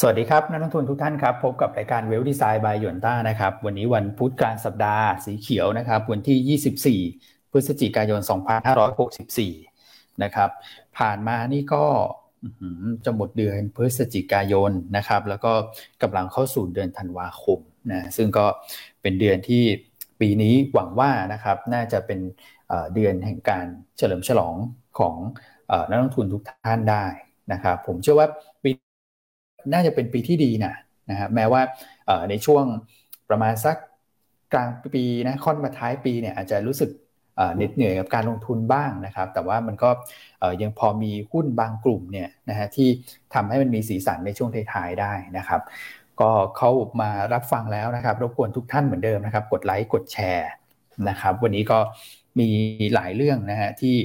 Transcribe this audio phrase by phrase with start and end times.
[0.00, 8.20] สวัสดีครับนักลงทุนทุกท่านครับ พบกับรายการเวลดีไซน์บายยนต้านะครับ วันนี้วันพุธกลางสัปดาห์สีเขียวนะครับ วันที่ 24 พฤศจิกายน
[9.00, 10.50] 2564 นะครับ
[10.98, 11.84] ผ่านมานี่ก็
[13.04, 15.52] จะหมดเดือนพฤศจิกายนนะครับ แล้วก็
[16.02, 17.58] กำลังเข้าสู่เดือนธันวาคม
[17.92, 18.46] นะซึ่งก็
[19.02, 19.62] เป็นเดือนที่
[20.20, 22.20] ปีนี้หวังว่านะครับน่าจะเป็น
[22.94, 23.66] เดือนแห่งการ
[23.98, 24.54] เฉลิมฉลอง
[24.98, 25.16] ของ
[25.90, 27.04] นักลงทุนทุกท่านได้
[27.52, 28.28] นะครับ ผมเชื่อว่า
[29.72, 30.74] น่าจะเป็นปีที่ดีนะ
[31.10, 31.62] นะครับแม้ว่า
[32.30, 32.64] ในช่วง
[33.30, 33.76] ประมาณสัก
[34.52, 36.90] กลางปีนะค่อนมาท้ายปีเนี่ยอาจจะรู้สึก
[37.56, 39.90] เหน็ดเหนื่อยกับการลงทุนบ้างนะครับ แต่ว่ามันก็
[40.62, 42.88] ยังพอมีหุ้นบางกลุ่มเนี่ยนะฮะที่
[43.34, 45.60] ทำให้มันมีสีสันในช่วงท้ายๆได้นะครับ
[46.20, 50.50] ก็เข้ามารับฟังแล้วนะครับ รบกวนทุกท่านเหมือนเดิมนะครับ กดไลค์กดแชร์
[51.08, 51.78] นะครับ วันนี้ก็
[52.38, 52.48] มี
[52.94, 53.96] หลายเรื่องนะฮะที่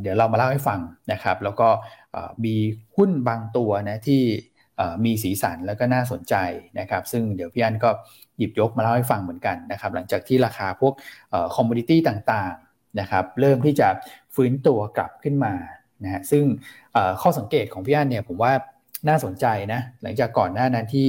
[0.00, 0.80] เดี๋ยวเรามาเล่าให้ฟัง
[1.12, 1.68] นะครับ แล้วก็
[2.44, 2.56] มี
[2.96, 4.22] หุ้นบางตัวนะที่
[5.04, 6.34] มีสีสันแล้วก็น่าสนใจ
[6.78, 7.90] นะครับ ซึ่งเดี๋ยวพี่อันก็
[8.38, 10.92] หยิบยกมาเล่าให้ฟังเหมือนกันนะครับ หลังจากที่ราคาพวก
[11.56, 13.88] คอมมูนิตี้ต่างๆนะครับ เริ่มที่จะ
[14.34, 15.54] ฟื้นตัวกลับขึ้นมา
[16.04, 16.44] นะฮะซึ่ง
[17.22, 18.52] ข้อสังเกตของพี่อันเนี่ยผมว่า
[19.08, 21.08] น่าสนใจนะหลังจากก่อนหน้านั้นที่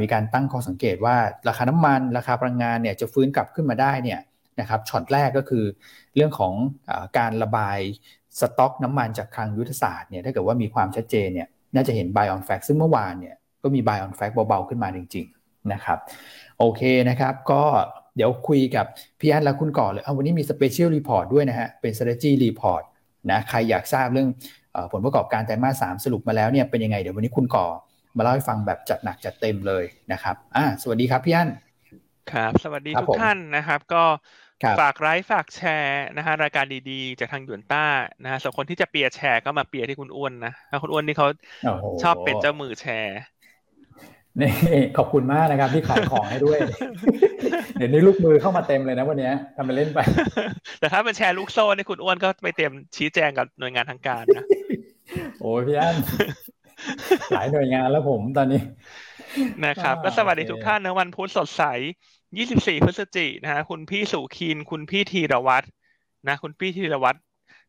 [0.00, 1.16] มีการตั้งข้อสังเกตว่า
[1.48, 4.20] ราคาน้ำมันราคาพลังงานเนี่ยจะฟื้นกลับขึ้นมาได้เนี่ย
[4.60, 5.64] นะครับช็อตแรกก็คือ
[6.16, 6.54] เรื่องของ
[6.90, 7.78] อการระบาย
[8.40, 15.98] สต็อกน้ำมันจากคลังยุทธศาสตร์เนี่ยถ้าเกิดว่ามีความชัดเจนเนี่ย น่าจะเห็น buy on fact ซึ่งเมื่อวานเนี่ยก็มี buy on fact เบาๆขึ้นมาจริง ๆ นะครับ
[16.58, 17.62] โอเคนะครับ ก็
[18.16, 18.86] เดี๋ยวคุยกับ
[19.20, 22.82] พี่อันและคุณก่อนเลยเอาวันนี้มี special report ด้วยนะฮะ เป็น strategy report
[23.30, 24.28] นะใครอยากทราบเรื่อง
[24.92, 27.66] ผลประกอบการไตรมาสสามสรุปมาแล้วเนี่ยเป็นยังไงเดี๋ยววันนี้คุณก่อ
[28.16, 31.48] มาเล่าให้ฟังแบบจัดหนักจัดเต็มเลยนะครับ อ่า สวัสดีครับพี่อัน
[32.32, 34.02] ครับ สวัสดีทุกท่านนะครับ ก็
[34.80, 37.84] ฝากไลค์ฝากแชร์นะฮะรายการดีๆ จากทางหยวนต้า
[38.22, 41.28] นะฮะส่วนคนที่จะเปียร์แชร์ก็มาเปียร์ที่คุณอ้วนนะคุณอ้วนนี่เขา
[42.02, 43.18] ชอบเป็นเจ้ามือแชร์
[44.40, 44.50] นี่
[44.96, 46.58] ขอบคุณมากนะครับที่ขายของให้ด้วย
[47.78, 49.98] เดี๋ยวนี้ลูกมือเข้ามาเต็มเลยนะวันนี้ทำไปเล่นไป
[50.80, 54.44] แต่ถ้าเป็นแชร์ลูกโซ่นี่คุณอ้วนก็ไปเตรียมชี้แจงกับหน่วยงานทางการนะ
[55.40, 55.96] โอ้ยพี่อัน
[57.34, 58.60] หลายหน่วยงานแล้วผมตอนนี้
[59.66, 61.62] นะครับ ก็สวัสดีทุกท่านนะวันพุธสดใส
[62.36, 65.66] ยี่สิบสี่พฤศจินะฮะคุณพี่สุขีนคุณพี่ธีรวัตร
[66.28, 67.18] นะ คุณพี่ธีรวัตร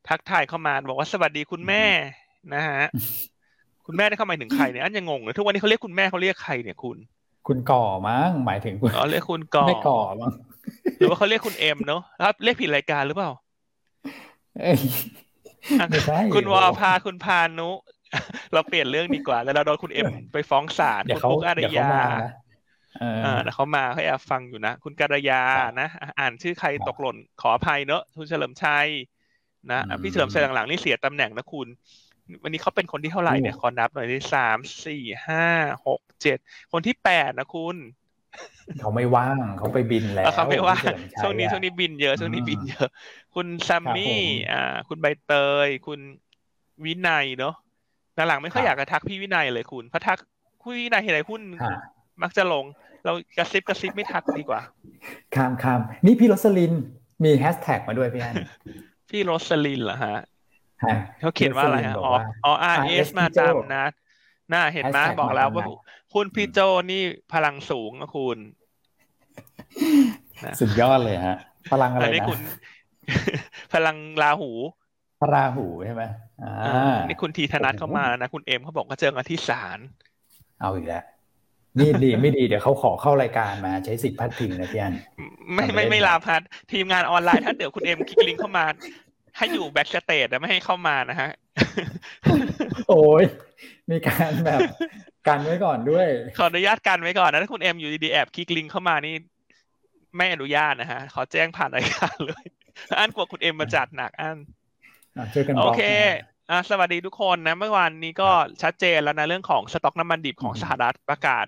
[0.08, 1.84] ทักทายเข้ามาบอกว่าสวัสดีคุณแม่
[2.53, 2.84] นะฮะ
[3.86, 6.98] คุณแม่ได้เข้ามาถึงใครเนี่ยอันยังงงเลยทุกวันนี้เขาเรียกคุณแม่เขาเรียกใครเนี่ยคุณ
[7.48, 10.31] คุณก่อมั้งหมายถึงคุณอ๋อเรียกคุณก่อไม่ก่อมั้ง
[10.98, 13.31] หรือว่าเขาเรียกคุณเอ็มเนาะแล้วเรียกผิดรายการหรือเปล่า
[16.36, 17.69] คุณวอพาคุณพานุ
[18.53, 21.90] เราเปลี่ยนเรื่องดีกว่า แล้วเราโดนคุณเอ็มไปฟ้องศาลคุณปุ๊กอารยา
[23.22, 25.36] อ่าเขามาเขาแอบฟังอยู่นะ คุณกัรยา
[25.80, 25.86] นะ
[26.20, 28.90] อ่านชื่อใครตกหล่นขออภัยเนอะคุณเฉลิมชัย
[29.70, 31.68] นะพี่เฉลิมชัยหลังๆนี่เสียตำแหน่งนะคุณ
[32.44, 34.96] วันนี้เขาเป็นคนที่เท่าไหร่เนี่ยขอนับหน่อยที่สามสี่
[35.28, 35.40] ห้า
[35.86, 36.38] หกเจ็ด
[36.72, 37.78] คนที่แปดนะคุณ
[38.80, 42.86] เขาไม่ว่างเขาไปบินแล้วเขาไม่ว่างช่วงนี้ช่วงนี้บินเยอะช่วงนี้บินเยอะ
[43.34, 44.06] คุณซัมมี่
[44.52, 44.58] อ่า
[44.88, 45.30] คุณใบเต
[45.68, 46.00] ย คุณ
[46.86, 47.52] วินัยเนาะ
[48.16, 50.18] หลังๆไม่ค่อยอยากจะทักพี่วินัยเลยคุณเพราะทัก
[50.62, 51.44] คุณวินัยเห็นอะไรหุ้น
[52.24, 52.66] มักจะลง
[53.06, 54.62] เรากระซิบกระซิบไม่ทักดีกว่า
[55.35, 56.74] ข้ามข้ามนี่พี่โรสลิน
[57.24, 58.35] มีแฮชแท็กมาด้วยพี่อัน
[59.09, 60.18] พี่โรสลินเหรอฮะ
[61.19, 62.13] เขาเขียนว่าอะไรฮะอ๋อ
[62.46, 63.86] อ๋อ RS มาตามนัด
[64.53, 65.66] น่าเห็นไหมบอกแล้วว่า
[66.13, 66.59] คุณพี่โจ
[66.91, 67.03] นี่
[67.34, 68.38] พลังสูงนะคุณ
[70.59, 71.38] สุดยอดเลยฮะ
[71.72, 72.28] พลังอะไรนะ
[73.74, 74.51] พลังราหู
[75.22, 76.03] พระราหูใช่ไหม
[76.44, 79.80] อ่า นี่คุณทีธนัทเข้ามาแล้วนะ คุณเอ็มเขาบอกก็เจอกันที่ศาล
[80.62, 81.03] เอาอีกแล้ว
[81.80, 84.94] นี่ดีไม่ดีเดี๋ยวเขาขอเข้ารายการมาใช้สิทธิ์พาดพิงนะพี่อัน
[85.54, 86.42] ไม่ไม่ไม่ลาพัด
[86.72, 88.66] ทีมงานออนไลน์ถ้าเดี๋ยวคุณเอ็มคลิกลิงก์เข้ามา
[89.38, 91.30] ให้อยู่ backstage แต่ไม่ให้เข้ามานะฮะ
[92.90, 93.24] โอ้ย
[93.90, 94.60] มีการแบบ
[95.28, 96.08] กันไว้ก่อนด้วย
[96.38, 99.16] ขออนุญาตกันไว้ก่อนนะถ้าคุณเอ็มอยู่ดีๆแอบคลิกลิงก์เข้ามานี่
[100.18, 102.46] ไม่อนุญาตนะฮะ ขอแจ้งผ่านรายการเลย
[102.98, 104.38] อันกลัวคุณเอ็มมาจัดหนักอัน
[105.60, 105.84] โอเค
[106.50, 108.30] อ่าสวัสดีทุกคนนะเมื่อวานนี้ก็
[108.62, 111.46] ชัดเจนแล้วนะเรื่องของสต็อกน้ำมันดิบของสหรัฐประกาศ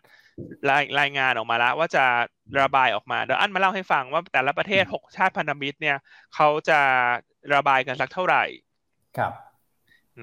[0.69, 2.05] รายรายงานออกมาแล้วว่าจะ
[2.61, 5.97] ระบายออกมาเดี๋ยวอันมาเล่าให้ฟังว่าแต่ละประเทศหกชาติพันธมิตรเนี่ย
[6.35, 6.79] เขาจะ
[7.55, 8.43] ระบายกันสักเท่าไหร่
[9.17, 9.33] ครับ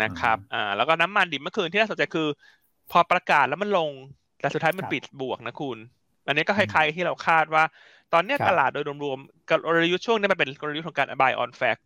[0.02, 2.28] นะครับอ่าแล้วก็น้ำมันดิบเมื่อคืนที่น่าสนใจคือ
[2.90, 3.90] พอประกาศแล้วมันลง
[4.40, 5.78] แต่สุดท้ายมันปิดบวกนะคุณ
[6.26, 7.64] อันนี้ก็คล้ายๆที่เราคาดว่า
[8.12, 11.82] ตอนนี้ตลาดโดยรวมๆกลยุทธ์ช่วงนี้มันเป็นกลยุทธ์ของการ buy on fact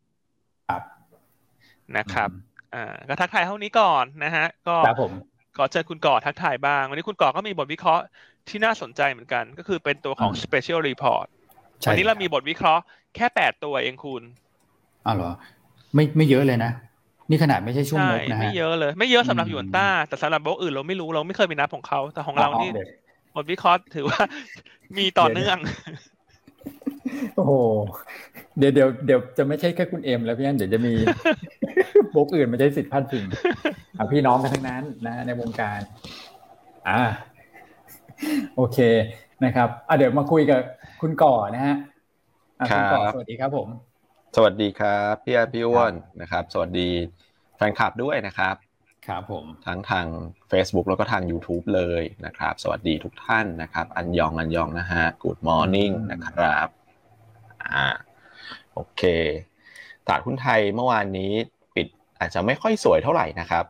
[1.96, 2.30] นะครับ
[2.74, 5.12] อ่าก็ทักทายเท่านี้ก่อนนะฮะ ก็ครับผม
[5.56, 8.02] ขอเชิญคุณก่อทักทายบ้าง วันนี้คุณก่อก็มีบทวิเคราะห์
[8.48, 11.26] ที่น่าสนใจเหมือนกัน ก็คือเป็นตัวของ Special Report
[11.88, 12.82] วันนี้เรามีบทวิเคราะห์
[13.16, 14.22] แค่แปดตัวเองคุณ
[15.06, 15.32] อ้าวเหรอ
[15.94, 16.70] ไม่ไม่เยอะเลยนะ
[17.30, 22.70] นี่ขนาดไม่ใช่ช่วงนกนะฮะไม่เยอะเลย ไม่เยอะสำหรับหยวนต้า แต่สำหรับโบอื่นเราไม่รู้เราไม่เคยมีนับของเขา แต่ของเรานี่
[23.34, 24.20] บทวิเคราะห์ถือว่า
[24.98, 25.56] มีต่อเนื่อง
[27.36, 27.52] โอ้โห
[28.58, 30.92] เดี๋ยวเดี๋ยวเดี๋ยวจะไม่ใช่แค่คุณเอ็มแล้วพี่อันเดี๋ยวจะมี
[32.14, 33.24] บกอื่นมาใช้สิทธิ์พันพิง
[34.12, 35.80] พี่น้องกันทั้งนั้นนะในวงการ
[36.88, 37.02] อ่า
[38.56, 38.78] โอเค
[39.44, 40.60] นะครับอะเดี๋ยวมาคุยกับ
[41.00, 41.76] คุณก่อนะฮะ
[42.74, 43.68] คุณก่อสวัสดีครับผม
[44.36, 46.88] สวัสดีครับพี่อาพี่อ้วนนะครับ สวัสดี
[47.56, 48.56] แฟนคลับด้วยนะครับ
[49.06, 50.06] ครับผมทั้งทาง
[50.50, 56.68] Facebook แล้วก็ทาง YouTube เลยนะครับ สวัสดีทุกท่านนะครับ อันยองอันยองนะฮะ Good Morning นะครับ
[57.74, 57.86] อ่า
[58.74, 59.02] โอเค
[60.06, 61.32] ตลาดหุ้นไทยเมื่อวานนี้
[61.74, 61.86] ปิด
[62.18, 63.64] อาจจะไม่ค่อยสวยเท่าไหร่นะครับ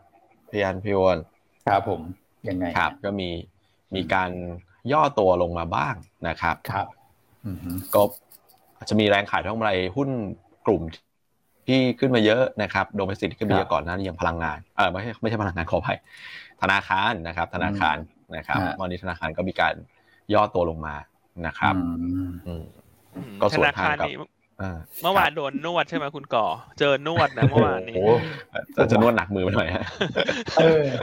[0.51, 1.19] พี่อันพี่อ้วน
[1.67, 2.01] ครับผม
[2.49, 3.31] ยังไงครับ ก็มี
[3.95, 4.31] มีการ
[4.93, 5.95] ย่อตัวลงมาบ้าง
[6.29, 6.87] นะครับครับ
[7.95, 8.03] ก็
[8.77, 10.09] อาจจะมีแรงขายทั้งไรหุ้น
[10.67, 10.83] กลุ่ม
[11.67, 15.99] ที่ขึ้นมาเยอะนะครับโดเมสติกที่ขึ้นมาเยอะก่อนนั้นอย่างพลังงานเออไม่ใช่ไม่ใช่พลังงานขออภัย
[16.63, 17.97] ธนาคารนะครับ ธนาคาร
[18.37, 19.75] นะครับวันนี้ธนาคารก็มีการ
[20.35, 20.95] ย่อตัวลงมา
[21.47, 21.75] นะครับ
[23.41, 24.09] ก็ส่วนทางกับ
[25.03, 26.47] เมื่อวานโดนนวดใช่ไหมคุณก่อ
[26.79, 27.97] เจอนวดนะเมื่อวานนี้
[28.91, 29.85] จะนวดหนักมือไปหน่อยฮะ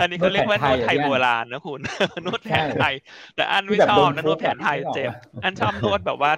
[0.02, 1.80] อันนี้เขาเรียกว่านวดไทยโบราณนะคุณ
[2.26, 2.94] นวดแผนไทย
[3.36, 5.12] แต่อันไม่ชอบนะนวดแผนไทยเจ็บ
[5.44, 6.32] อันชอบนวดแบบว่า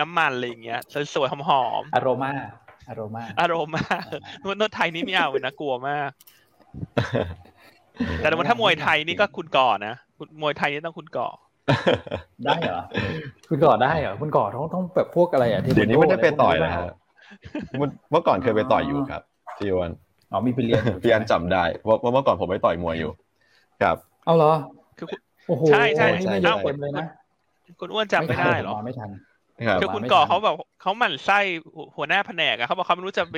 [0.00, 0.80] น้ำมันอะไรอย่างเงี้ย
[1.14, 2.32] สวยๆหอมๆอารมา
[2.88, 3.84] อารมา อารมา
[4.44, 6.10] นวดนวดไทยนี่ไม่เอาเลยนะกลัวมาก
[8.18, 9.94] แต่ถ้ามวยไทยนี่ก็คุณก่อนะ
[10.42, 11.28] มวยไทยนี่ต้องคุณก่อ
[12.44, 12.80] ได้เหรอ
[13.48, 16.72] คุณก่อได้เหรอ คุณก่อต้องต้องแบบพวกอะไรอะที่เดี๋ยวนี้ไม่ได้ไปต่อยแล้ว
[17.78, 19.22] เมื่อก่อนเคยไปต่อยอยู่ครับ
[19.58, 19.92] พี่วัน
[20.32, 23.10] อ๋อมีไปเรียนพี่อันจำได้เพราะเมื่อก่อนผมไปต่อยมวยอยู่
[23.82, 24.52] ครับ เอาเหรอ
[24.98, 25.06] คือ
[25.48, 27.06] โอ้โหใช่ใช่ใช่เต็มเลยนะ
[27.80, 29.10] คุณอ้วนจำไม่ได้หรอไม่ทัน
[29.80, 31.38] คือคุณก่อเขาแบบเขาหมั่นไส้
[31.96, 33.36] หัวหน้าแผนกอะเขาบอกเขาไม่รู้จะไป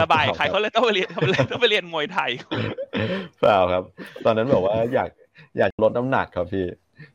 [0.00, 2.30] ระบายใครเขาเลยต้องไปเรียนเขาเลยต้องไปเรียนมวยไทย
[3.40, 3.82] เปล่าครับ
[4.24, 5.10] ตอนนั้นบอกว่าอยาก
[5.58, 6.64] อยากลดน้ำหนักครับพี่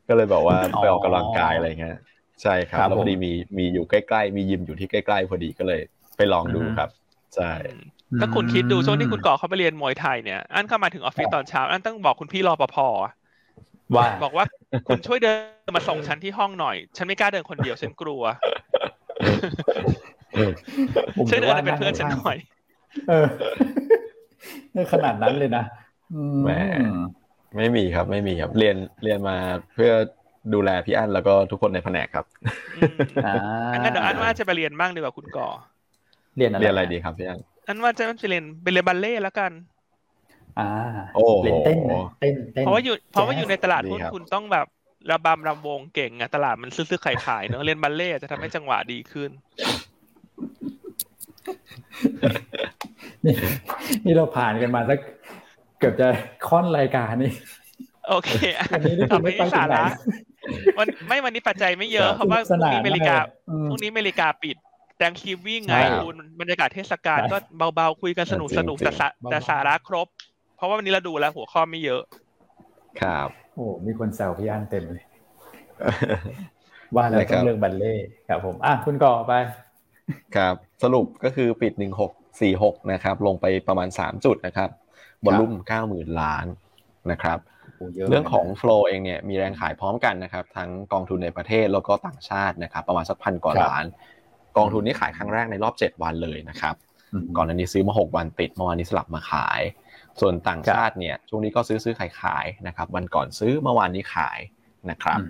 [0.08, 1.98] ก็เลยบอกว่าไปออกกำลังกายอะไรเงี้ย
[2.42, 5.80] ใช่ครับแล้วพอดีมีมีอยู่ใกล้ๆ มียิมอยู่ที่ใกล้ๆ พอดีก็เลย
[6.16, 6.88] ไปลองดูครับ
[7.36, 7.52] ใช่
[8.20, 12.76] ถ้าคุณคิดดูช่วงที่คุณก่อเขาไปเรียนมวยไทยเนี่ยอันเข้ามาถึงออฟฟิศตอนเช้าอันต้องบอกคุณพี่รอปภ
[13.96, 14.44] ว่าบอกว่า
[14.88, 15.32] คุณช่วยเดิ
[15.68, 18.22] นมาส่งฉันที่ห้องหน่อย ฉันไม่กล้าเดินคนเดียวฉันกลัว
[21.30, 22.36] ช่วยเดินเป็นเพื่อนฉันหน่อย
[23.08, 23.12] เอ
[24.82, 25.64] อขนาดนั้นเลยนะ
[26.42, 26.50] แหม
[27.56, 29.36] ไม่มีครับ ไม่มีครับ เรียนเรียนมา
[29.74, 29.92] เพื่อ
[30.54, 32.24] ดูแลพี่อั้นแล้วก็ทุกคนในแผนกครับ
[33.26, 33.34] อ่า
[33.84, 35.48] งั้นเดี๋ยวอันว่าจะไปเรียนบ้างดีกว่าคุณก่อ
[36.36, 39.52] เรียนอะไรเรียนอะไรดีครับพี่อั้นอันว่าจะไปเรียนไปเรียนบัลเล่แล้วกัน
[40.58, 40.68] อ่า
[41.14, 41.78] โอ้เล่นเต้น
[42.20, 44.66] เต้นเต้นเพราะว่าอยู่เพราะว่าอยู่ในตลาดหุ้นคุณต้องแบบ
[45.10, 49.30] ระบำรำวงเก่งอะตลาดมันซื้อๆขายๆเนอะเรียนบัลเล่จะทำให้จังหวะดีขึ้น
[53.24, 53.34] นี่
[54.04, 54.98] นี่เราผ่านกันมาสัก
[55.82, 56.08] เกือบจะ
[56.48, 57.32] ค่อนรายการนี่
[58.08, 58.30] โอเค
[58.72, 59.84] อันนี้ต่อไปสาระ
[60.78, 63.16] วันไม่วันนี้ปัจจัยไม่เยอะเพราะว่าพรุ่งนี้อเมริกา
[63.68, 64.56] พรุ่งนี้อเมริกาปิด
[64.98, 67.36] แตงคีวิ่งไงคุณบรรยากาศเทศกาลก็
[67.74, 68.92] เบาๆคุยกันสนุกสนุกแต่
[69.30, 70.06] แต่สาระครบ
[70.56, 72.02] เพราะว่าวันนี้เราดูแล้วหัวข้อไม่เยอะ
[73.00, 75.04] ครับ โอ้มีคนแซวพี่อันเต็มเลย
[76.94, 77.94] ว่าแล้วต้องเรื่องบัลเล่
[78.28, 79.32] ครับผมอะคุณก่อไป
[80.36, 84.70] ครับ สรุปก็คือปิดหนึ่งหกสี่หกนะครับ ลงไปประมาณสามจุดนะครับ
[85.24, 86.46] บอลลุ่มเก้าหมื่นล้าน
[87.12, 87.38] นะครับ
[88.10, 93.84] เรื่องของโฟล์เองเนี่ยมีแรงขายพร้อมกันนะครับทั้งกองทุนในประเทศแล้วก็ต่างชาตินะครับประมาณสักพันกว่าล้าน
[94.56, 96.74] กองทุนนี้ขายครั้งแรกในรอบ 7 วันเลยนะครับ
[97.36, 99.60] ก่อนหน้านี้ซื้อมา 6 วันติดเมื่อวานนี้สลับมาขาย
[100.20, 104.38] ส่วนต่างชาติเนี่ยช่วงนี้ก็ซื้อซื้อขายขายนะครับวันก่อนซื้อเมื่อวานนี้ขาย
[104.90, 105.20] นะครับ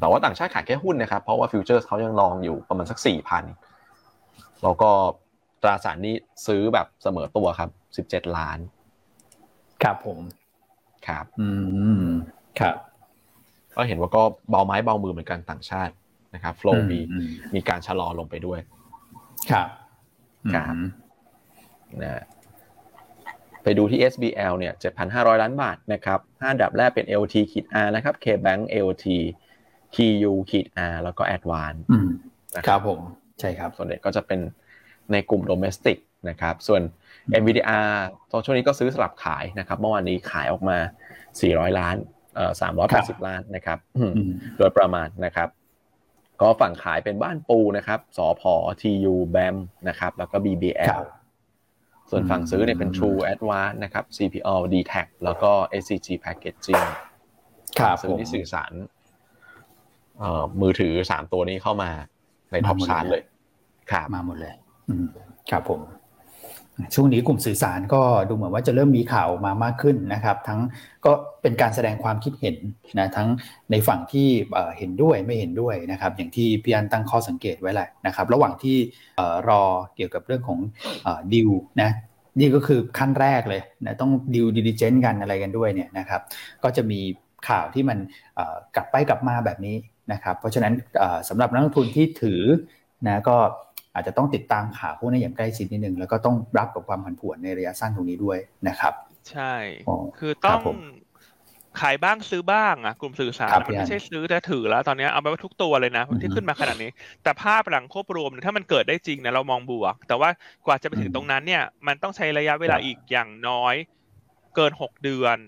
[0.00, 3.44] แต่ว่าต่างชาติขายแค่หุ้นนะครับเพราะว่า future เขายัง long อยู่ประมาณสักสี่พัน
[4.62, 4.90] แล้วก็
[5.62, 6.14] ตราสารนี้
[6.46, 8.58] ซื้อแบบเสมอตัวครับสิบเจ็ดล้าน
[9.82, 10.18] ครับผม
[11.06, 11.48] ครับ อื
[12.02, 12.04] ม
[12.60, 12.76] ครับ
[13.76, 15.94] ก็เห็นว่าก็เบาไม้เบามือเหมือนกันต่างชาติ
[16.34, 16.98] นะครับ flow มี
[17.54, 18.60] มีการชะลอลงไปด้วย
[19.50, 19.68] ครับ
[20.54, 20.74] ครับ
[22.02, 22.22] นะ
[23.62, 24.74] ไปดูที่ SBL เนี่ย
[25.06, 29.06] 7,500 ล้านบาทนะครับห้าดับแรกเป็น LT ขีด R นะครับ KBank LT
[29.96, 31.80] KU ขีด R แล้วก็ Advance
[32.66, 33.00] ครับผม
[33.40, 34.40] ใช่ครับ ส่วนใหญ่ก็จะเป็น
[35.12, 35.98] ในกลุ่มโดเมสติก
[36.28, 36.82] นะครับ ส่วน
[37.40, 37.90] NVDR
[38.30, 40.78] ตอนช่วงนี้ก็ซื้อสลับขายนะครับเมื่อวานนี้ขายออกมา
[41.28, 41.96] 400 ล้าน
[42.36, 42.52] เอ่อ
[42.88, 43.78] 380 ล้านนะครับ
[44.58, 45.48] โดยประมาณนะครับ
[46.40, 49.56] ก็ฝั่งขายเป็นบ้านปูนะครับสอพอ TU BAM
[49.88, 51.00] นะครับ แล้วก็ BBL
[52.10, 56.86] ส่วนฝั่งซื้อเนี่ยเป็น True Advance นะครับ CPO DTAC แล้วก็ SCG Packaging
[58.02, 58.72] ซื้อที่สื่อสาร
[60.60, 61.90] มือถือสามตัวนี้เข้ามา
[62.52, 63.22] ในท็อปชาร์ตเลย
[63.90, 64.54] ครับ มาหมดเลย
[65.50, 65.80] ครับผม
[66.94, 70.60] ช่วงนี้กลุ่มสื่อสารก็ดูเหมือนว่าจะเริ่มมีข่าวมามากขึ้นนะครับ ทั้ง
[71.04, 72.56] ก็เป็นการแสดงความคิดเห็น
[72.98, 73.28] นะทั้ง
[73.70, 74.28] ในฝั่งที่
[74.78, 78.76] เห็นด้วยไม่เห็นด้วยนะครับ อย่างที่พี่อันตั้งข้อสังเกตไว้แหละนะครับ ระหว่างที่
[79.48, 79.62] รอ
[79.96, 80.58] เกี่ยวกับเรื่องของ
[81.32, 81.50] ดิว
[81.82, 81.90] นะ
[82.38, 86.20] นี่ก็คือขั้นแรกเลยนะต้องดิวดิลิเจนต์กันอะไรกันด้วยเนี่ยนะครับ
[86.62, 87.00] ก็จะมี
[87.48, 87.98] ข่าวที่มัน
[88.76, 89.76] กลับไปกลับมาแบบนี้
[90.12, 90.72] นะครับ เพราะฉะนั้น
[91.28, 92.42] สำหรับนักลงทุนที่ถือ
[93.06, 93.36] นะก็
[93.94, 98.92] อาจจะต้องติดตามข่าวพวกนี้อย่างใกล้ชิดนิดนึงแล้วก็ต้องรับกับความผันผวนในระยะสั้นตรงนี้ด้วยนะครับ
[99.30, 99.54] ใช่
[100.18, 100.60] คือต้อง
[101.80, 106.90] ขายบ้างซื้อบ้างอะกลุ่มสื่อสารมันไม่ใช่ซื้อแต่ถือแล้ว ตอนนี้เอาไปว่าทุกตัวเลยนะที่ขึ้นมาขนาดนี้
[107.22, 110.30] แต่ภาพหลังควบรวมถ้ามันเกิดได้จริงนะเรามองบวก แต่ว่า
[110.66, 113.74] กว่าจะไปถึงตรงนั้นเนี่ย มันต้องใช้ระยะเวลาอีกอย่างน้อย
[114.56, 115.38] เกินหกเดือน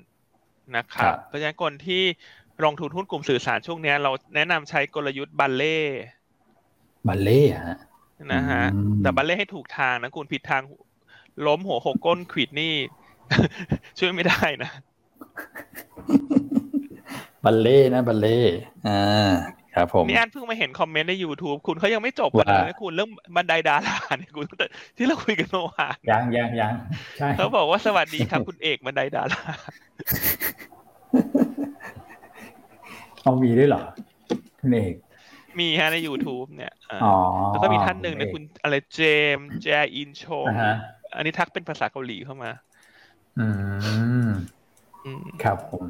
[0.77, 2.03] นะครับเพราะฉะนั้นคนที่
[2.65, 5.79] ลงทุนหุ้นกลุ่มสื่อสารช่วงนี้เราแนะนำใช้กลยุทธ์บัลเล่
[7.09, 7.79] บัลเล่ฮะ
[8.33, 8.63] นะฮะ
[9.03, 10.63] แต่บัลเล่ให้ถูกทางนะคุณผิดทาง
[11.47, 12.75] ล้มหัวหกก้นขีดนี่
[13.99, 14.71] ช่วยไม่ได้นะ
[17.45, 18.41] บัลเล่นะบัลเล่
[18.89, 19.31] อ่า
[19.75, 24.45] ครับผมนี่อันเพิ่งมาเห็นคอมเมนต์ใน YouTube คุณเขายังไม่จบกันเลยคุณเรื่องบันไดดาราเนี่ยคุณ
[24.97, 26.75] ที่เราคุยกันเมื่อวานยังยังยัง
[27.19, 29.43] ใช่เขาบอกว่าสวัสดีครับคุณเอกบันไดดารา
[33.23, 33.83] เอามีด้วยเหรอ
[34.61, 34.95] คุณเอก
[35.59, 36.73] มีฮะใน YouTube เนี่ย
[37.49, 39.01] แล้วก็มีท่านหนึ่งนะคุณอะไรเจ
[39.37, 40.25] มแจอินโช
[41.17, 42.51] อันนี้ทักเป็นภาษาเกาหลีเข้ามา
[43.39, 43.47] อื
[44.27, 44.31] ม
[45.43, 45.85] ครับผม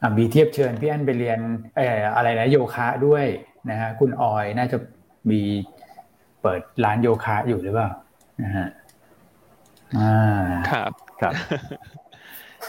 [0.00, 1.38] อ่ามีเทียบเชิญพี่อันไปเรียน
[1.76, 3.24] เอ่ออะไรนะโยคะด้วย
[3.70, 4.78] นะฮะคุณออยน่าจะ
[5.30, 5.40] มี
[6.42, 7.90] เปิดร้านโยคะอยู่หรือเปล่า
[8.42, 8.66] นะฮะ
[9.98, 11.34] อ่าครับครับ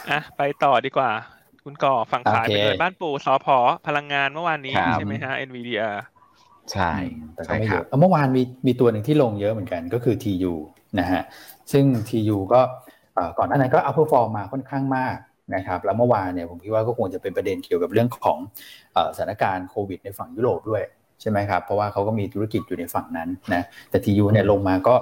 [0.10, 1.12] อะไปต่อดีกว่า
[1.64, 5.84] คุณก่อฝั่งขายไปเลยบ้านปู่สอพอพลังงานเมื่อวานนี้ใช่ไหมฮะ NVIDIA
[6.72, 6.92] ใช่
[7.36, 10.54] แต่ก็ไม่เยอะเมื่อวานมีมีตัวหนึ่งที่ลงเยอะเหมือนกันก็คือ TU
[11.00, 11.22] นะฮะ
[11.72, 12.62] ซึ่ง TU ก็
[13.38, 15.16] ก่อนหน้านั้นก็ outperform มาค่อนข้างมาก
[15.56, 18.38] นะครับแล้วเมื่อวานเนี่ยผมคิดว่าก็คงจะเป็นประเด็นเกี่ยวกับเรื่องของ
[19.16, 20.84] สถานการณ์โควิดในฝั่งยุโรปด้วย
[21.22, 24.96] ใช่ไหมครับเพราะว่าเขาก็มีธุรกิจอยู่ในฝั่งนั้นนะแต่ TU เนี่ยลงมาก็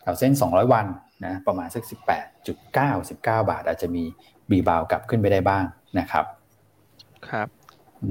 [0.00, 0.86] แถวเส้น 200 วัน
[1.24, 4.04] นะประมาณสัก 18.9 19 บาท อาจจะมี
[4.50, 5.64] บีบาวกลับขึ้นไปได้บ้าง
[5.98, 6.24] นะครับ
[7.28, 7.48] ครับ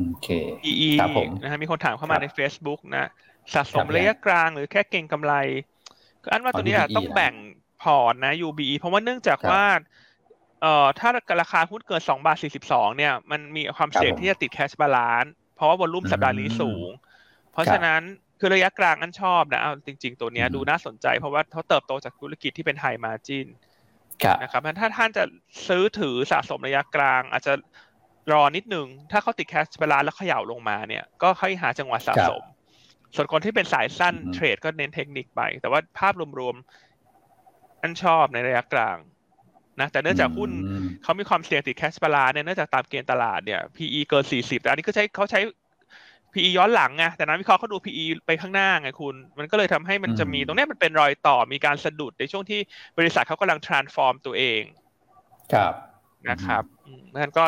[0.08, 0.28] โอเค
[0.70, 3.06] EE ครับผมนะฮะมีคนถามเข้ามาใน Facebook นะ
[3.54, 5.34] สะสมระยะกลางหรือแค่เก็งกำไร
[6.24, 7.34] ก็อันว่าตัวนี้ต้องแบ่ง
[7.82, 9.64] พอร์ตนะ UBE เพราะว่าเนื่องจากว่า
[10.62, 11.10] เอ่อถ้า
[11.42, 16.90] ราคาหุ้นเกินสองบาทสี่สิบสองเนี่ยมันมีความเสี่ยงที่จะติด cash balance เพราะว่า volume สัปดาห์นี้สูง
[17.52, 18.02] เพราะฉะนั้น
[18.40, 23.48] คือระยะกลางอันชอบนะเอาจริง ๆ ตัวนี้ดูน่าสนใจเพราะว่าเขาเติบโตจากธุรกิจที่เป็น high margin
[24.42, 25.24] นะครับถ้าท่านจะ
[25.68, 27.54] ซื้อถือสะสมระยะกลาง อาจจะ
[28.32, 32.44] รอนิดนึง ถ้าเขาติด cash balance แล้วเขย่าลงมาเนี่ย ก็ค่อยหาจังหวะสะสม
[33.16, 38.98] ส่วนคนที่เป็นสายสั้น trade ก็เน้นเทคนิคไป แต่ว่าภาพรวมๆอันชอบในระยะกลาง
[39.80, 40.52] นะแต่เนื่องจากหุ้น
[41.04, 45.40] เขามีความเสี่ยงติด cash balance เนี่ยเนื่องจากตามเกณฑ์ตลาดเนี่ย PE เกินสี่สิบแต่อันนี้ก็ใช้เขาใช้
[46.34, 52.60] PE ย้อนหลังไงแต่นักวิเคราะห์เขาดู PE ไปข้างหน้าไงคุณ มันก็เลยทำให้มันจะมีตรงนี้มันเป็นรอยต่อมีการสะดุดในช่วงที่
[52.98, 54.62] บริษัทเขากำลัง transform ตัวเอง
[55.54, 55.74] ครับ
[56.30, 56.64] นะครับ
[57.14, 57.44] นั่นก็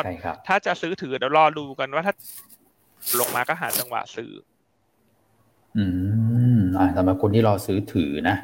[0.46, 2.14] ถ้าจะซื้อถือเดี๋ยวรอดูกันว่าถ้า
[3.20, 4.32] ลงมาก็หาจังหวะซื้อ
[5.78, 5.84] อื
[6.56, 8.36] มอ่าสำหรับคนที่รอซื้อถือนะ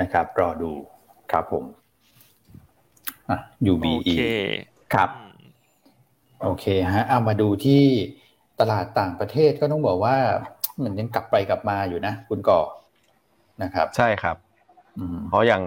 [0.00, 0.72] นะครับ รอดู
[1.32, 1.64] ครับผม
[3.30, 3.38] อะ
[3.72, 4.14] UBE
[4.94, 5.10] ครับ
[6.42, 7.84] โอเคฮะเอามาดูที่
[8.60, 10.16] ตลาดต่างประเทศก็ต้องบอกว่า
[10.82, 12.60] มันยังกลับไปกลับมาอยู่นะ คุณก่อ
[13.62, 14.36] นะครับ ใช่ครับ
[15.28, 15.62] เพราะยัง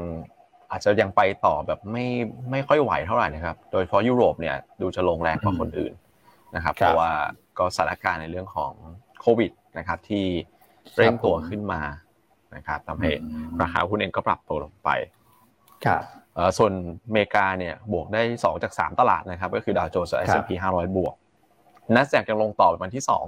[0.72, 2.06] อาจจะยังไปต่อแบบไม่
[2.52, 5.94] ไม่ค่อยไหวเท่าไหร่นะครับ โดยเฉพาะยุโรปเนี่ยดูจะลงแรงกว่าคนอื่น
[6.56, 7.12] นะครับ เพราะว่า
[7.58, 8.72] ก็สถานการณ์ในเรื่องของ
[9.22, 10.26] โควิดนะครับ ที่
[10.98, 11.82] เร่งตัวขึ้นมา
[12.56, 13.12] นะครับทำให้
[13.62, 14.90] ราคาหุ้นเองก็ปรับตัวลงไป
[15.86, 16.04] ครับ
[16.58, 16.74] ส่วน
[17.08, 21.16] อเมริกาเนี่ยบวกได้สองจากสามตลาดนะครับ ก็คือดาวโจนส์และ S&P 500บวก
[21.96, 23.26] นัสแจกยังลงต่อเป็นวันที่สอง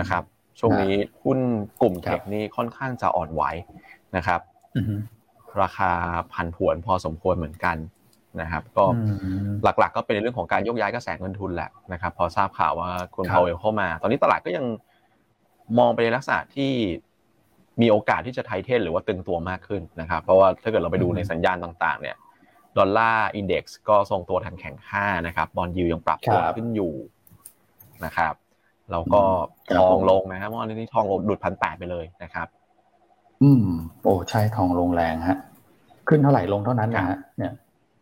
[0.00, 0.22] นะครับ
[0.58, 1.38] ช่วงนี้หุ้น
[1.82, 3.42] กลุ่มเทคนี่ค่อนข้างจะอ่อนไหว
[4.16, 4.40] นะครับ
[5.60, 5.92] ราคา
[6.32, 7.76] พันผวนพอสมควรเหมือนกัน
[8.40, 8.84] นะครับ ก็
[9.62, 14.64] หลักๆ ก็เป็นในเรื่องของการยกย้ายกระแสเงินทุนแหละนะครับ พอทราบข่าวว่าคุณพาวเวลเข้ามา ตอนนี้ตลาดก็ยัง
[15.78, 16.72] มองไปในลักษณะที่
[17.80, 22.16] มีโอกาสที่จะไทเทนหรือว่าตึงตัวมากขึ้นนะครับ เพราะว่าถ้าเกิดเราไปดูในสัญญาณต่าง ๆ เนี่ย
[22.78, 26.92] ดอลลาร์อินเด็กซ์ก็ทรงตัวทางแข็งค่านะครับบอลยูยังปรับตัวขึ้นอยู่
[28.04, 28.34] นะครับ
[28.90, 29.22] เราก็
[29.78, 32.46] ทองลงนะครับเมื่อวานนี้ทองหลุดพันแปดไปเลยนะครับ
[33.42, 33.66] อืม
[34.02, 35.38] โอ้ใช่ทองลงแรงฮะ
[36.08, 37.52] ขึ้นเท่าไหร่ลงเท่านั้นนะฮะเนี่ย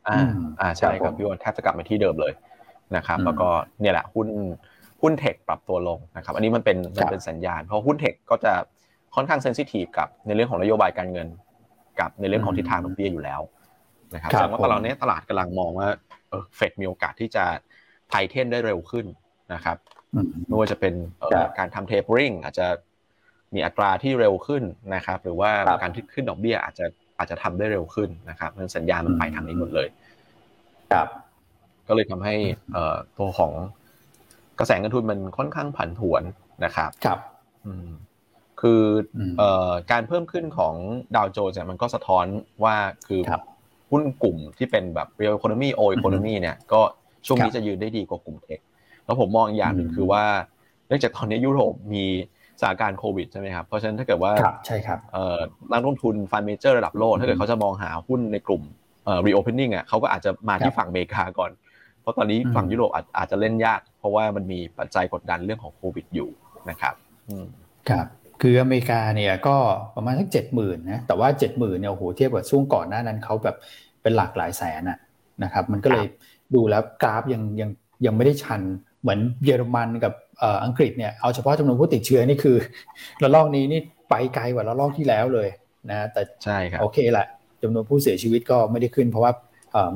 [0.09, 0.19] อ่า
[0.61, 2.33] อ่าใช่ครับพี่วันแทบจะกลับมาที่เดิมเลย
[2.97, 3.49] นะครับ แล้วก็
[3.81, 4.29] เนี่ยแหละหุ้น
[5.03, 8.53] หุ้นเทคปรับตัวลงนะครับ อันนี้มันเป็นมันเป็นสัญญาณ เพราะหุ้นเทคก็จะ
[9.15, 11.29] ค่อนข้างเซนซิทีฟกับในเรื่องของนโยบายการเงิน
[12.01, 13.41] กับในเรื่องของทิศทางดอกเบี้ยอยู่แล้ว
[14.15, 15.89] นะครับแสดงว่าตลาดนี้ตลาดกำลังมองว่า
[16.57, 17.45] เฟดมีโอกาสที่จะ
[18.09, 19.07] ไทเทนได้เร็วขึ้น
[19.55, 19.77] นะครับ
[20.47, 20.95] ไม่ว่าจะเป็น
[21.59, 22.67] การทำเทปริงอาจจะ
[23.55, 24.63] มีอัตราที่เร็วขึ้น
[24.95, 25.51] นะครับ หรือว่า
[25.83, 26.87] การที่ขึ้นดอกเบี้ยอาจจะ
[27.19, 29.89] อาจจะทำได้เร็วขึ้นนะครับนั้นสัญญาณมันไปทางนี้หมดเลย
[30.93, 31.09] ครับ
[31.89, 32.35] ก็เลยทำให้
[33.19, 33.53] ตัวของ
[34.59, 36.23] กระแสเงินทุนมันค่อนข้างผันผวน
[36.65, 37.19] นะครับ ครับ
[38.61, 38.83] คือ
[39.91, 40.75] การเพิ่มขึ้นของ
[41.17, 42.27] ดาวโจนส์เนี่ยมันก็สะท้อน
[42.65, 42.77] ว่า
[43.07, 43.21] คือ
[43.91, 46.81] หุ้นกลุ่มที่เป็นแบบ real economy o economy เนี่ยก็
[47.27, 48.61] ช่วงนี้จะยืนได้ดีกว่ากลุ่มเทค
[49.11, 50.25] แล้วผมมองอย่างหนึ่งคือว่า
[50.87, 52.05] เนื่องจากตอนนี้ยุโรปมี
[52.61, 54.33] สถานการณ์โควิดใช่ไหมครับ เพราะฉะนั้นถ้าเกิดว่า
[54.67, 54.99] ใช่ครับ
[55.73, 58.63] นักลงทุนฟันเมเจอร์ระดับโลกถ้าเกิดเขาจะมองหาหุ้นในกลุ่ม
[59.27, 61.51] reopening อะเขาก็อาจจะมาที่ฝั่งอเมริกาก่อน
[62.01, 66.31] เพราะตอนนี้ฝั่งยุโรปอาจจะเล่นยาก เพราะว่ามันมีปัจจัยกดดันเรื่องของโควิดอยู่
[66.71, 66.95] นะครับ
[67.89, 68.07] ครับ
[68.43, 69.57] คืออเมริกาเนี่ยก็
[69.97, 73.57] ประมาณสักเจ็ดหมื่นนะแต่ว่าเจ็ดหมื่นเนี่ยโอ้โหเทียบกับช่วงก่อนหน้านั้นเขาแบบ
[74.03, 74.83] เป็นหลักหลายแสน
[75.43, 76.07] นะครับ มันก็เลย
[76.55, 77.71] ดูแล้วกราฟยังยัง
[78.07, 78.63] ยังไม่ได้ชัน
[79.03, 80.13] เหมือนเยอรมันกับ
[80.65, 82.57] อังกฤษเนี่ยเอาเฉพาะจำนวนผู้ติดเชื้อนี่คือ
[83.23, 83.81] ระลอกนี้นี่
[84.11, 85.49] ไปไกลกว่าระลอกที่แล้วเลย
[85.91, 87.27] นะแต่ใช่ครับโอเคแหละ
[87.63, 89.33] จำนวนผู้เสียชีวิตก็ไม่ได้ขึ้น เพราะว่า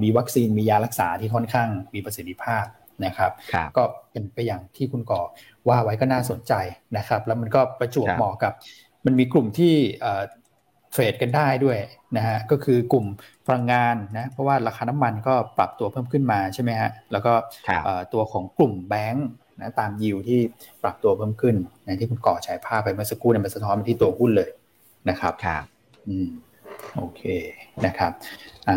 [0.02, 2.64] มีวัคซีนมียารักษาที่ค่อนข้างมีประสิทธิภาพ
[3.04, 3.32] นะครับ
[3.76, 5.23] ก็เป็นไปอย่างที่คุณก่อ
[5.68, 6.52] ว่าไว้ก็น่าสนใจ
[6.96, 8.52] นะครับ แล้วมันก็ประจวบเหมาะกับ
[9.04, 9.75] มันมีกลุ่มที่
[10.94, 11.78] เทรดกันได้ด้วย
[12.16, 13.06] นะฮะก็คือกลุ่ม
[13.46, 17.32] พลังงานนะเพราะว่าราคาน้ำมันก็ปรับตัวเพิ่มขึ้นมาใช่ไหมฮะแล้วก็
[18.12, 19.28] ตัวของกลุ่มแบงค์
[19.60, 20.40] นะตามยิวที่
[20.82, 24.50] ปรับตัวเพิ่มขึ้นนะที่คุณก่อฉายภาพไปเมื่อสักครู่เนี่ยมันสะท้อนมาที่ตัวหุ้นเลย
[25.10, 25.64] นะครับครับ
[26.08, 26.28] อืม
[26.96, 27.22] โอเค
[27.86, 28.12] นะครับ
[28.68, 28.76] อ่า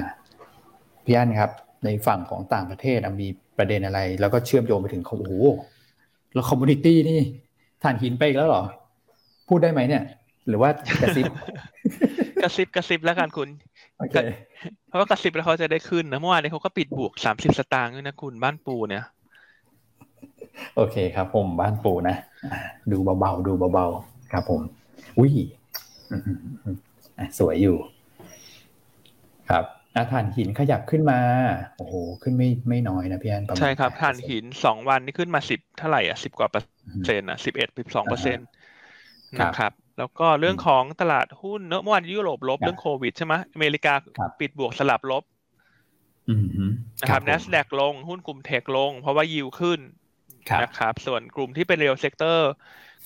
[1.05, 1.51] พี่อันครับ
[1.86, 5.33] ในฝั่งของต่างประเทศมีประเด็นอะไร แล้วก็เชื่อมโยงไปถึงโอ้โห
[6.33, 7.19] แล้ว commodity นี่
[7.84, 8.63] ถ่านหินไปอีกแล้วหรอ
[9.47, 10.03] พูดได้ไหมเนี่ย
[10.48, 10.70] หรือว่า
[11.01, 11.32] กระซิบ
[12.44, 13.50] กระซิบกระซิบแล้วกันคุณ
[14.88, 19.06] เพราะว่ากระซิบแล้วเขาจะได้ขึ้นนะเมื่อวานนี้เขาก็ปิดบวกสามสิบสตางค์ด้วยนะคุณบ้านปูเนี่ย
[20.75, 22.16] โอเคครับผมบ้านปูนะ
[22.92, 24.62] ดูเบาๆดูเบาๆครับผม
[25.17, 25.32] อุ้ย
[27.39, 27.78] สวยอยู่
[29.50, 31.19] ครับอาฐานหินขยับขึ้นมา
[31.78, 31.93] โอ้โห
[32.24, 36.67] ขึ้นไม่ไม่น้อยนะพี่อันใช่ครับฐานหินสองวันนี่ขึ้นมาสิบเท่าไหร่อะสิบกว่าเปอร์
[37.06, 38.45] เซ็นต์อะสิบเอ็ดสิบสองเปอร์เซ็นต์
[39.41, 43.93] นะครับ แล้วก็เรื่องของตลาดหุ้นเมื่อวานยุโรปลบเรื่องโควิดใช่ไหมอเมริกา
[44.39, 45.23] ปิดบวกสลับลบ
[47.01, 49.79] นะครับ n นสแดกลงหุ้นกลุ่มเทคลง เพราะว่ายิวขึ้น
[50.62, 52.50] นะครับ ส่วนกลุ่มที่เป็น real sector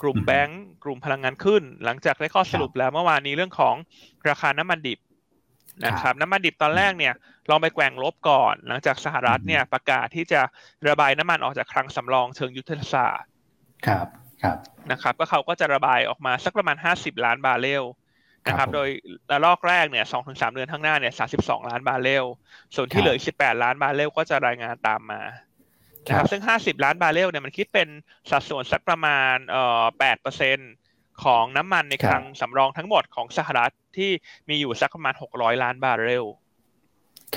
[0.01, 3.75] กลุ่มแบงก์กลุ่มพลังงานขึ้น หลังจากได้ข้อสรุปแล้วเมื่อวานนี้เรื่องของ
[4.29, 4.99] ราคาน้ำมันดิบ
[5.85, 7.13] นะครับน้ำมันดิบตอนแรกเนี่ย
[7.49, 10.41] ลองไปแกว่งลบก่อน หลังจากสหรัฐเนี่ยประกาศที่จะ
[10.87, 13.29] ระบายน้ำมันออกจากคลังสำรองเชิงยุทธศาสตร์
[13.87, 14.20] ครับครับ
[14.91, 17.83] นะครับ ก็เขาก็จะระบายออกมาสักประมาณ50ล้านบาร์เรล
[18.47, 18.89] นะครับ โดย
[19.31, 22.25] ระลอกแรกเนี่ยสองถึงสามเดือนข้างหน้าเนี่ยสามสิบสองล้านบาร์เรล
[22.75, 25.21] ส่วนที่เหลือสิบแปดล้านบาร์เรลก็จะระบายตามมา
[26.07, 27.87] นะครับ ซึ่งห้าสิบล้านบาร์เรลเนี่ยมันคิดเป็น
[28.31, 30.57] สัดส่วนสักประมาณเอ่อแปดเปอร์เซ็นต์
[31.23, 34.11] ของน้ำมันในคลังสำรองทั้งหมดของสหรัฐที่
[34.49, 36.25] มีอยู่สักประมาณหกร้อยล้านบาร์เรล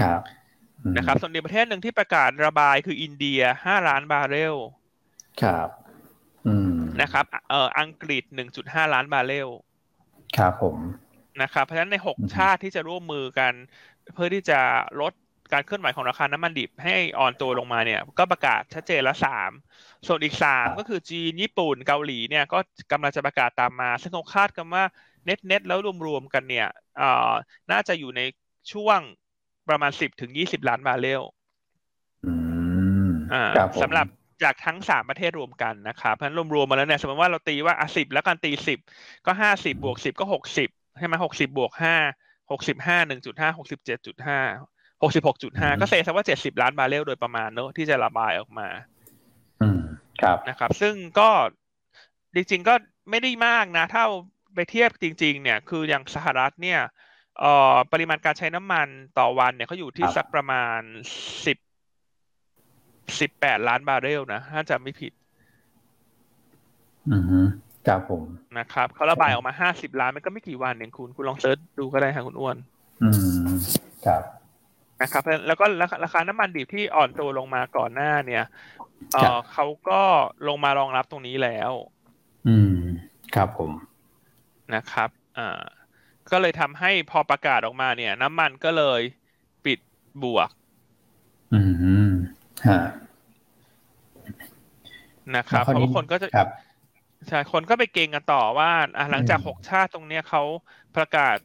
[0.01, 0.21] ครับ
[0.97, 4.57] นะครับ ส่วนอีกประเทศหนึ่งที่ประกาศระบายคืออินเดียห้าล้านบาร์เรล
[5.43, 5.69] ครับ
[7.03, 9.49] นะครับเอ่ออังกฤษหนึ่งจุดห้าล้านบาร์เรล
[10.39, 10.77] ครับผม
[11.43, 13.53] นะครับเพราะฉะนั้นในหกชาติที่จะร่วมมือกัน
[14.15, 14.61] เพื่อที่จะ
[15.01, 15.13] ลด
[15.53, 19.51] การเคลื่อนไหวของราคาน้ำมันดิบให้อ่อนตัวลงมาเนี่ย ก็ประกาศชัดเจนละสาม
[20.07, 22.59] ส่วนอีกสามก็คือจีนญี่ปุ่นเกาหลีเนี่ยก็
[22.93, 24.85] กำลังจะประกาศตามมา ซึ่งเขาคาดกันว่า
[25.25, 27.31] เน็ตเน็ตแล้วรวมๆกันเนี่ยเอ่อ
[27.71, 28.21] น่าจะอยู่ใน
[28.73, 29.01] ช่วง
[29.69, 31.23] ประมาณสิบถึงยี่สิบล้านบาร์เรล
[33.33, 33.45] อ่า
[33.83, 34.07] สำหรับ
[34.45, 38.79] จากทั้งสามประเทศรวมกันนะครับเพราะฉะนั้นรวมๆมาแล้วเนี่ยสมมติว่าเราตีว่าอะสิบแล้วกันตีสิบ
[39.27, 41.97] ก็ห้าสิบบวกสิบก็หกสิบใช่ไหมหกสิบบวกห้า
[42.53, 44.41] หกสิบห้าหนึ่งจุดห้าหกสิบเจ็ดจุดห้า
[45.03, 48.69] หกสิบหกจุดห้าก็เซซะว่าเจ็ดสิบล้านบาร์เรลโดยประมาณเนอะที่จะระบายออกมา
[49.63, 49.83] อืม
[50.23, 51.31] ครับนะครับ ซึ่งก็
[52.35, 52.75] จริงๆก็
[53.11, 54.03] ไม่ได้มากนะถ้า
[54.55, 56.81] ไปเทียบจริง ๆ เนี่ย คืออย่างสหรัฐเนี่ย
[57.41, 60.81] เอ่อปริมาณการใช้น้ำมันต่อวันเนี่ยเขาอยู่ที่สักประมาณ
[61.47, 61.59] สิบ
[63.21, 65.13] สิบแปดล้านบาร์เรลนะถ้าจำไม่ผิด
[67.11, 67.25] อืม
[67.87, 68.23] ครับผม
[68.59, 72.57] นะครับเขาระบายออกมาห้าสิบล้านมันก็ไม่กี่วันเองคุณ คุณลองเซิร์ชดูก็ได้ครับคุณอ้วน
[73.03, 73.11] อื
[73.47, 73.53] ม
[74.07, 74.23] ครับ
[75.01, 75.65] นะครับแล้วก็
[76.05, 78.45] ราคาน้ำมันดิบที่อ่อนตัวลงมาก่อนหน้าเนี่ย
[79.15, 80.01] เออเขาก็
[80.49, 81.73] ลงมารองรับตรงนี้แล้ว
[82.49, 82.77] อืม
[83.35, 83.71] ครับผม
[84.75, 85.61] นะครับอ่า
[86.31, 89.01] ก็เลยทำให้พอประกาศออกมาเนี่ย น้ำมันก็เลย
[89.67, 89.79] ปิด
[90.23, 90.51] บวก
[91.55, 92.04] อืมฮะ
[95.37, 96.29] นะครับเพราะคนก็จะ
[97.29, 98.71] ใช่คนก็ไปเก่งกันต่อว่า
[99.11, 100.43] หลังจากหกชาติตรงเนี้ยเขา
[100.97, 101.37] ประกาศ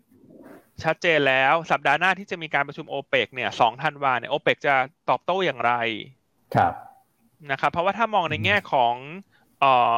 [0.84, 4.76] ชัดเจนแล้ว สัปดาห์หน้าที่จะมีการประชุมโอเปกเนี่ยสองธันวาเนี่ยโอเปกจะ
[5.10, 5.74] ตอบโต้อย่างไร
[6.56, 6.74] ครับ
[7.52, 8.94] นะครับเพราะว่าถ้ามองในแง่ของ
[9.60, 9.96] เอ่อ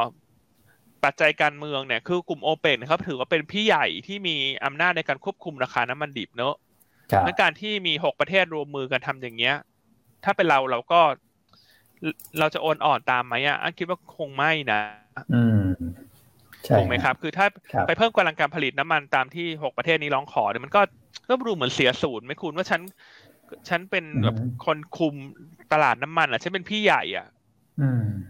[1.04, 6.54] ปัจจัยการเมืองเนี่ยคือกลุ่มโอเปกนะครับถือว่าเป็นพี่ใหญ่ที่มีอำนาจในการควบคุมราคาน้ำมันดิบเนอะ
[7.24, 9.54] ในการที่มีหกประเทศรวมมือกันทำอย่างเงี้ย
[10.24, 11.00] ถ้าเป็นเราเราก็
[12.38, 14.80] เราจะโอนอ่อนตามไหมอะอันคิดว่าคงไม่นะ
[15.34, 15.66] อืม
[16.76, 17.46] ถูกไหมครับ คือถ้า
[17.86, 20.80] ไปเพิ่มกำลังการผลิตน้ำมันตามที่หกประเทศนี้ร้องขอเนี่ยมันก็
[21.28, 22.80] ก็ดูเหมือนเสียศูนย์ไม่คุณว่าฉัน
[23.68, 25.14] ฉันเป็นแบบคนคุม
[25.72, 27.26] ตลาดน้ำมันอะฉันเป็นพี่ใหญ่อะ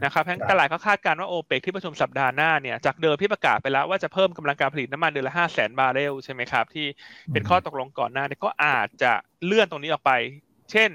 [0.04, 6.86] นะครับทั้งตลาดก็คาดการณ์ว่าโอเปกที่ประชุมสัปดาห์หน้าเนี่ย จากเดิมที่ประกาศไปแล้วว่าจะเพิ่มกำลังการผลิตน้ำมันเดือนละห้าแสนบาร์เรลใช่ไหมครับ ที่
[7.32, 9.12] เป็นข้อตกลงก่อนหน้าเนี่ยก็อาจจะ
[9.44, 10.12] เลื่อนตรงนี้ออกไป
[10.72, 10.90] เช่น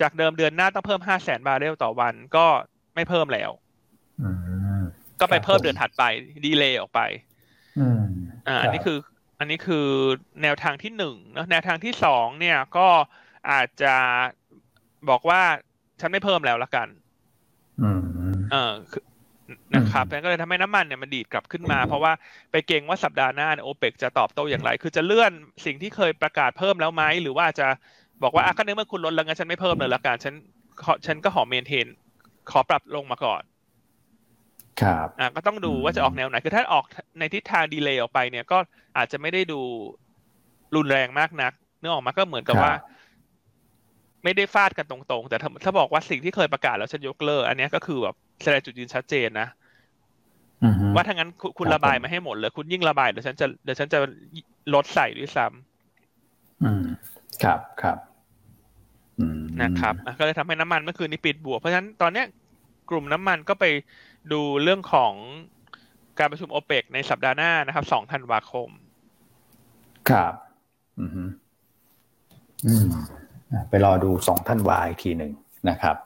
[0.00, 2.46] จากเดิมเดือนหน้าต้องเพิ่มห้าแสนบาร์เรลต่อวันก็
[2.94, 3.50] ไม่เพิ่มแล้ว
[5.20, 6.02] ก็ไปเพิ่มเดือนถัดไป
[6.44, 7.00] ดีเลย์ออกไป
[8.48, 8.98] อ่าอันนี้คือ
[9.38, 9.86] อันนี้คือ
[10.42, 12.88] แนวทางที่หนึ่งนะแนวทางที่สองเนี่ยก็
[13.50, 13.94] อาจจะ
[15.08, 15.40] บอกว่า
[16.00, 16.88] ฉันไม่เพิ่มแล้วละกัน
[18.52, 18.74] เออ
[19.74, 22.12] นะครับนั่นก็เลยทำให้น้ำมันเนี่ยมันดีดกลับขึ้นมา เพราะว่า
[22.52, 25.32] ไปเก่งว่าสัปดาห์หน้าโอเปกจะตอบโต้อย่างไร คือจะเลื่อน
[25.66, 27.68] สิ่งที่เคยประกาศเพิ่มแล้วไหมหรือว่าจะ
[28.22, 30.34] บอกว่าอะก็เนื่อเมื่อคุณลดแล้วงั้นฉันไม่เพิ่มเลยละกันฉัน
[31.06, 31.86] ฉันก็ขอเมนเทน
[32.50, 33.42] ขอปรับลงมาก่อน
[34.82, 36.84] ครับอ่าก็ต้องดูว่าจะออกแนวไหน คือถ้าออก
[37.18, 38.58] ในทิศทางดีเลย์ออกไปเนี่ยก็
[38.96, 39.60] อาจจะไม่ได้ดู
[40.76, 42.72] รุนแรงมากนักเนื้อออกมาก็เหมือนกับว่า
[44.24, 49.48] ไม่ได้ฟาดกันตรงๆ แต่ถ้าถ้าบอกว่าสิ่งที่เคยประกาศแล้วฉันยกเลิก อันนี้ก็คือแบบแสดงจุดยืนชัดเจนนะ
[50.94, 53.98] ว่าถ้างั้นคุณระบายมาให้หมดเลย คุณยิ่งระบายเดี๋ยวฉันจะเดี๋ยวฉันจะ
[54.74, 56.84] ลดใส่ด้วยซ้ำอืม
[57.42, 57.98] ครับครับ
[59.62, 62.26] นะครับก็เลยทำให้น้ำมันเมื่อคืนนี้ปิดบวก เพราะฉะนั้นตอนเนี้ย
[62.90, 63.64] กลุ่มน้ำมันก็ไป
[64.32, 65.12] ดูเรื่องของ
[66.18, 68.68] การประชุมโอเปกในสัปดาห์หน้านะครับสองธันวาคม
[70.10, 70.34] ครับ
[70.98, 71.10] อืม
[72.66, 72.88] อืม
[73.68, 75.32] ไปรอดูสองธันวาอีกทีหนึ่ง
[75.68, 75.96] นะครับ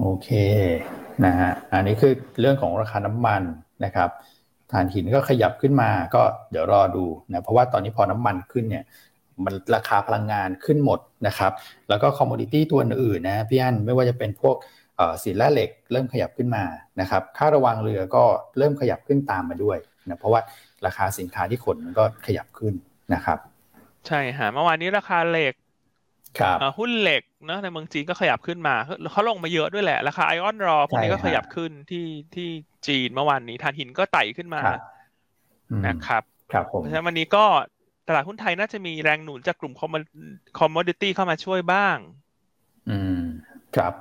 [0.00, 0.28] โอเค
[1.24, 3.42] นะฮะอันนี้คือเรื่องของราคาน้ำมัน
[3.84, 4.08] นะครับ
[4.72, 8.84] ฐานหินก็ขยับขึ้นมาก็เดี๋ยวรอดูนะเพราะว่าตอนนี้พอน้ำมันขึ้นเนี่ย
[9.44, 11.52] มันราคาพลังงานขึ้นหมดนะครับ
[11.88, 14.56] แล้วก็คอมมูนิตี้ตัวอื่นนะพี่อันไม่ว่าจะเป็นพวก
[15.24, 16.64] สินแร่เหล็กเริ่มขยับขึ้นมา
[17.00, 18.24] นะครับ ค่าระวังเรือก็
[18.58, 20.40] เริ่มขยับขึ้นตามมาด้วยนะเพราะว่า
[20.86, 22.74] ราคาสินค้าที่ขนมันก็ขยับขึ้น
[23.14, 23.38] นะครับ
[24.06, 25.54] ใช่ฮะเมื่อวานนี้ราคาเหล็ก
[26.40, 28.74] ครับหุ้นเหล็กเนาะในเมืองจีนก็ขยับขึ้นมา
[29.12, 32.48] เขาลงมาเยอะด้วยแหละ ราคาไอออนรอพวกนี้ก็ขยับขึ้นที่ที่
[32.86, 34.60] จีนเมื่อวานนี้ทานหินก็ไต่ขึ้นมา
[35.86, 37.44] นะครับครับผมเพราะฉะนั้นวันนี้ก็
[38.08, 39.86] ตลาดหุ้นไทยน่าจะมีแรงหนุนจากกลุ่มคอ
[40.68, 41.96] มมอดิตี้เข้ามาช่วยบ้าง
[42.90, 43.22] อืม
[43.76, 43.92] ครับ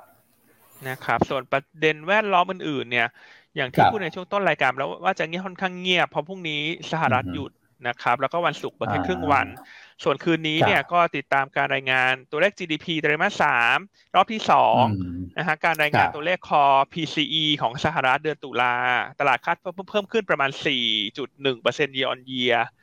[0.89, 3.07] นะครับ ส่วนประเด็นแวดล้อมอื่นๆ เนี่ย
[3.55, 6.61] อย่างที่พูดในช่วงต้นรายการแล้วว่าจะเงียบค่อนข้างเงียบ เพราะพรุ่งนี้
[6.91, 7.51] สหรัฐหยุด
[7.87, 9.47] นะครับ แล้วก็วันศุกร์เปิดแค่ครึ่งวัน
[10.03, 13.77] ส่วนคืนนี้เนี่ยก็ติดตามการรายงานตัวเลข GDP ไตรมาสสาม
[14.15, 14.83] รอบที่สอง
[15.37, 16.63] นะฮะ การรายงานตัวเลขคอ
[16.93, 18.75] PCE ของสหรัฐเดือนตุลา
[19.19, 19.57] ตลาดคาด
[19.89, 20.51] เพิ่มขึ้นประมาณ
[21.23, 22.82] 4.1% year on year น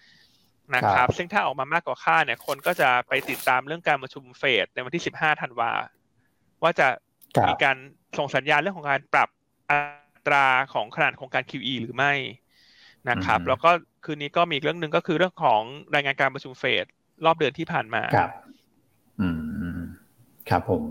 [0.78, 5.70] ะครับ ซึ่งถ้าออกมามากกว่าคาดเนี่ย คนก็จะไปติดตามเรื่องการประชุมเฟดในวันที่15ธันวา
[6.62, 6.86] ว่าจะ
[7.48, 7.76] มีการ
[8.18, 9.28] ส่งสัญญาณเรื่องของการปรับ
[9.70, 9.78] อั
[10.26, 12.12] ตราของขนาดโครงการ QE หรือไม่
[13.10, 13.70] นะครับ แล้วก็
[14.04, 15.62] คืนนี้ก็มีเรื่องหนึ่งก็คือเรื่องของ
[15.94, 16.84] รายงานการประชุมเฟด
[17.24, 18.30] รอบเดือนที่ผ่านมาครับ
[19.20, 19.28] อื
[19.78, 19.80] ม
[20.50, 20.82] ครับผม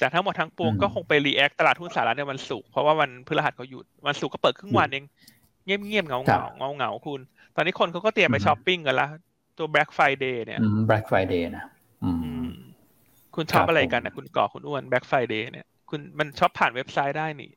[0.00, 5.04] จากทั้งหมดทั้งปวงก็คงไป react ตลาดหุ้นสหรัฐในวันศุกร์เพราะว่าวันพฤหัสเขาหยุด วันศุกร์ก็เปิดครึ่งวันเอง
[5.64, 7.20] เงียบเงียบเหงาเหงาเหงาเหงาคุณ
[7.56, 9.08] ตอนนี้คนเขาก็เตรียมไปช้อปปิ้งกันละ
[9.58, 11.64] ตัว Black Friday เนี่ย Black Friday นะ
[12.04, 12.10] อื
[12.46, 12.48] ม
[13.34, 17.50] คุณชอบอะไรกันนะคุณก่อคุณอ้วน Black Friday เนี่ย คุณมันชอบผ่านเว็บไซต์ได้นี่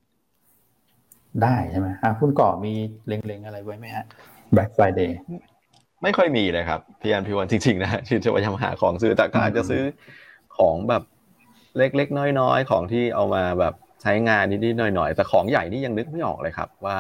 [1.44, 2.74] ได้ใช่ไหมอะคุณก่อมี
[3.08, 4.06] เล็งๆอะไรไว้ไหมฮะ
[4.56, 5.12] Black Friday
[6.04, 9.84] ไม่ค่อยมีเลยครับ พี่อันพี่วันจริง ๆ นะที่จะพยายามหาของซื้อแต่ก็อาจจะซื้อ
[10.58, 11.04] ของแบบ
[11.78, 16.98] เล็กๆน้อยๆ ของที่เอามาแบบใช้งานนิดๆหน่อยๆ แต่ของใหญ่นี่ยังนึกไม่ออกเลยครับ ว่า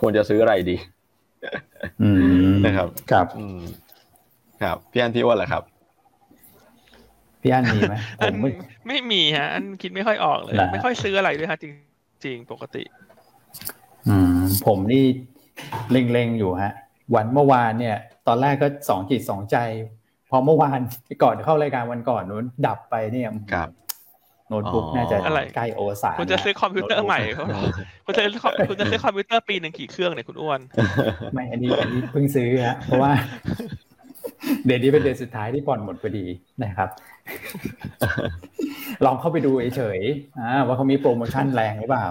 [0.00, 0.76] ควรจะซื้ออะไรดี
[2.64, 3.26] นะครับครับ
[4.62, 5.62] ครับพี่อันพี่วันแหละครับ
[7.42, 8.50] พี่อันมีไหมผมไม่
[8.88, 11.72] ไม่มีฮะ อันคิดไม่ค่อยออกเลย ไม่ค่อยซื้ออะไรด้วยฮะจริง
[12.24, 12.82] จริงปกติ
[14.08, 15.04] อืม ผมนี่
[15.90, 16.72] เล็งๆอยู่ฮะ
[17.14, 19.56] วันเมื่อวานเนี่ย ตอนแรกก็สองจิตสองใจ
[20.30, 20.80] พอเมื่อวาน
[21.22, 23.68] ก่อนเข้ารายการวันก่อนนู้นดับไปเนี่ยครับ
[24.52, 25.18] โน้ตบุ๊กน่าจะ
[25.56, 27.44] ใกล้โอกาสคุณจะซื้อคอมพิวเตอร์ใหม่เขา
[28.06, 28.22] คุณจะ
[28.70, 30.60] คุณจะซื้อคอมพิวเตอร์ปีหนึ่งกี่เครื่องเนี่ยคุณอ้วน
[31.32, 33.12] ไม่อันนี้อันนี้เพิ่งซื้อฮะเพราะว่า
[34.66, 36.26] เดือนนี้เป็นเดือนสุดท้ายที่ผ่อนหมดพอดี
[36.62, 36.88] นะครับ
[39.04, 42.08] ลองเข้าไปดูเฉยๆว่าเขามีโปรโมชั่นแรงหรือเปล่า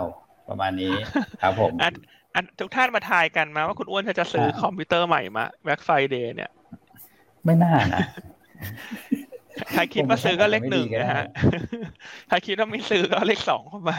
[0.50, 0.94] ประมาณนี้
[1.42, 6.52] ครับผมอันทุกท่านมาทายกันมาว่าคุณอ้วนจะซื้อคอมพิวเตอร์ใหม่มา Black Friday เนี่ย
[7.46, 8.02] ไม่น่านะ
[9.74, 11.26] ใครคิดว่าซื้อก็เลขหนึ่งนะฮะ
[12.28, 13.98] ใครคิดว่าไม่ซื้อก็เลขสองเข้ามา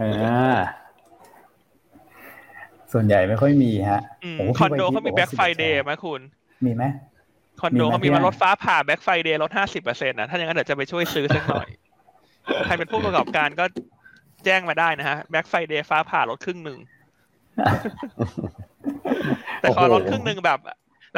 [0.00, 0.56] อ่า
[2.92, 4.00] ส่วนใหญ่ไม่ค่อยมีฮะ
[4.58, 6.20] คอนโดเขามี Black Friday ไหมคุณ
[6.66, 6.84] มีไหม
[7.60, 11.68] คอนโดเขามีมาลดฟ้าผ่า Black Friday ลดห้าสิบเปอร์เซ็นต์นะถ้าอย่างนั้นเดี๋ยวจะไปช่วยซื้อสักหน่อย
[12.64, 13.64] ใครเป็นผู้ประกอบการก็
[14.44, 16.78] แจ้งมาได้นะฮะ Black Friday ฟ้าผ่าลดครึ่งหนึ่ง
[19.60, 20.58] แต่ขอลดครึ่งหนึ่งแบบ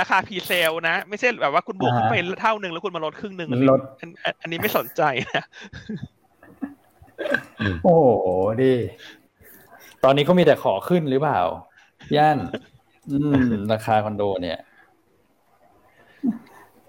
[0.00, 3.80] ราคา presale นะ ไม่ใช่แบบว่าคุณบวกขึ้นไปเท่าหนึ่งแล้วคุณมาลดครึ่งหนึ่งลด
[4.42, 5.02] อันนี้ไม่สนใจ
[5.34, 5.44] นะ
[7.84, 8.06] โอ้โห
[8.62, 8.74] ดี
[10.04, 11.40] ตอนนี้เขามีแต่ขอขึ้นหรือเปล่า
[12.16, 12.38] ย่าน
[13.10, 14.58] อืม ราคาคอนโดเนี่ย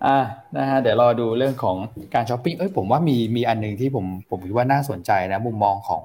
[0.05, 0.17] อ่า
[0.57, 1.77] นะฮะเดี๋ยวรอดูเรื่องของ
[2.13, 6.03] การช้อปปิ้งเอ้ยผมว่ามีมีอันหนึ่งที่ผมผมคิดว่าน่าสนใจนะ มุมมองของ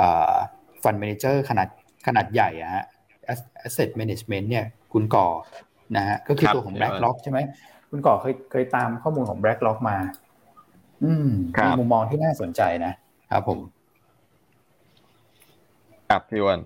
[0.00, 0.34] อ่า
[0.82, 1.68] fund manager ขนาด
[2.06, 2.84] ขนาดใหญ่อะฮะ
[3.66, 5.26] asset management เนี่ย คุณก่อ
[5.96, 7.38] นะฮะก็คือตัวของ BlackRock ใช่ไหม
[7.90, 9.96] คุณก่อเคยเคยตามข้อมูลของ BlackRock มา
[11.04, 11.28] อืม
[11.64, 12.92] มีมุมมองที่น่าสนใจนะ
[13.30, 13.58] ครับผม
[16.10, 16.60] ครับพี่วัน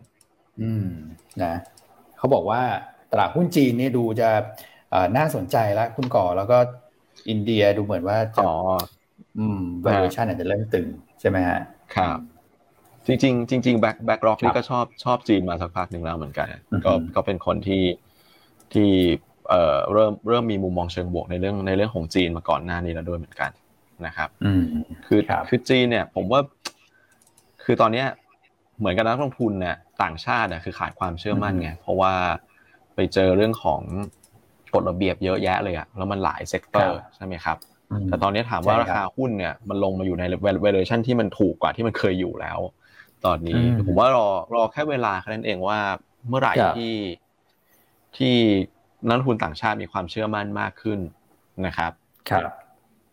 [0.60, 0.88] อืม
[1.42, 1.54] นะ
[2.18, 2.62] เขาบอกว่า
[3.12, 4.28] ตลาดหุ้นจีนนี่ดูจะ
[5.16, 6.58] น่าสนใจแล้วคุณก่อแล้วก็
[7.28, 8.44] อินเดียดูเหมือนว่าจะ
[9.38, 10.87] อืม valuation อาจจะเริ่มตึง
[11.20, 11.60] ใช่ไหมฮะ
[11.96, 12.18] ครับ
[13.06, 16.46] จริงจริงจริงแบ็คแบ็คร็อกนี่ก็ชอบชอบจีนมาสักพักหนึ่งแล้วเหมือนกัน
[16.87, 17.82] ก็ก็เป็นคนที่
[18.74, 18.90] ที่
[19.48, 23.50] เอ่อเริ่มเริ่มมีมุมมองเชิงบวกในเรื่องในเรื่องของจีนมาก่อนหน้านี้แล้วด้วยเหมือนกัน
[24.06, 24.28] นะครับ
[25.06, 26.40] คือคือจีนเนี่ย ผมว่า
[27.64, 28.06] คือตอนเนี้ย
[28.78, 32.12] เหมือนกับนักลงทุนเนี่ยต่างชาติเนี่ยคือขาดความเชื่อมั่นไงเพราะว่า
[32.94, 33.80] ไปเจอเรื่องของ
[34.74, 37.56] กฎระเบียบเยอะแยะเลยอะแล้วมันหลาย sector ใช่ไหมครับ
[38.06, 40.22] แต่ตอนนี้ถามว่าราคาหุ้นเนี่ยมันลงมาอยู่ใน
[40.64, 42.58] valuation ที่มันถูกกว่าที่มันเคยอยู่แล้ว
[43.24, 45.78] ตอนนี้ผมว่ารอรอแค่เวลาแค่นั้นเองว่า
[46.28, 46.92] เมื่อไหร่ที่
[48.18, 48.35] ที่
[49.09, 50.98] นักลงทุนต่างชาติมีความเชื่อมั่นมากขึ้น
[51.66, 51.92] นะครับ
[52.31, 52.42] ครับ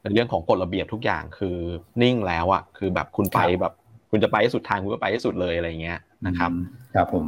[0.02, 1.58] ในเรื่องของกฎระเบียบทุกอย่างคือ
[2.02, 3.74] นิ่งแล้วอะคือแบบคุณไปแบบ
[4.12, 6.52] คุณจะไปให้สุดทางคุณก็ไปให้สุดเลยอะไรเงี้ยนะครับ
[6.96, 7.26] ครับผม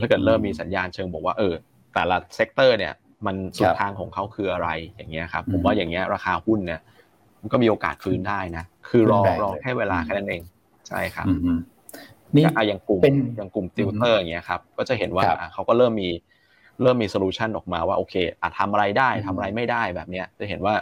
[0.00, 1.54] ถ้าเกิดเริ่มมีสัญญาณเชิงบอกว่าเออ
[1.94, 2.92] แต่ละ sector เนี่ย
[3.26, 6.80] มันสุดทางของเขาคืออะไรอย่างเงี้ยครับผมว่าอย่างเงี้ยราคาหุ้นเนี่ย
[7.40, 10.42] มันก็มีโอกาสฟื้นได้นะ คือรอรอแค่เวลาแค่นั้นเอง
[10.88, 11.26] ใช่ครับ
[12.36, 13.00] นี่อย่างกลุ่ม
[13.36, 16.10] อย่างกลุ่มติวเตอร์อย่างเงี้ยครับก็จะเห็นว่าเขาก็เริ่มมี
[16.82, 20.74] เริ่มมี solution ออกมาว่าโอเคอาจทำอะไรได้ทำอะไรไม่ได้แบบเนี้ยจะเห็นว่า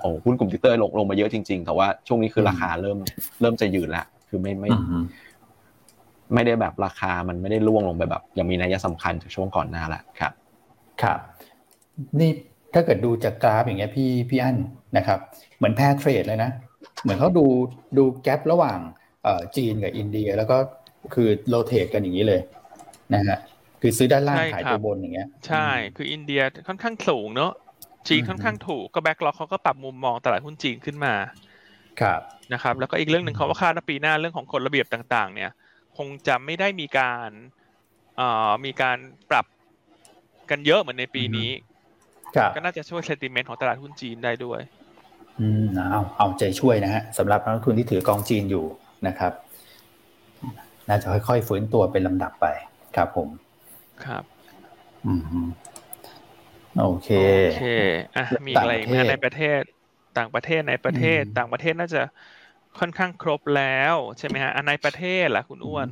[0.00, 2.98] โอ้หุ้นกลุ่มติวเตอร์ลงลงมาเยอะจริง ๆ แต่ว่าช่วงนี้คือราคาเริ่ม
[3.40, 4.70] เริ่มจะยืนแล้วคือไม่ไม่
[6.34, 10.32] ไม่ได้แบบราคามันไม่ได้ร่วงลงไปแบบอย่างมีนัยสำคัญจากช่วงก่อนหน้าแล้วครับ
[11.02, 11.18] ครับ
[12.20, 12.30] นี่
[12.74, 14.56] ถ้าเกิดดูจากกราฟอย่างเงี้ยพี่พี่อ้วน
[14.96, 15.18] นะครับ
[15.56, 16.50] เหมือน pair trade เลยนะ
[17.02, 17.46] เหมือนเขาดู
[17.98, 18.78] ดู gap ระหว่าง
[19.56, 20.56] จีนกับอินเดีย แล้วก็
[21.14, 22.40] คือ rotate กันอย่างนี้เลย
[23.14, 23.38] นะฮะ
[23.80, 27.52] คือซื้อด้านล่างขายตัวบนอย่างเงี้ย ใช่ คืออินเดียค่อนข้างสูงเนอะ
[28.08, 31.14] จีนค่อนข้างถูกก็ BlackRock เขาก็ปรับมุมมองตลาดหุ้นจีนขึ้นมา
[32.00, 32.20] ครับ
[32.52, 35.50] นะครับ แล้วก็อีกเรื่องหนึ่งเขาว่าคาดว่าปีหน้าเรื่องของกฎระเบียบต่าง ๆ เนี่ย
[35.96, 37.30] คงจะไม่ได้มีการ
[38.16, 38.98] เอ่อมีการ
[39.30, 39.46] ปรับ
[40.50, 41.48] กันเยอะเหมือนในปีนี้
[42.52, 44.60] ก็น่าจะช่วยเซนติเมนต์ของตลาดหุ้นจีนได้ด้วย
[45.40, 48.64] อืมเอาเอาใจช่วยนะฮะสำหรับนักลงทุนที่ถือกองจีนอยู่
[49.06, 49.32] นะครับ
[50.88, 52.46] น่าจะค่อยๆฟื้นตัวเป็นลำดับไป
[52.96, 53.28] ครับผม
[54.06, 54.24] ครับ
[55.06, 55.20] อืม
[56.80, 57.58] โอเคโอเค
[58.16, 59.60] อะมีอะไรไหมในประเทศ
[60.18, 62.02] ต่างประเทศในประเทศต่างประเทศน่าจะ
[62.78, 65.88] ค่อนข้างครบแล้วใช่ไหมฮะอันในประเทศล่ะคุณอ้วน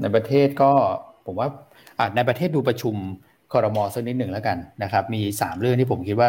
[0.00, 0.72] ในประเทศก็
[1.26, 1.48] ผมว่า
[1.98, 2.94] อ่าในประเทศดูประชุม
[3.52, 6.28] คอรมอสักนิดหนึ่งแล้วกันนะครับ มีสามเรื่องที่ผมคิดว่า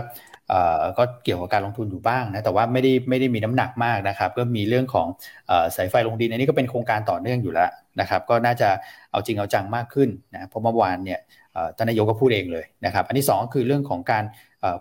[0.49, 5.07] เอ่อก็เกี่ยวกับการลงทุนอยู่บ้างนะแต่ว่าไม่ได้ไม่ได้มีน้ำหนักมากนะครับ ก็มีเรื่องของ
[5.75, 7.69] สายไฟลงดินอันนี้ก็เป็นโครงการต่อเนื่องอยู่แล้ว
[8.01, 8.69] นะครับก็น่าจะ
[9.11, 11.19] เอาจริงเอาจังมากขึ้นนะเพราะเมื่อวานเนี่ย
[11.77, 14.23] ท่านนายกก็พูดเองเลยนะครับ อันที่2ก็คือเรื่องของการ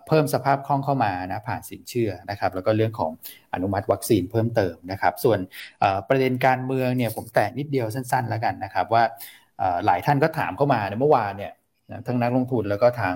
[0.07, 3.11] เพิ่มสภาพคล่องเข้ามานะผ่านสินเชื่อนะครับ แล้วก็เรื่องของ
[3.53, 5.39] อนุมัติวัคซีนเพิ่มเติมนะครับ ส่วน
[6.09, 9.03] ประเด็นการเมืองเนี่ยผมแตะนิดเดียวสั้นๆ แล้วกันนะครับ ว่า
[9.85, 11.53] หลายท่านก็ถามเข้ามาในเมื่อวานเนี่ย
[12.07, 13.15] ทั้งนักลงทุนแล้วก็ทาง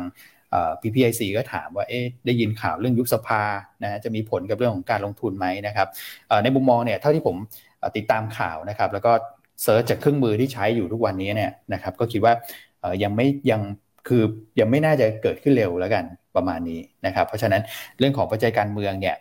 [0.82, 3.44] PPIC ก็ถามว่าเอ๊ะได้ยินข่าวเรื่องยุบสภา
[3.84, 5.88] นะจะมีผลกับเรื่องของการลงทุนไหมนะครับ
[6.44, 7.36] ในมุมมองเนี่ยเท่าที่ผม
[7.98, 9.12] ติดตามข่าวนะครับ แล้วก็
[9.62, 12.34] search จากเครื่องมือที่ใช้อยู่ทุกวันนี้เนี่ยนะครับก็คิดว่า
[13.04, 13.62] ยังไม่ยัง
[14.08, 14.24] คือ
[14.60, 16.04] ยังไม่น่าจะเกิดขึ้นเร็วแล้วกัน
[16.36, 17.62] ประมาณนี้นะครับเพราะฉะนั้น
[18.00, 19.16] เรื่องของปัจจัยการเมืองเนี่ย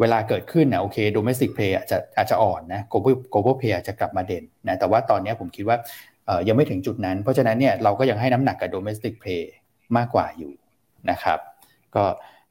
[0.00, 5.76] เวลาเกิดขึ้นนะโอเค domestic play อาจจะอาจจะอ่อนนะ global global play อาจจะกลับมาเด่นนะแต่ว่าตอนนี้ผมคิดว่า
[6.48, 9.52] ยังไม่ถึงจุดนั้น เพราะฉะนั้นเนี่ยเราก็ยังให้น้ำหนักกับ domestic play
[9.96, 10.52] มากกว่าอยู่
[11.10, 11.38] นะครับ
[11.94, 12.04] ก็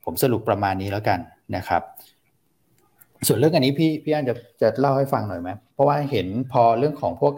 [0.05, 1.19] ผมสรุปประมาณนี้แล้วกัน
[1.55, 1.82] นะครับ
[3.27, 7.34] ส่วนเรื่องอันนี้พี่พี่อันจะจะเล่าให้ฟังหน่อยไหมเพราะว่าเห็นพอเรื่องของพวก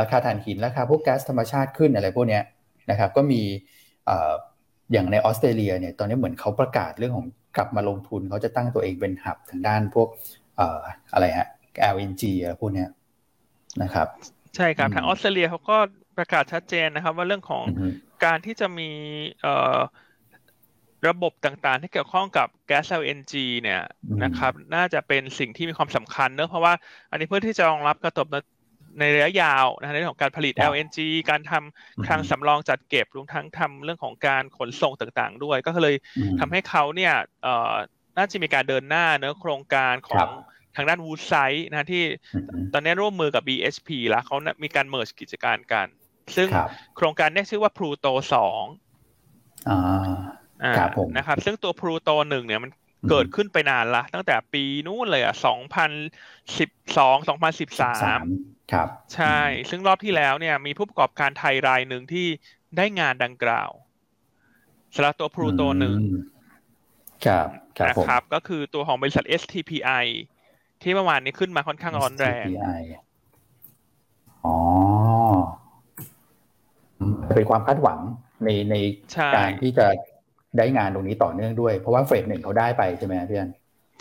[0.00, 2.40] ราคาถ่านหินราคาพวกแก๊สธรรมชาติขึ้นอะไรพวกนี้
[2.90, 3.40] นะครับก็มี
[4.92, 10.08] อย่างในออสเตรเลียเนี่ยตอนนี้เหมือนเขาประกาศเรื่องของกลับมาลงทุนเขาจะตั้งตัวเองเป็นหับทางด้านพวก
[11.12, 11.48] อะไรฮะ
[11.94, 12.84] LNG อะไรพวกนี้
[13.82, 14.08] นะครับ
[14.56, 15.76] ใช่ครับทางออสเตรเลียเขาก็
[16.18, 17.64] ประกาศชัดเจนนะครับ ว่าเรื่องของ
[18.24, 18.90] การที่จะมี
[21.08, 23.82] ระบบต่างๆ ที่เกี่ยวข้องกับแก๊ส LNG เนี่ย
[24.24, 26.72] นะครับ น่าจะเป็นสิ่งที่มีความสำคัญเนอะเพราะว่า
[27.10, 28.26] อันนี้เพื่อที่จะรองรับกระตบ
[29.00, 30.98] ในระยะยาวนะในเรื่องของการผลิต LNG
[31.30, 35.96] การทำคลังสำรองจัดเก็บรวมทั้งทำเรื่องของการขนส่งต่างๆ ด้วย ก็เลย
[36.40, 37.14] ทำให้เขาเนี่ย
[38.18, 40.28] น่าจะมีการเดินหน้าเนื้อโครงการของ
[40.76, 42.02] ทางด้านวูดไซต์นะที่
[42.72, 45.86] ตอนนี้ร่วมมือกับ BHP แล้วเขามีการเมิร์จกิจการกัน
[46.36, 46.48] ซึ่ง
[46.96, 48.64] โครงการนี้ชื่อว่า Pluto สอง
[50.64, 52.70] นะครับ ซึ่งตัว Pluto หนึ่งเนี่ยมัน
[53.10, 55.90] เกิดขึ้นไปนานละตั้งแต่ปีนู้นเลยอะสองพัน
[56.58, 58.20] สิบสองสองพันสิบสาม
[58.72, 59.38] ครับ ใช่
[59.70, 62.26] ซึ่งรอบที่แล้วเนี่ย มีผู้ประกอบการไทยรายหนึ่งที่
[62.76, 63.70] ได้งานดังกล่าว
[64.94, 65.98] สำหรับตัวพลูโตหนึ่ง
[67.26, 67.48] ครับ
[67.88, 70.04] นะครับ ก็คือตัวของบริษัท STPI
[70.82, 72.82] ที่เมื่อวานนี้ขึ้นมาค่อนข้างร้อนแรง STPI
[74.44, 74.56] อ๋อ
[77.34, 77.98] เป็นความคาดหวัง
[78.44, 78.74] ในใน
[79.36, 79.86] การที่จะ
[80.58, 83.50] ได้งานตรงนี้ต่อเนื่องด้วย เพราะว่าเฟสหนึ่งเขาได้ไปใช่ไหมพี่อัน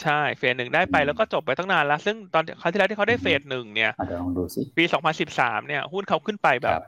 [0.04, 3.92] ใช่เฟสหนึ่งได้ไปแล้วก็จบไปตั้งนานแล้ว ซึ่งตอนครั้งที่แล้วที่เขาได้เฟสหนึ่งเนี่ย
[4.22, 6.82] ลองดูสิปีสองพันสิบสามเนี่ย หุ้นเขาขึ้นไปแบบ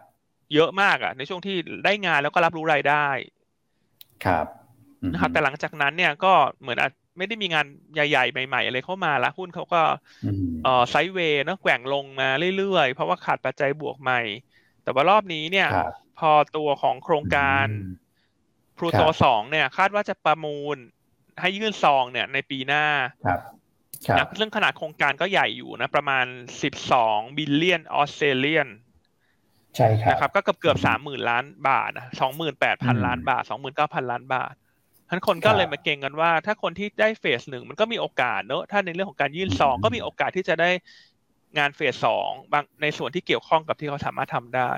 [0.54, 3.08] เยอะมากอะ ในช่วงที่ได้งานแล้วก็รับรู้รายได้
[4.26, 4.46] ครับ
[5.14, 6.78] นะครับแต่หลังจากนั้นเนี่ยก็เหมือน
[7.18, 9.82] ไม่ได้มีงานใหญ่ๆ ใหม่ ๆ อะไรเข้ามาละหุ้นเขาก็
[10.64, 14.22] เออ sideways นะแกว่งลงมาเรื่อยๆ เพราะว่าขาดปัจจัยบวกใหม่
[14.84, 15.68] แต่ว่ารอบนี้เนี่ย
[16.20, 17.68] พอตัวของโครงการ
[18.78, 20.78] พลูโตสองเนี่ย คาดว่าจะประมูล
[21.42, 22.86] ให้ยื่นซองเนี่ยในปีหน้า
[23.26, 23.40] ครับ
[24.18, 26.26] นะเรื่องขนาดโครงการก็ใหญ่อยู่นะ ประมาณ
[26.64, 28.68] สิบสอง billion Australian
[29.76, 34.54] ใช่ครับนะครับ ก็เกือบเกือบสามหมื่นล้านบาทนะสองหมื่นแปดพันล้านบาทสองหมื่นเก้าพันล้านบาท
[35.10, 40.70] ท่านคนก็เลยมาเก่งกันว่า ถ้าคนที่ได้เฟสหนึ่งมันก็มีโอกาสเนอะถ้าในเรื่องของการยื่นซองก็มีโอกาสที่จะได้
[41.58, 44.72] งานเฟสสองบางในส่วนที่เกี่ยวข้องกับที่เขาสามารถทำได้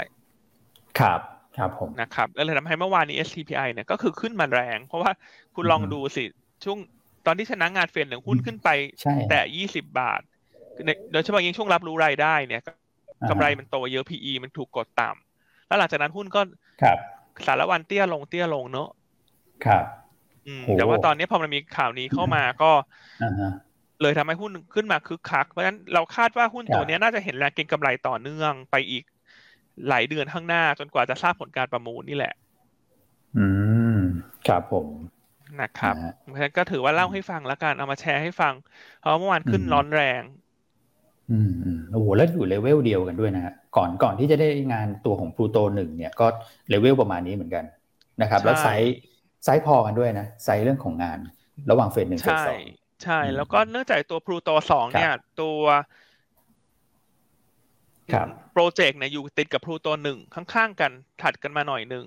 [0.99, 1.21] ครับ
[1.57, 5.11] ครับผมนะครับก็เลยทำให้เมื่อวานนี้ STPI เนี่ยก็คือขึ้นมาแรง เพราะว่า
[5.55, 6.23] คุณลองดูสิ
[6.63, 6.77] ช่วง
[7.25, 8.69] ตอนที่ชนะงานเฟสหนึ่งหุ้นขึ้นไป
[9.29, 10.21] แต่ยี่สิบาท
[11.11, 12.61] โดยเฉพาะยิ่งช่วงรับรู้รายได้เนี่ย
[13.29, 16.41] กำไรมันโตเยอะ PE มันถูกกดต่ำแล้วหลังจากนั้นหุ้นก็
[17.45, 18.89] สารวันเตี้ยลงเตี้ยลงเนอะ
[19.65, 19.83] ครับ
[20.77, 22.71] แต่ว่าตอนนี้พอมันมีข่าวนี้เข้ามาก็
[24.01, 29.03] เลยทำให้หุ้นขึ้นมาคึกคัก เพราะฉะนั้นเราคาดว่าหุ้นตัวนี้น่าจะเห็นแรงเก็งกำไรต่อเนื่องไปอีก
[29.89, 32.33] หลายเดือนข้างหน้าจนกว่าจะทราบผลการประมูลนี่แหละ
[33.37, 33.47] อื
[33.95, 33.99] ม
[34.47, 34.87] ครับผม
[35.61, 38.53] นะครับเพราะฉะนั้นก็ถือว่าเล่าให้ฟังแล้วกันเอามาแชร์ให้ฟัง
[38.99, 40.21] เพราะเมื่อวานขึ้นร้อนแรง
[41.31, 41.51] อืม
[41.91, 46.27] โอ้โหแล้วอยู่เลเวลเดียวกันด้วยนะฮะก่อนก่อนที่จะได้งานตัวของพลูโตหนึ่งเนี่ยก็
[46.69, 47.65] เลเวลประมาณนี้เหมือนกัน
[48.21, 51.19] นะครับ แล้ว size size พอกันด้วยนะไซส์เรื่องของงาน
[51.69, 52.61] ระหว่าง phase หนึ่ง phase สอง
[53.03, 55.61] ใช่ แล้วก็เนื่องจากตัวพลูโตสองเนี่ย ตัว
[58.48, 60.91] project เนี่ยอยู่ติดกับพลูโตหนึ่งข้างๆกัน
[61.21, 62.05] ถัดกันมาหน่อยหนึ่ง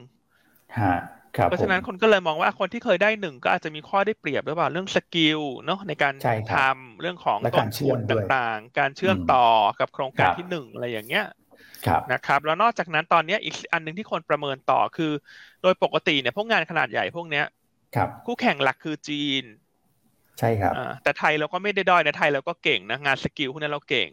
[1.44, 6.14] เพราะฉะนั้นคนก็เลยมองว่าคนที่เคยได้หนึ่งก็อาจจะมีข้อได้เปรียบหรือเปล่าเรื่อง skillเนาะในการ
[6.54, 9.46] ทำเรื่องของต้นทุนต่างๆ การเชื่อมต่อ
[9.80, 11.26] กับโครงการที่หนึ่งอะไรอย่างเงี้ย
[12.12, 15.12] นะครับแล้วนอกจากนั้นตอนนี้อีกอันหนึ่งที่คนประเมินต่อคือ
[15.62, 17.46] โดยปกติเนี่ยพวกงานขนาดใหญ่พวกเนี้ย
[18.26, 19.44] คู่แข่งหลักคือจีน
[20.38, 24.08] ใช่ครับแต่ไทยเราก็ไม่ได้ด้อยนะไทยเราก็เก่งนะงานสกิลพวกนี้เราเก่ง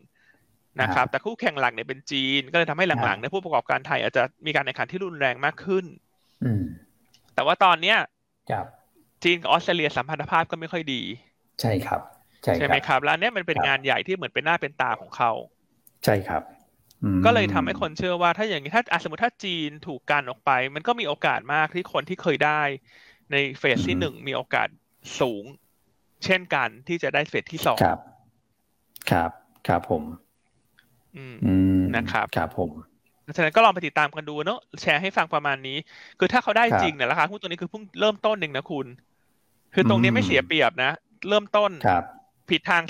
[0.82, 5.86] นะครับแต่คู่แข่งหลักเนี่ยเป็นจีน ก็เลยทำให้หลังๆเนี่ยผู้ประกอบการไทยอาจจะมีการแข่งขันที่รุนแรงมากขึ้น
[7.36, 7.98] แต่ว่าตอนเนี้ย
[9.24, 11.02] จีนกับออสเตรเลียสัมพันธภาพก็ไม่ค่อยดี
[11.62, 12.02] ใช่ครับ
[12.58, 15.32] ใช่ไหมครับแล้วเนี้ยมันเป็นงานใหญ่ที่เหมือนเป็นหน้าเป็นตาของเขา
[16.06, 16.44] ใช่ครับ
[17.26, 22.62] ก็เลยทำให้คนเชื่อว่าถ้าอย่างนี้ถ้าสมมติถ้าจีนถูกกันออกไป มันก็มีโอกาสมากที่คนที่เคยได้
[23.32, 24.68] ในเฟสที่หนึ่งมีโอกาส
[25.20, 25.44] สูง
[26.26, 28.00] เช่นกันที่จะได้เฟสที่สองครับ
[29.12, 29.32] ครับ
[29.68, 30.29] ครับผมอืม
[31.96, 32.72] นะครับครับผม
[33.36, 35.78] ฉะนั้นก็ลองไปติดตามกันดูเนาะแชร์ให้ฟังประมาณนี้
[36.20, 38.88] คือถ้าเขาได้จริงเนี่ยราคาหุ้นตัวนี้คือเพิ่งเริ่มต้นหนึ่งนะคุณ
[39.74, 40.92] คือตรงนี้ไม่เสียเปรียบนะ
[41.30, 41.72] เริ่มต้น
[42.50, 42.84] ผิดทาง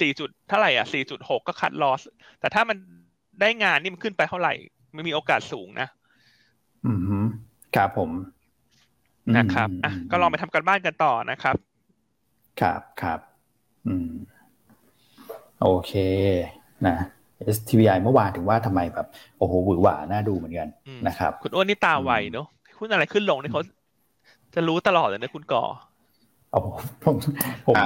[0.00, 2.02] สี่จุดเท่าไหร่อะสี่จุดหกก็คัดลอส
[2.40, 2.76] แต่ถ้ามัน
[3.40, 4.54] ได้งานนี่มันขึ้นไปเท่าไหร่
[4.96, 5.88] มันมีโอกาสสูงนะ
[6.86, 6.92] อื
[7.22, 7.26] ม
[7.76, 8.10] ครับผม
[9.36, 11.54] นะครับอะก็ลองไปทำกันบ้านกันต่อนะครับ
[12.60, 13.20] ครับครับ
[13.86, 14.10] อืม
[15.62, 15.92] โอเค
[16.86, 16.96] นะ
[17.56, 19.06] STVI เมื่อวานถึงว่าทำไมแบบ
[19.38, 20.68] โอ้โหหวือหวาน่าดูเหมือนกัน
[21.06, 22.46] นะครับ คุณอ้วนนี่ตาไวเนาะ
[22.78, 23.62] คุณอะไรขึ้นลงนี่เขา
[24.54, 25.62] จะรู้ตลอดเลยนะคุณก่อ
[26.52, 26.60] โอ้
[27.04, 27.16] ผม
[27.66, 27.76] ผม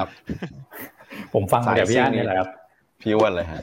[1.32, 2.48] ผมฟังมาจากพี่อันนี่แหละครับ
[3.00, 3.62] พี่อ้วนเลยฮะ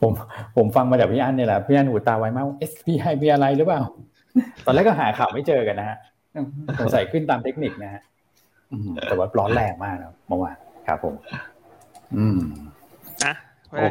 [0.00, 0.12] ผม
[0.56, 3.82] ผผมฟังมาจากพี่อันเนี่ยแหละพี่อันหูตาไวมาก SPI มีอะไรหรือเปล่า
[4.66, 5.96] ตอนแรกก็หาข่าวไม่เจอกันนะฮะ
[6.78, 8.02] สงสัยขึ้นตามเทคนิคนะฮะ
[9.06, 10.56] แต่ว่าร้อนแรงมากนะเมื่อวาน
[10.86, 11.14] ครับผม
[12.16, 12.40] อืม
[13.24, 13.34] นะ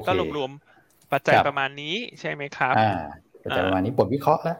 [0.07, 2.91] ก็รวมๆปัจจัยประมาณนี้ใช่ไหมครับอ่า
[3.43, 4.57] ปัจจัยประมาณนี้บทวิเคราะห์แล้ว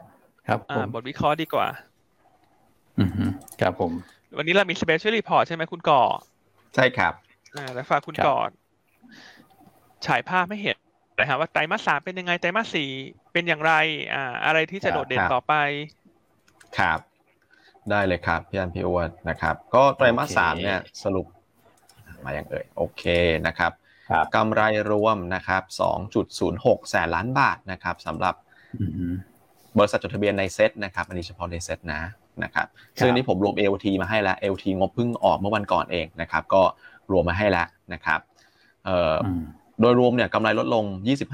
[0.47, 1.67] ครับอ่าบทวิเคราะห์ดีกว่า
[2.99, 3.11] อืม
[3.61, 3.91] ครับผม
[4.37, 6.01] วันนี้เรามี special report ใช่ไหมคุณก่อ
[6.75, 7.13] ใช่ครับ
[7.55, 8.37] อ่าแล้วฝากคุณก่อ
[10.05, 10.77] ฉายภาพไม่เห็น
[11.19, 12.89] นะครับว่าไตรมาสสามเป็นยังไงไตรมาสสี่
[13.33, 13.73] เป็นอย่างไร
[14.13, 15.53] อ่า อะไรที่จะโดดเด่นต่อไป
[16.79, 16.99] ครับ
[17.89, 21.25] ได้เลยครับพี่อันพี่อวดนะครับ ก็ไตรมาสสามเนี่ยสรุป
[22.25, 23.03] มาอย่างเอ่ยโอเค
[23.47, 23.71] นะครับ
[24.35, 24.61] กำไร
[24.91, 25.63] รวมนะครับ
[26.25, 28.35] 2.06 แสนล้านบาทนะครับสำหรับ
[29.77, 32.01] บริษัทจดทะเบียนในเซ็ตนะครับอันนี้เฉพาะในเซ็ตนะ
[32.43, 32.67] นะครับ
[32.99, 36.61] ซึ่งนี้ผมรวม LT มาให้แล้ว LT งบเพิ่งออกเมื่อวันก่อนเองนะครับก็
[37.11, 38.19] รวมมาให้แล้วนะครับ
[39.79, 40.85] โดยรวมเนี่ยกำไรลดลง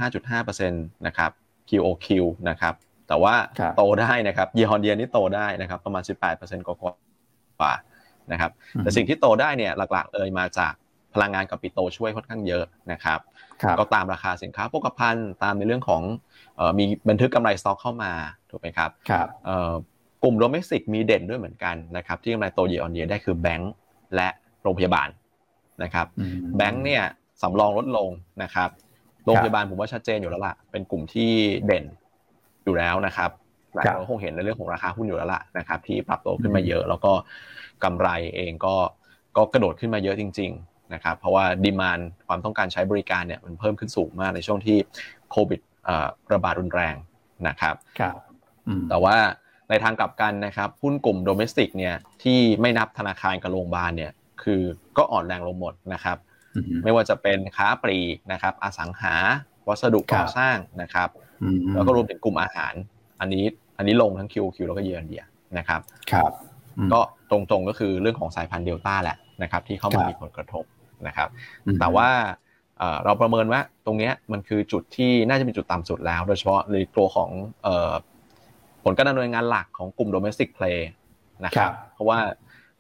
[0.09, 1.32] 25.5%นะครับ
[1.69, 2.07] QOQ
[2.49, 2.73] นะครับ
[3.07, 3.36] แต่ว่า
[3.77, 6.03] โตได้นะครับเยออนเยียนี่โตได้นะครับประมาณ
[6.36, 6.69] 18%ก
[7.61, 7.73] ว่า
[8.32, 10.73] นะครับแต่สิ่งที่โตได้เนี่ยหลักๆเอ่ยมาจาก
[11.14, 13.20] พลังงานกับปิโตรช่วยค่อนข้างเยอะนะครับ
[13.80, 16.01] ก็ตามราคาสินค้าโภคภัณฑ์ตามในเรื่องของ
[16.78, 18.12] มีบันทึกกำไรสต็อกเข้ามา
[18.49, 18.89] ถูกไหมครับ
[20.24, 23.74] กลุ่ม domestic มีเด่นด้วยเหมือนกันนะครับที่กำไรโตเยออนเยียได้คือแบงก์
[24.16, 24.28] และ
[24.64, 25.10] โรงพยาบาล
[25.84, 26.07] นะครับ
[26.57, 27.03] แบงก์เนี่ย
[27.41, 28.10] สำรองลดลง
[28.43, 28.70] นะครับ
[29.26, 31.32] โรงพยาบาลผมว่าชัดเจนอยู่แล้วล่ะเป็นกลุ่มที่
[31.66, 31.86] เด่น
[32.64, 33.30] อยู่แล้วนะครับ
[33.76, 37.12] หลายคนคงเห็นในเรื่องของราคาหุ้นอยู่แล้วล่ะนะครับที่ปรับตัวขึ้นมาเยอะ แล้วก็
[37.84, 38.76] กำไรเองก็
[39.38, 44.77] ก็กระโดดขึ้นมาเยอะจริงๆ นะครับเพราะว่าดีมานความต้องการใช้บริการเนี่ยมันเพิ่มขึ้นสูงมากในช่วงที่
[45.31, 45.59] โควิด
[46.33, 46.95] ระบาดรุนแรง
[47.47, 48.15] นะครับครับ
[48.89, 49.15] แต่ว่า
[49.69, 54.11] ในทางกลับกันนะครับหุ้นกลุ่มโดเมสติกเนี่ยที่ไม่นับธนาคารกับโรงพยาบาลเนี่ย
[54.43, 54.61] คือ
[54.97, 56.17] ก็อ่อนแรงลงหมดนะครับ
[56.83, 59.15] ไม่ว่าจะเป็นค้าปลีกนะครับอสังหา
[59.67, 61.09] วัสดุก่อสร้างนะครับ
[61.75, 62.73] แล้วก็รวมถึงกลุ่มอาหาร
[63.19, 63.45] อันนี้
[63.77, 65.25] อันนี้ลงทั้งคิวคิวแล้วก็เยือนเดีย
[65.57, 65.81] นะครับ
[66.11, 66.31] ครับ
[66.93, 66.99] ก็
[67.31, 70.63] ตรงๆก็คือเรื่องของสายพันธุ์เดลต้าแหละนะครับ ที่เข้ามามีผลกระทบ
[71.08, 71.30] นะครับ
[71.80, 72.10] แต่ว่า
[73.06, 77.30] เราประเมินว่าตรงนี้มันคือจุดที่น่าจะเป็นจุดต่ำสุดแล้ว โดยเฉพาะในตัวของ
[78.84, 80.80] ผลการดำเนินงานหลักของกลุ่ม domestic play
[81.45, 82.20] นะครับเพราะว่า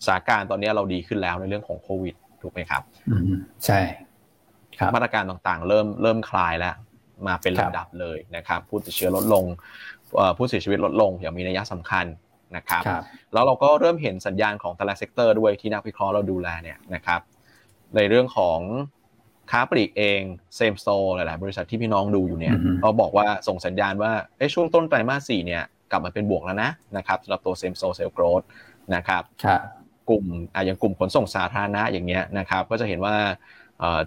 [0.05, 2.81] สถานการณ์ตอนนี้เราดีขึ้นแล้วในเรื่องของโควิดถูกไหมครับ
[3.65, 3.79] ใช่
[4.79, 6.75] ครับมาตรการต่างๆ เริ่มเริ่มคลายแล้ว
[7.27, 9.45] มาเป็นลำดับเลยนะครับผู้ติดเชื้อลดลง
[10.37, 12.05] ผู้เสียชีวิตลดลงอย่างมีนัยสำคัญ
[12.55, 12.83] นะครับ
[13.33, 17.19] แล้วเราก็เริ่มเห็นสัญญาณของแต่ละ sector ด้วยที่นักวิเคราะห์เราดูแลเนี่ยนะครับ
[17.95, 18.59] ในเรื่องของ
[19.51, 20.21] ค้าปลีกเอง
[20.55, 24.11] same storeหลาย ๆ บริษัทที่พี่น้องดูอยู่เนี่ยเราบอกว่าส่งสัญญาณว่า
[24.53, 28.41] ช่วงต้นไตรมาสสี่เนี่ยกลับมาเป็นบวกแล้วนะนะครับสำหรับตัว same store sales growth
[28.95, 29.23] นะครับ
[30.09, 30.23] กลุ่ม
[30.65, 33.15] อย่างกลุ่มขนส่งสาธารณะอย่างเงี้ยนะครับก็จะเห็นว่า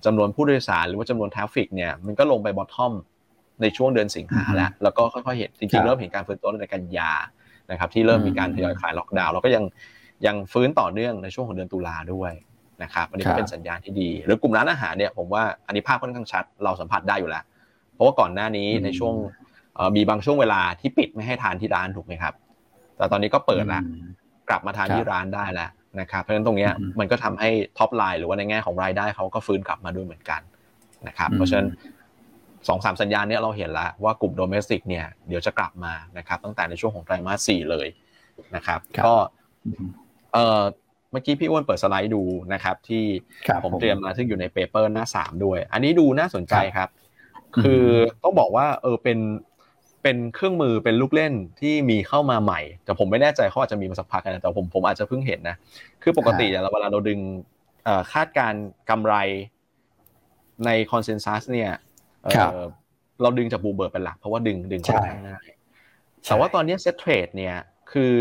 [0.05, 2.93] จำนวนผู้โดยสารหรือว่าจำนวน traffic เนี่ยมันก็ลงไป bottom
[3.63, 7.13] ในช่วงเดือนสิงหาแล้ว แล้วก็ค่อย ๆ เห็นจริง ๆ เริ่มเห็นการฟื้นตัวในกันยา
[7.71, 9.65] นะครับที่เริ่มมีการทยอยคลายล็อกดาวน์แล้วก็ยัง
[10.27, 12.33] ยังฟื้นต่อเนื่องในช่วงของเดือนตุลาด้วย
[12.83, 17.45] นะครับอันนี้ก็เป็นสัญญาณที่ดี หรือกลุ่มร้านอาหารเนี่ยผมว่าอันนี้ภาพค่อนข้างชัด เราสัมผัสได้อยู่แล้ว
[17.95, 19.15] เพราะว่าก่อนหน้านี้ในช่วง
[19.97, 22.35] มีบางช่วงเวลาที่ปิดไม่ให้ทานที่ร้านถูกไหมครับ
[22.97, 23.83] แต่ตอนนี้ก็เปิดแล้ว
[24.49, 25.71] กลับมาทานที่ร้านได้แล้ว
[26.01, 26.69] นะครับเพราะฉะนั้นตรงนี้
[27.01, 30.41] มันก็ทำให้ top line หรือว่าในแง่ของรายได้เขาก็ฟื้นกลับมาด้วยเหมือนกัน
[31.09, 31.69] นะครับเพราะฉะนั้น
[32.69, 37.89] สองสามสัญญาณนี้เราเห็นแล้วว่ากลุ่ม domestic เนี่ยเดี๋ยวจะกลับมานะครับตั้งแต่ในช่วงของไตรมาสสี่เลย
[38.57, 39.15] นะครับก็
[40.33, 40.63] เออ
[41.13, 43.05] เมื่อกี้พี่อ้วนเปิดสไลด์ดูนะครับ ที่
[43.65, 46.89] ผมเตรียมมาซึ่งอยู่ใน paper หน้าสามด้วย อันนี้ดูน่าสนใจครับ
[47.63, 47.85] คือ
[48.23, 49.19] ต้องบอกว่าเออเป็น
[50.03, 55.57] เป็นเครื่องมือเป็นลูกเล่นที่มีเข้ามาใหม่ แต่ผมไม่แน่ใจเขาอาจจะมีมาสักพักนะแต่ผมผมอาจจะเพิ่งเห็นนะ
[56.03, 57.21] คือปกติเวลาเราดึง
[58.13, 58.55] คาดการณ์
[58.91, 59.15] กำไร
[60.65, 61.71] ใน consensus เนี่ย
[63.23, 65.49] เราดึงจากบูเบิร์ดเป็นหลัก เพราะว่าดึงดึงค่อนข้างง่าย
[66.27, 67.57] แต่ว่าตอนนี้ Settrade เนี่ย
[67.93, 68.13] คือ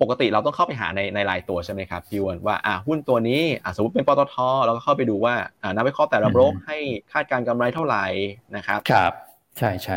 [0.00, 4.34] ปกติเราต้องเข้าไปหาในในรายตัวใช่ไหมครับพี่อ้วนว่าอ่าหุ้นตัวนี้อ่าสมมติเป็นปตท
[4.64, 6.78] เราก็เข้าไปดูว่าอ่านักวิเคราะห์แต่ละโบรกให้
[7.12, 8.04] คาดการณ์กำไรเท่าไหร่
[8.56, 9.12] นะครับครับ
[9.58, 9.96] ใช่ใช่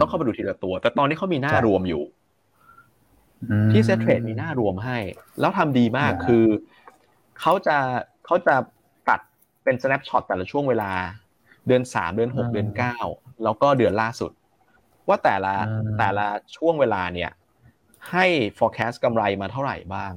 [0.00, 2.04] ต้องเข้าไปดูทีละตัว แต่ตอนนี้เขามีหน้ารวมอยู่
[3.72, 4.98] ที่ Settrade มีหน้ารวมให้
[5.40, 6.44] แล้วทำดีมากคือ
[7.40, 7.76] เขาจะ
[8.26, 8.54] เขาจะ
[9.08, 9.20] ตัด
[9.64, 10.92] เป็น snapshot แต่ละช่วงเวลา
[11.66, 12.96] เดือนสามเดือนหกเดือนเก้า
[13.44, 14.30] แล้วก็เดือนล่าสุด
[15.08, 15.54] ว่าแต่ละ
[15.98, 17.30] แต่ละช่วงเวลาเนี่ย
[18.12, 18.26] ให้
[18.58, 20.12] forecast กำไรมาเท่าไหร่บ้าง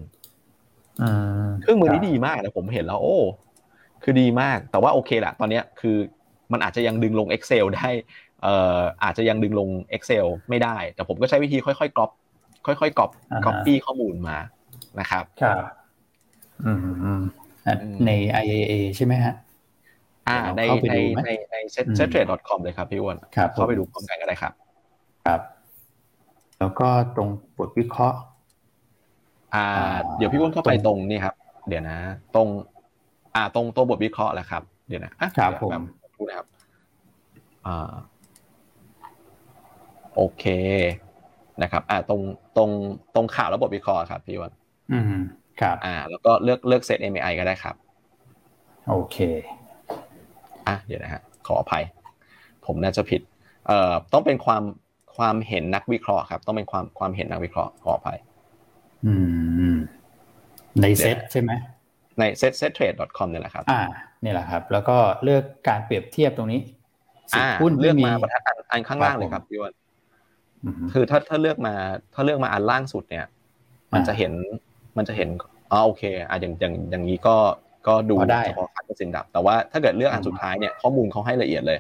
[1.62, 3.18] เครื่องมือนี้ดีมากนะผมเห็นแล้ว โอ้
[4.04, 5.98] คือดีมาก แต่ว่าโอเคแหละตอนนี้คือ
[6.52, 7.90] มันอาจจะยังดึงลง Excel ได้
[8.44, 12.12] เอ่ออาจจะยังดึงลง Excel ไม่ได้ แต่ผมก็ใช้วิธีค่อยๆกรอบ
[12.66, 13.12] ค่อยๆกรอบ
[13.46, 14.38] ก๊อปปี้ข้อมูลมา
[15.00, 15.58] นะครับครับ
[16.66, 16.72] อื
[17.20, 17.22] ม
[18.06, 18.12] ใน
[18.44, 19.34] IAA ใช่ไหมฮะ
[20.28, 23.18] อ่าในในในในเซ็ตเซ็ตเทรด .com เลยครับพี่อ้วน
[23.54, 24.54] เข้าไปดูพร้อมกันก็ได้ครับ
[25.26, 25.42] ครับ
[26.60, 28.20] แล้วก็ตรงบทวิเคราะห์
[29.56, 29.66] อ่า
[30.18, 31.36] เดี๋ยวพี่อ้วนเข้าไปตรงนี่ครับ
[31.68, 31.98] เดี๋ยวนะ
[32.36, 32.48] ตรง
[33.36, 35.72] อ่า ตรงตัวบทวิเคราะห์แหละครับ เดี๋ยวนะครับผม
[36.16, 36.48] พูดนะครับ
[37.68, 37.94] อ่า
[40.16, 40.46] โอเค
[41.62, 42.22] นะครับ อ่า ตรง
[42.58, 42.70] ตรง
[43.16, 44.52] ตรงข่าวและบทวิเคราะห์ครับพี่อ้วน
[44.92, 45.04] อืม
[45.62, 47.76] ครับ อ่า แล้วก็เลือก เลือกเซต MAI ก็ได้ครับ
[48.90, 49.18] โอเค
[50.68, 51.84] อะ เดี๋ยวนะฮะ ขออภัย
[52.66, 53.22] ผมน่าจะผิด
[53.68, 54.64] เอ่อ ต้องเป็นความ
[55.20, 58.20] ความเห็นนักวิเคราะห์ครับ ต้องเป็นความความเห็นนักวิเคราะห์ขออภัย
[59.06, 59.14] อื
[59.74, 59.76] ม
[60.82, 61.52] ในเซ็ตใช่ไหม
[62.20, 63.82] ใน set set trade com เนี่ยแหละครับ อ่า
[64.24, 66.60] นี่แหละครับ แล้วก็เลือกการเปรียบเทียบตรงนี้
[67.32, 69.74] สิหุ้นเลือกมาบรรทัดอันข้างล่างเลยครับพี่วอน
[70.94, 71.74] คือถ้าถ้าเลือกมา
[72.14, 73.26] ถ้าเลือกมาอันล่างสุดเนี่ย
[73.94, 74.32] มันจะเห็น
[74.98, 75.30] มันจะเห็น
[75.72, 77.36] อ๋อโอเคอะอย่างอย่างอย่างนี้ก็
[77.88, 78.16] ก็ดู
[78.46, 81.80] เฉพาะคัดเปอร์เซ็นต์ดับ แต่ว่าถ้าเกิดเลือกอันสุดท้ายเนี่ยข้อมูลเขาให้ละเอียดเลย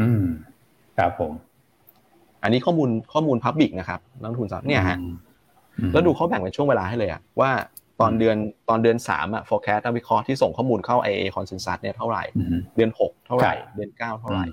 [0.00, 0.24] อืม
[0.98, 1.32] ครับผม
[2.42, 4.98] อันนี้ข้อมูลข้อมูลพับบิกนะครับนักทุนสามเนี่ยฮะ
[5.92, 7.50] แล้วดูเขาแบ่งเป็นช่วงเวลาให้เลยอะว่า
[8.00, 8.36] ตอนเดือน
[8.68, 12.22] ตอนเดือนสามอะ forecast วิเคราะห์ที่ส่งข้อมูลเข้า IA consensus เนี่ยเท่าไหร่
[12.76, 14.44] เดือนหกเท่าไหร่ เดือนเก้าเท่าไหร่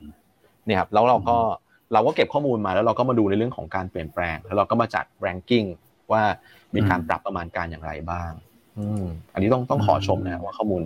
[0.66, 1.38] เนี่ยครับแล้วเราก็
[1.94, 5.68] เราก็เก็บข้อมูลมาแล้วเราก็มาดูในเรื่องของการเปลี่ยนแปลง แล้วเราก็มาจัด ranking
[6.12, 6.24] ว่า
[6.76, 8.32] มีการปรับประมาณการอย่างไรบ้าง
[8.78, 10.82] อืมอันนี้ต้องต้องขอชมนะว่าข้อมูล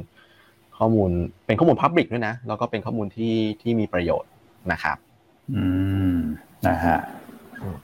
[0.77, 1.09] ข้อมูล
[1.45, 4.31] เป็นข้อมูล Public ด้วยนะ แล้วก็เป็นข้อมูลที่ที่มีประโยชน์
[4.71, 4.97] นะครับ
[5.55, 5.63] อื
[6.15, 6.17] ม
[6.67, 6.97] นะฮะ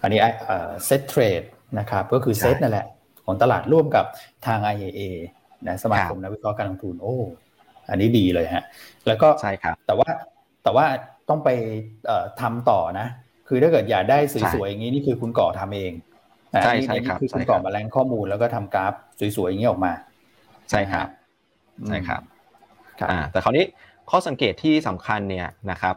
[0.02, 1.42] อันนี้เอ่อเซตเทรด
[1.80, 2.86] นะครับก็คือเซตนั่นแหละ
[3.26, 4.06] ของตลาดร่วมกับ
[4.48, 5.02] ทาง IAA
[5.68, 7.16] นะสมาคมนักวิเคราะห์การลงทุนโอ้
[7.90, 8.64] อันนี้ดีเลยฮะ
[9.08, 10.10] แล้วก็ใช่ครับแต่ว่า
[10.64, 10.86] แต่ว่า
[11.30, 11.50] ต้องไป
[12.42, 13.08] ทำต่อนะ
[13.48, 14.20] คือถ้าเกิดอยากได้
[14.54, 15.94] สวยๆอย่างนี้นี่คือคุณก่อทำเอง
[16.64, 18.94] ใช่ใช่ครับคือคุณก่อมาแรงข้อมูลแล้วก็ทำกราฟ
[19.38, 19.94] สวยๆอย่างนี้ออกมา
[20.70, 21.08] ใช่ครับ
[21.88, 22.22] ใช่ครับ
[23.12, 23.66] อ่าแต่คราวนี้
[24.10, 25.96] ข้อสังเกตที่สำคัญเนี่ยนะครับ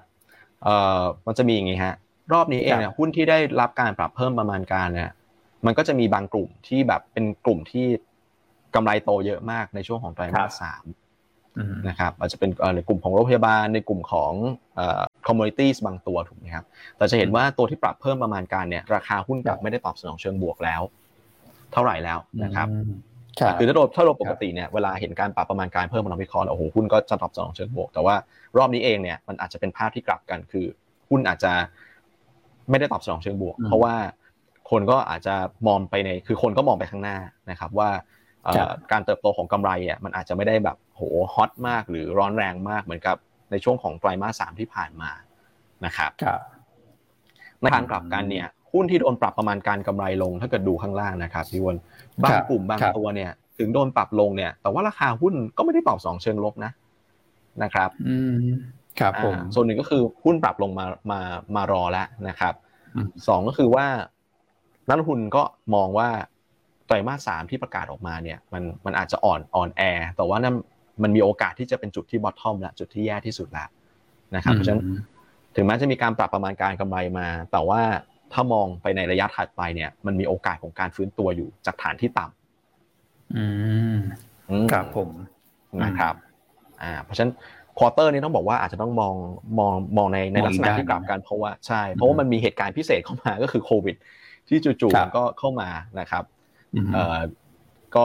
[0.64, 1.94] เอ่อมันจะมีอย่างนี้ฮะ
[2.32, 5.10] รอบนี้เองเนี่ยหุ้นที่ได้รับการปรับเพิ่มประมาณการเนี่ย
[5.66, 7.86] มันก็จะมีบางกลุ่มที่แบบเป็นกลุ่มที่
[8.74, 10.84] กำไรโตเยอะมากในช่วงของไตรมาสสาม
[11.88, 14.32] นะครับอาจจะเป็นในกลุ่มของโรงพยาบาลในกลุ่มของ
[15.26, 16.64] คอมมูนิตี้บางตัวถูกไหมครับ
[16.96, 20.82] แต่จะเห็นว่าตัวที่ปรับเพิ่มประมาณการเนี่ย ราคาหุ้นกลับไม่ได้ตอบสนองเชิงบวกแล้ว
[21.72, 22.68] เท่าไหร่แล้วนะครับ
[23.58, 28.14] คือถ้าโดยถ้าโดยปกติเนี่ยเวลาเห็นการปรับประมาณการเพิ่มมาวิเคราะห์โอ้โหหุ้นก็จะตอบสนองเชิงบวก แต่ว่า
[28.58, 30.66] รอบนี้เองเนี่ยมันอาจจะเป็นภาพที่กลับกันคือ
[31.10, 31.52] หุ้นอาจจะ
[32.70, 33.94] ไม่ได้ตอบสนองเชิงบวก เพราะว่า
[34.70, 35.34] คนก็อาจจะ
[35.66, 37.16] มองไปในคือคนก็มองไปข้างหน้า
[37.50, 37.90] นะครับว่า
[38.92, 41.00] การเติบโตของกำไรอะมันอาจจะไม่ได้แบบโห
[41.34, 43.16] ฮอตมากหรือร้อนแรงมากเหมือนกับ
[43.50, 45.10] ในช่วงของไตรมาสสามที่ผ่านมา
[45.84, 46.10] นะครับ
[47.60, 51.76] ในทางกลับกันเนี่ยหุ้นที่โดนปรับประมาณการกำไรลงถ้าเกิดดูข้างล่างนะครับพี่วน
[52.22, 56.72] บางกลุ่มบางตัวเนี่ยถึงโดนปรับลงเนี่ย แต่ว่าราคาหุ้นก็ไม่ได้ตอบสองเชิงลบนะ
[57.62, 58.36] นะครับอืม
[59.00, 61.20] ครับผมส่วนหนึ่งก็คือหุ้นปรับลงมามา
[61.56, 62.54] มารอแล้วนะครับ
[63.28, 63.86] สองก็คือว่า
[64.88, 65.42] นักลงทุนก็
[65.74, 66.08] มองว่า
[66.86, 69.82] ไตรมาสสามที่ประกาศออกมาเนี่ยมันมันอาจจะอ่อนอ่อนแอ
[70.16, 70.54] แต่ว่านั่น
[71.02, 73.68] มันมีโอกาสที่จะเป็นจุดที่บอททอมและจุดที่แย่ที่สุดแล้ว
[74.36, 74.82] นะครับเพราะฉะนั้น
[75.56, 77.80] ถึงแม้จะมีการปรับประมาณการกำไรมา แต่ว่า
[78.32, 83.44] ถ้ามองไปในระยะถัดไปเนี่ย มันมีโอกาสของการฟื้นตัวอยู่จากฐานที่ต่ำอื
[83.94, 83.96] ม
[84.72, 85.10] ครับผม
[85.84, 86.14] นะครับ
[86.82, 87.32] อ่า เพราะฉะนั้น
[87.80, 89.14] ควอเตอร์นี้ต้องบอกว่าอาจจะต้องมอง
[89.58, 93.96] มองมองในในลักษณะที่กลับกันเพราะว่าใช่ เพราะว่ามันมีเหตุการณ์พิเศษเข้ามาก็คือโควิด
[94.48, 95.68] ที่จู่ๆก็เข้ามา
[96.00, 96.24] นะครับ
[96.94, 97.18] เอ่อ
[97.94, 98.04] ก็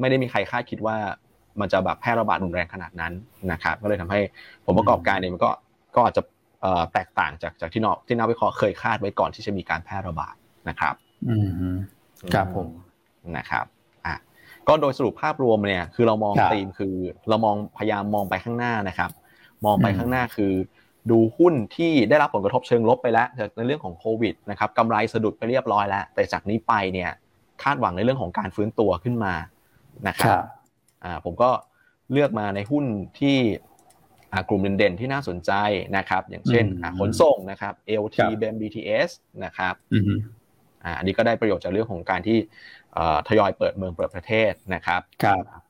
[0.00, 0.96] ไม่ได้มีใครคาดคิดว่า
[1.60, 3.12] มันจะแบบแพร่ระบาดรุนแรงขนาดนั้น
[3.52, 4.20] นะครับ ก็เลยทำให้
[4.64, 5.50] ผลประกอบการเนี่ยมันก็
[5.96, 6.22] ก็อาจจะ
[6.92, 10.34] แตกต่างจากจากที่นอกที่นักวิเคราะห์เคยคาดไว้ก่อนที่จะมีการแพร่ระบาด
[10.68, 10.94] นะครับ
[11.28, 11.36] อื
[11.72, 11.74] ม
[12.34, 12.68] ครับผม
[13.36, 13.79] นะครับอะ
[14.70, 16.94] ก็โดยสรุปภาพรวมเนี่ยคือเรามองธีมคือ
[17.28, 19.10] เรามองพยายามมองไปข้างหน้านะครับ
[19.66, 20.52] มองไปข้างหน้าคือ
[21.10, 27.10] ดูหุ้นที่ได้รับผลกระทบเชิงลบไปแล้วจากในเรื่องของโควิดนะครับกำไรสะดุดไปเรียบร้อยแล้ว แต่จากนี้ไปเนี่ย
[27.62, 29.34] คาดหวังในเรื่องของการฟื้นตัวขึ้นมา
[30.08, 30.36] นะครับ
[31.04, 31.50] อ่าผมก็
[32.12, 32.84] เลือกมาในหุ้น
[33.20, 33.36] ที่
[34.48, 35.52] กลุ่มเด่นๆที่น่าสนใจ
[35.96, 36.64] นะครับ อย่างเช่น
[36.98, 39.10] ขนส่งนะครับ LT BM BTS
[39.44, 39.74] นะครับ
[40.84, 42.38] อ่าอันนี้ก็ได้ประโยชน์จากเรื่องของการที่
[43.28, 45.00] ทยอยเปิดเมืองเปิดประเทศนะครับ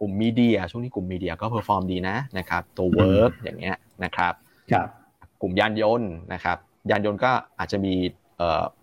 [0.01, 4.33] กลุ่ม media ช่วงนี้กลุ่ม media ก็ perform ดีนะนะครับตัว WORK อย่างเงี้ยนะครับ
[5.41, 6.57] กลุ่มยานยนต์นะครับ
[6.91, 7.95] ยานยนต์ก็อาจจะมี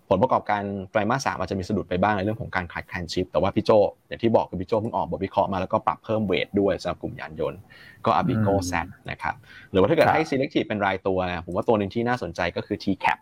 [0.10, 3.72] ผลประกอบการไตรมาสสามอาจจะมีสะดุดไปบ้างในเรื่องของการขาดแคลนชิป แต่ว่าพี่โจ
[4.08, 7.60] อย่างที่บอกคือพี่โจเพิ่งออกบทวิเคราะห์มาแล้วก็ปรับเพิ่ม weight ด้วยสำหรับกลุ่มยานยนต์
[8.06, 8.74] ก็อาบิโกแซ
[9.12, 9.36] นะครับ
[9.72, 13.18] หรือว่าถ้าเกิดให้ selective เป็นรายตัวนะผมว่าตัวหนึ่งที่น่าสนใจก็คือ TCAP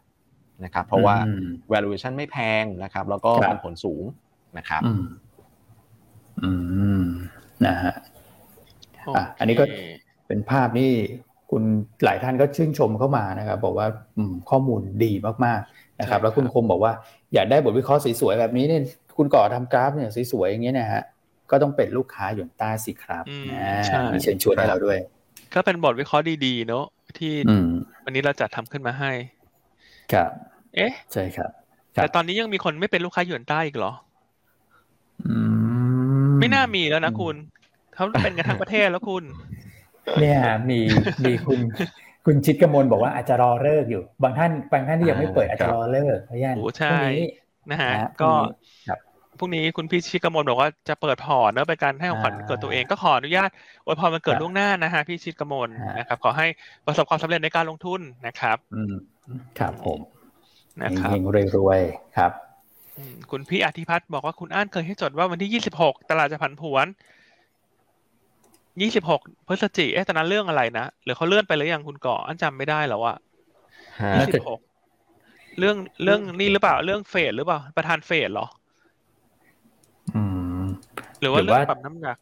[0.63, 1.15] นะครับเพราะว่า
[1.73, 4.03] valuation ไม่แพงนะครับแล้วก็ปันผลสูง
[4.57, 4.81] นะครับ
[6.43, 6.51] อื
[7.01, 7.03] ม
[7.65, 7.93] นะฮะ
[9.39, 9.65] อันนี้ก็
[10.27, 10.91] เป็นภาพนี่
[11.51, 11.63] คุณ
[12.03, 13.87] หลายท่านก็ชื่นชมเข้ามานะครับ บอกว่า
[14.49, 15.11] ข้อมูลดี
[15.45, 16.93] มากๆนะครับ แล้วคุณคมบอกว่า
[17.33, 18.81] อยากได้บทวิเคราะห์สวยๆแบบนี้เนี่ย
[19.17, 21.03] คุณก่อทำกราฟเนี่ยสวยๆอย่างเงี้ยนะฮะ
[21.51, 23.23] ก็ต้องเป็นลูกค้าหยวนต้าสิครับ
[24.13, 24.99] มีเชิญชวนให้เราด้วย
[25.53, 26.85] ก็เป็นบทวิเคราะห์ดีๆเนาะ
[27.17, 27.33] ที่
[28.05, 29.11] วันนี้เราจัดทำขึ้นมาให้
[30.13, 30.31] ครับ
[30.75, 31.49] เอ๊ะใช่ครับ
[31.93, 33.91] แต่ตอนนี้ยังมีคนไม่เป็นลูกค้าหยวนต้าอีกเหรอ
[36.39, 37.35] ไม่น่ามีแล้วนะคุณ
[37.93, 39.23] เขาเป็นกันทั้งประเทศแล้วคุณ
[40.19, 40.39] เนี่ย
[40.69, 40.79] มี
[41.23, 41.59] มีคุณ
[42.25, 46.99] คุณชิดกมลบอกว่าอาจจะรอเลิกอยู่ บางท่านบางท่านที่ยังไม่เปิดอาจจะรอเลิกเพราะยันใช่
[47.71, 48.31] นะฮะก็
[49.39, 53.49] พรุ่งนี้คุณพี่ชิกมลบอกว่าจะเปิดพอร์ตเนอะเป็นการให้ของขวัญเกิดตัวเองก็ขออนุญาต
[53.85, 56.47] อวยพรมันเกิดล่วงหน้านะฮะพี่ชิกมลนะครับ ขอให้
[56.85, 58.93] ประสบความสำเร็จในการลงทุนนะครับ อืม
[59.59, 59.99] ครับผม
[60.83, 61.09] นะครับ
[61.57, 62.31] รวยๆครับ
[63.31, 66.87] คุณพี่อธิพัฒน์บอกว่าคุณอ่านเคยให้จดว่าวันที่ยี่สิบหกตลาดจะผันผวน
[68.81, 73.17] ยี่สิบหกพฤศจิเอ๊ะตอนนั้นเรื่องอะไรนะหรือเขาเลื่อนไปหรือยังคุณก่ออันจำไม่ได้แล้วอะ
[74.15, 74.59] ยี่สิบหก
[75.59, 78.47] เรื่องเรื่องนี่หรือเปล่า เรื่องเฟดหรือเปล่า ประธานเฟดเหรอ
[80.15, 80.21] อื
[80.61, 80.63] ม
[81.21, 82.17] หรือว่าเรื่องปรับน้ำหนัก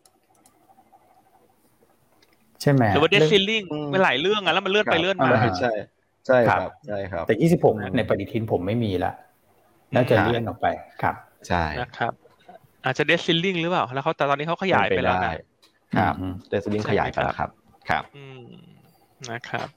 [2.62, 3.64] ใช่ไหมหรือว่าเดซิลลิง
[3.94, 5.72] มันหลายเรื่องอะแล้วมันเลื่อนไปเลื่อนมาใช่
[6.28, 9.12] ใช่ครับใช่ครับ แต่ยี่สิบหกในปฏิทินผมไม่มีละ
[9.96, 10.68] น่าจะเลื่อนออกไป
[11.02, 11.16] ครับ
[11.48, 12.14] ใช่นะครับ
[12.86, 15.34] อาจจะเดซิลลิงหรือเปล่า แล้วเขาแต่ตอนนี้เขาขยายไปแล้วนะ
[15.98, 16.14] ครับ
[16.50, 17.50] เดซิลลิงขยายไปแล้วครับ
[17.90, 18.44] ครับอืม
[19.32, 19.68] นะครับ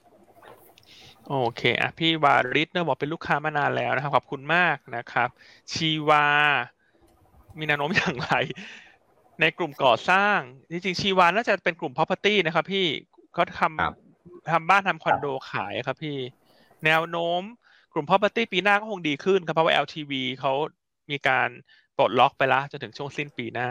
[1.28, 5.28] โอเคอะพี่วาริศเนอะบอกเป็นลูกค้ามานานแล้วนะครับขอบคุณมากนะครับ
[5.72, 6.26] ชีวา
[7.58, 8.34] มีแนวโน้มอย่างไร
[9.40, 10.38] ในกลุ่มก่อสร้าง
[10.70, 12.86] จริงๆชีวาน่าจะเป็นกลุ่ม property นะครับ พี่
[13.34, 16.16] เขาทำทำบ้านทำคอนโดขายครับพี่
[16.84, 17.46] แนวโน้มก
[17.96, 20.52] ลุ่ม property ปีหน้าก็คงดีขึ้นครับเพราะว่า LTV เขา
[21.10, 21.48] มีการ
[21.96, 23.70] ปลดล็อกไปแล้วจนถึงช่วงสิ้นปีหน้า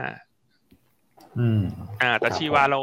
[1.40, 1.62] อืม
[2.02, 2.80] อ่า แต่ชีวาเรา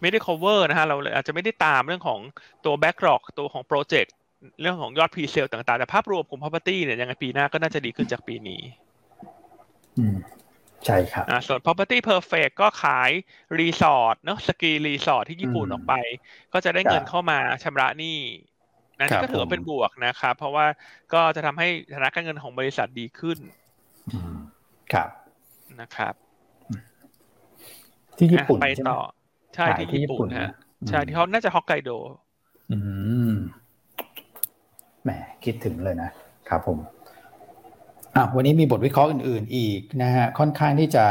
[0.00, 2.20] ไม่ได้ cover นะฮะ เราอาจจะไม่ได้ตามเรื่องของ
[2.64, 4.14] ตัว backlog ตัวของโปรเจกต์
[4.60, 8.60] เรื่องของยอด pre sale ต่างๆ แต่ภาพรวมกลุ่ม property เนี่ยยังไงปีหน้าก็น่าจะดีขึ้นจากปีนี้
[9.98, 10.16] อืม
[10.86, 13.10] ใช่ครับอ่าส่วน property perfect ก็ขาย
[13.58, 15.94] รีสอร์ทเนาะสกีรีสอร์ทที่ญี่ปุ่นออกไป
[16.52, 18.18] ก็จะได้เงินเข้ามาชำระหนี้
[18.98, 20.66] นั่นก็ถือว่าเป็นบวกนะครับเพราะว่า
[21.12, 23.38] ก็จะทำให้ฐานะการเงินของบริษัทดีขึ้น
[24.92, 25.08] ครับ
[25.80, 26.14] นะครับ
[28.18, 28.98] ที่ญี่ปุ่นไปต่อ
[29.54, 30.50] ใช่ที่ญี่ปุ่นฮะ
[30.88, 31.90] ใช่ที่เขาน่าจะฮอกไกโด
[32.72, 32.78] อื
[33.30, 33.34] ม
[35.02, 35.10] แหม
[35.44, 36.10] คิดถึงเลยนะ
[36.48, 36.78] ครับผม
[38.16, 41.04] อะวันนี้มีบทวิเคราะห์อื่น ๆ อีกนะฮะค่อนข้างที่จะ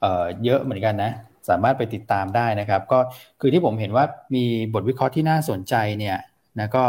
[0.00, 1.12] เอ่อเยอะเหมือนกันนะ
[1.48, 2.98] สามารถไปติดตามได้นะครับ ก็
[3.40, 6.16] คือที่ผมเห็นว่ามีบทวิเคราะห์ที่น่าสนใจเนี่ย
[6.58, 6.84] นะก็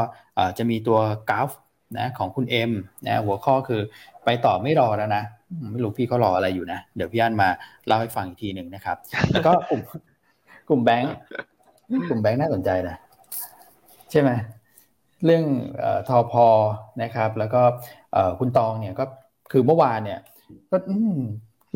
[0.58, 1.00] จะมีตัว
[1.30, 1.50] กราฟ
[1.98, 2.72] นะของคุณเอ็ม
[3.06, 3.82] นะหัวข้อคือ
[4.26, 5.24] ไปต่อไม่รอแล้วนะ
[5.72, 7.50] ไม่รู้พี่เขารออะไรอยู่นะ เดี๋ยวพี่อันมา
[7.88, 8.98] เล่าให้ฟังอีกทีหนึ่งนะครับ
[9.32, 9.82] แล้วก็กลุ่ม
[10.70, 11.14] กลุ่มแบงค์
[12.10, 12.96] กลุ่มแบงค์น่าสนใจนะ
[14.12, 14.30] ใช่ไหม
[15.26, 15.46] เรื่อง
[16.08, 16.46] ทอพอ
[17.02, 17.62] นะครับ แล้วก็
[18.40, 19.06] คุณตองเนี่ยก็
[19.52, 20.20] คือเมื่อวานเนี่ย
[20.72, 20.78] ก็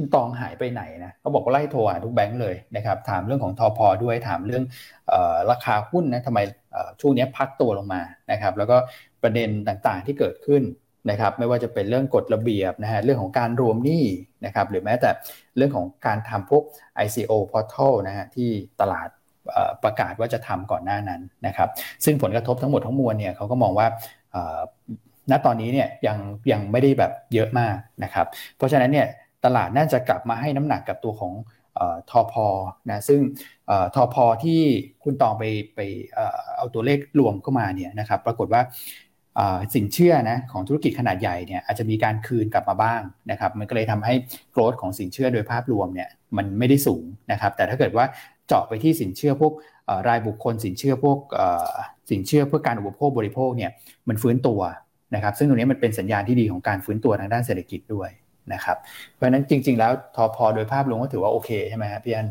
[0.01, 4.63] คุณตองหายไปไหนนะเขาบอกว่าไล่โทรหาทุกแบงค์เลยนะครับ ถามเรื่องของทอพอด้วยถามเรื่อง
[5.13, 5.15] อ
[5.51, 6.39] ราคาหุ้นนะทำไม
[7.01, 8.77] ช่วงนี้พักตัวลงมานะครับ แล้วก็
[9.23, 10.63] ประเด็นต่างๆที่เกิดขึ้น
[11.09, 14.05] นะครับ ไม่ว่าจะเป็นเรื่องกฎระเบียบนะฮะเรื่องของการรวมหนี้
[14.45, 15.09] นะครับ หรือแม้แต่
[15.57, 16.63] เรื่องของการทำพวก
[17.05, 18.49] ICO portal นะฮะที่
[18.81, 19.07] ตลาด
[19.83, 21.69] ประกาศว่าจะทำก่อนหน้านั้นนะครับ
[22.05, 23.87] ซึ่งผลกระทบทั้งหมดทั้งมวลเนี่ยเขาก็มองว่า
[25.31, 26.17] ณตอนนี้เนี่ยยัง
[26.51, 28.25] ยังไม่ได้แบบเยอะมากนะครับ
[28.57, 29.07] เพราะฉะนั้นเนี่ย
[29.45, 31.33] ตลาดน่าจะกลับมาให้น้ำหนักกับตัวของ
[32.09, 32.47] ทอพอ
[32.89, 33.21] นะซึ่ง
[33.95, 34.59] ทอพอที่
[35.03, 35.43] คุณตองไป
[35.75, 35.79] ไป
[36.57, 38.61] เอาตัวเลขรวมเข้ามาเนี่ยนะครับปรากฏว่า
[39.75, 44.13] สินเชื่อนะของธุรกิจขนาดใหญ่เนี่ยอาจจะมีการคืนกลับมาบ้างนะครับมันก็เลยทำให้
[44.51, 48.05] โกรธของสินเชื่อโดยภาพรวมเนี่ยมันไม่ได้สูงนะครับแต่ถ้าเกิดว่า
[48.47, 49.53] เจาะไปที่สินเชื่อพวก
[50.07, 51.17] รายบุคคลสินเชื่อพวก
[52.11, 53.71] สินเชื่อเพื่อการอุปโภคบริโภคเนี่ย
[54.09, 54.61] มันฟื้นตัว
[55.15, 58.09] นะครับซึ่งตรงนี้มันเป็นสัญญาณที่ดีของการฟื้นตัวทางด้านเศรษฐกิจด้วย
[58.53, 58.77] นะครับ
[59.13, 62.27] เพราะฉะนั้นจริง ๆ แล้วทอพอโดยภาพรวมก็ถือว่าโอเคใช่ไหมครับพี่อัน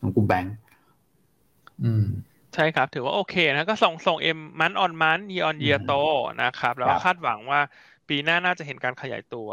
[0.00, 0.54] ของกลุ่มแบงก์
[1.84, 2.04] อืม
[2.54, 5.92] ใช่ครับ ถือว่าโอเคนะก็ส่งส่งเอ็มมันออนมันยีออนเยียโต
[6.42, 7.60] นะครับ แล้วคาดหวังว่า
[8.08, 9.48] ปีหน้าน่าจะเห็นการขยายตัว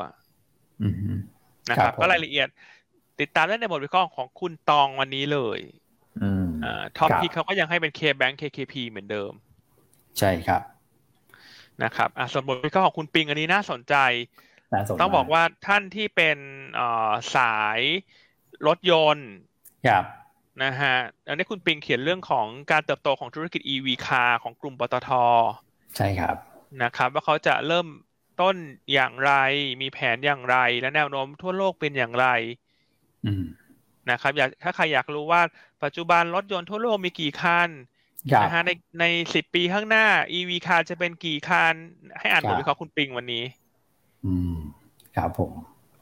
[1.69, 2.47] นะครับ ก็รายละเอียด
[3.19, 5.59] ติดตามได้ในบทวิเคราะห์ของคุณตองวันนี้เลย
[6.63, 9.31] อ่า top pick เขาก็ยังให้เป็น K-Bank KKP เหมือนเดิม
[10.19, 10.61] ใช่ครับ
[11.83, 13.95] นะครับอ่าส่วนบทวิเคราะห์ของคุณปิงอันนี้น่าสนใจ
[15.01, 16.37] ต้องบอกว่าท่านที่เป็น
[17.35, 17.79] สาย
[18.67, 19.31] รถยนต์
[19.87, 20.03] ครับ
[20.63, 20.95] นะฮะ
[21.27, 25.09] อันนี้คุณปิงเขียนเรื่องของการเติบโตของธุรกิจ EV คาร์ของกลุ่มปตท
[25.97, 26.35] ใช่ครับ
[26.83, 27.87] นะครับ ว่าเขาจะเริ่ม
[28.41, 28.55] ต้น
[28.93, 29.33] อย่างไร
[29.81, 32.27] มีแผนอย่างไร และแนวโน้มทั่วโลกเป็นอย่างไร
[34.11, 35.41] นะครับ อยากถ้าใครอยากรู้ว่า
[35.83, 37.69] ปัจจุบันรถยนต์ทั่วโลกมีกี่คัน
[38.43, 40.05] นะฮะในในสิบปีข้างหน้า
[40.37, 41.73] EV คาร์จะเป็นกี่คัน
[42.19, 43.43] ให้อ่านบทวิเคราะห์คุณปิงวันนี้
[44.25, 44.55] อืม
[45.15, 45.51] ครับผม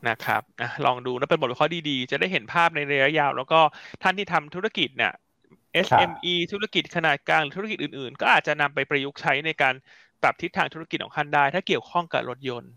[0.10, 3.60] นะครับนะลองดูนะเป็นบทวิเคราะห์ดีๆ จะได้เห็นภาพในระยะยาว แล้วก็
[4.04, 5.14] ท่านที่ทำธุรกิจเนี่ย
[5.88, 9.74] SME ธุรกิจขนาดกลางหรือธุรกิจอื่นๆ ก็อาจจะนำไปประยุกต์ใช้ในการ
[10.22, 12.72] ปรับทิศทางธุรกิจของท่านได้ ถ้าเกี่ยวข้องกับรถยนต์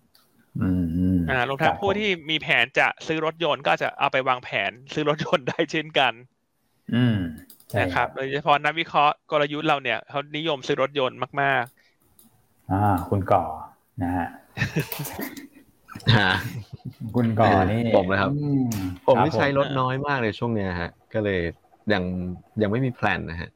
[1.31, 6.13] อ่ารวมทั้งผู้ที่มีแผนจะซื้อรถยนต์ก็จะเอาไปวางแผนซื้อรถยนต์ได้เช่นกัน
[6.95, 7.19] อืม
[7.81, 11.65] นะครับโดยเฉพาะนักวิเคราะห์กลยุทธ์เราเนี่ยเขานิยมซื้อรถยนต์มาก
[12.19, 13.43] ๆ อ่า คุณก่อ
[14.03, 14.29] นะฮะ
[17.17, 18.31] คุณก่อนี่ผมนะครับ
[19.07, 21.41] ผมที่ใช้รถน้อยมากเลยช่วงเนี้ยฮะ ก็เลย
[21.93, 22.03] ยัง
[22.63, 23.51] ยังไม่มีแพลนนะฮะ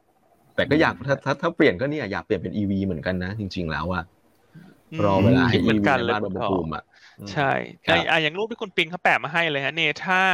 [0.55, 4.05] แต่ก็อยากถ้าถ้าถ้าเปลี่ยนก็เนี่ยอยากเปลี่ยนเป็นอีวีเหมือนกันนะ จริง ๆ แล้วอะ
[5.05, 6.85] รอเวลาให้อีวีในบ้านระบบภูมิอะ
[7.33, 7.51] ใช่
[8.09, 10.25] ไอ้อย่างรูปที่คุณปิงเขาแปะมาให้เลยฮะเนท่า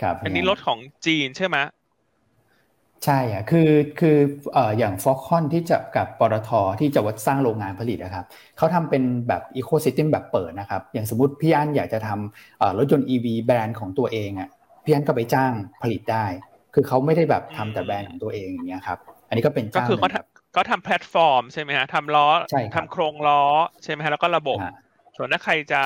[0.00, 1.56] ครับ อันนี้รถของจีนใช่ไหม
[3.04, 3.70] ใช่อะคือ
[4.00, 4.16] คือ
[4.52, 8.24] เอ่ออย่าง Foxconn ที่จะกับปตทที่จะวัดสร้างโรงงานผลิตนะครับ
[8.56, 14.48] เขาทำเป็นแบบ ecosystem แบบเปิดนะครับ อย่างสมมติพี่อันอยากจะทำรถยนต์ EV แบรนด์ของตัวเองอะ
[14.84, 16.26] พี่อันก็ไปจ้างผลิตได้
[16.74, 20.10] คือเขาไม่ได้แบบทำแต่แบรนด์ของตัวเองอย่างเงี้ยครับ อันนี้ก็เป็นก็คือเขา
[20.56, 22.28] ก็ทำแพลตฟอร์มใช่ไหมฮะทำล้อ
[22.76, 23.42] ทำโครงล้อ
[23.82, 24.58] ใช่ไหมฮะแล้วก็ระบบ
[25.16, 25.80] ส่วนถ้าใครจะ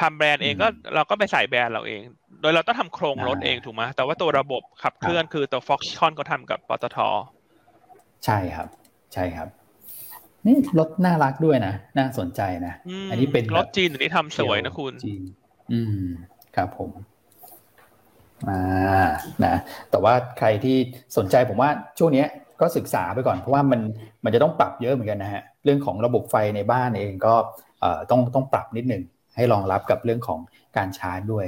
[0.00, 2.00] ทำแบรนด์เองก็เราก็ไปใส่แบรนด์เราเอง
[2.40, 6.98] โดยเราต้องทำโครงรถเองถูกไหมแต่ว่าตัวระบบขับเคลื่อนคือตัว Foxconn ก็ทำกับปตท
[8.24, 8.68] ใช่ครับ
[9.14, 9.48] ใช่ครับ
[10.46, 12.74] นี่รถน่ารักด้วยนะ น่าสนใจนะ
[13.10, 15.22] อันนี้เป็นรถจีนที่ทำสวยนะคุณจีน
[15.72, 16.06] อืม
[16.56, 16.90] ครับผม
[18.48, 18.60] อ่า
[19.44, 19.54] นะ
[19.90, 20.76] แต่ว่าใครที่
[21.16, 22.24] สนใจผมว่าช่วงนี้
[22.60, 23.80] ก็ศึกษาไปก่อนเพราะว่ามัน
[24.24, 27.34] มันจะต้องปรับเยอะเหมือนกันนะฮะเรื่องของระบบไฟในบ้านเองก็
[27.80, 29.02] เอ่อต้องต้องปรับนิดนึง
[29.36, 30.40] ให้รองรับกับเรื่องของ
[30.76, 31.46] การชาร์จด้วย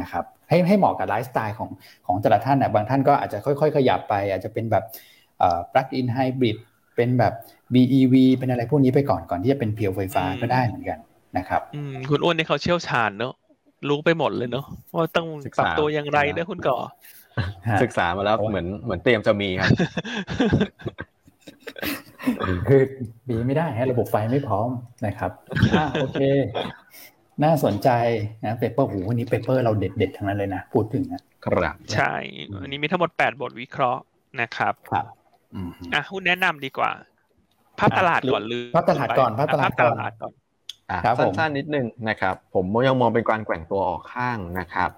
[0.00, 1.70] นะครับให้ให้เหมาะกับไลฟ์สไตล์ของ
[2.06, 4.84] ของแต่ละท่านนะบางท่านก็อาจจะค่อยๆ ขยับไป อาจจะเป็นแบบ
[5.38, 6.56] เอ่อ plug in hybrid
[6.96, 7.32] เป็นแบบ
[7.74, 10.98] BEV เป็นอะไรพวกนี้ไปก่อนก่อนที่จะเป็นเพียวไฟฟ้าก็ได้เหมือนกัน
[11.38, 13.34] นะครับอืมคุณอ้วนนี่เขาเชี่ยวชาญเนอะ
[13.88, 14.64] รู้ไปหมดเลยเนอะ
[14.94, 15.26] ว่าต้อง
[15.58, 16.78] ปรับตัวอย่างไรเนอะคุณก่อ
[17.82, 19.70] ศึกษามาแล้วเหมือนเหมือนเตรียมจะมีครับ
[22.68, 22.82] คือ
[23.28, 24.68] มีไม่ได้ฮะระบบไฟไม่พร้อม
[25.06, 25.30] นะครับ
[25.78, 26.22] อ่าโอเค
[27.44, 27.88] น่าสนใจ
[28.44, 32.14] นะ paper หูวันนี้ paper เราเด็ดๆทั้งนั้นเลยนะพูดถึงนะครับใช่
[32.62, 34.02] อันนี้มีทั้งหมดแปดบทวิเคราะห์
[34.40, 35.06] นะครับครับ
[35.94, 36.90] อะหุ้นแนะนำดีกว่า
[37.78, 40.32] ภาพตลาดก่อนหรือภาพตลาดก่อนภาพตลาดก่อน
[41.18, 44.90] สั้นๆนิดนึงนะครับ ผมยังมองเป็นการแกว่งตัวออกข้างนะครับ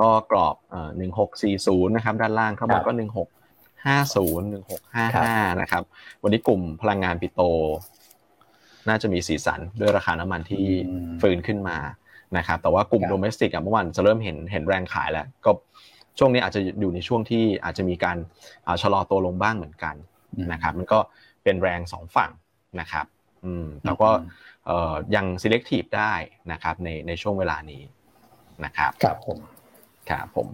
[0.00, 0.56] ก็กรอบ
[0.96, 3.28] หนึ่งหกสี่ศูนย์นะครับ ด้านล่างข้างบนก็หนึ่งหก
[3.86, 5.82] ห้าศูนย์หนึ่งหกห้าห้านะครับ
[6.22, 7.42] วันนี้กลุ่มพลังงานปิโต
[8.88, 10.64] น่าจะมีสีสันด้วยราคาน้ำมันที่
[11.20, 11.78] ฟื้นขึ้นมา
[12.36, 15.50] นะครับแต่ว่ากลุ่มโดเมสติกเมื่อวานจะเริ่มเห็นเห็นแรงขายแล้ว ก็
[16.18, 18.16] ช่วงนี้อาจจะอยู่ในช่วงที่อาจจะมีการ
[18.82, 19.94] ชะลอตัวลงบ้างเหมือนกัน
[20.52, 20.98] นะครับ มันก็
[21.44, 22.30] เป็นแรงสองฝั่ง
[22.80, 23.06] นะครับ
[23.44, 24.08] อืมแล้วก็
[25.14, 26.12] ยัง selective ได้
[26.52, 27.82] นะครับในในช่วงเวลานี้
[28.64, 29.38] นะครับครับผม
[30.10, 30.48] ครับผม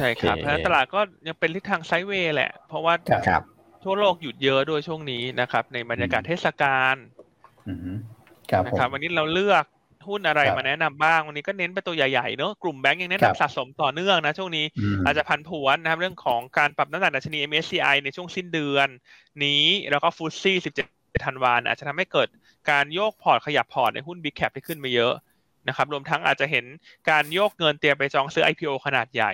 [0.00, 2.94] ช่ครับเพราะตลาดก็ยังเป็นทิศทาง sideway แหละ เพราะว่า
[3.84, 6.96] ทั่วโลกหยุดเยอะด้วยช่วงนี้นะครับ ในบรรยากาศเทศกาล
[8.66, 9.64] นะครับ วันนี้เราเลือก
[10.08, 14.66] หุ้นอะไรมาแนะนำบ้าง วันนี้ก็เน้นไปตัวใหญ่ๆเนอะกลุ่มแบงก์ยังแนะนำสะสมต่อเนื่องนะช่วงนี้
[15.04, 18.88] อาจจะผันผวนนะครับเรื่องของการปรับน้ำหนักดัชนี MSCI ในช่วงสิ้นเดือน
[19.44, 20.56] นี้แล้วก็ FTSE
[20.90, 22.28] 17ธันวาอาจจะทำให้เกิด
[22.70, 25.14] การโยกพอร์ตขยับพอร์ตในหุ้น Big Cap ที่ขึ้นมาเยอะ
[25.68, 26.64] นะครับรวมทั้งอาจจะเห็น
[27.10, 29.32] การโยกเงินเตรียมไปจองซื้อ IPO ขนาดใหญ่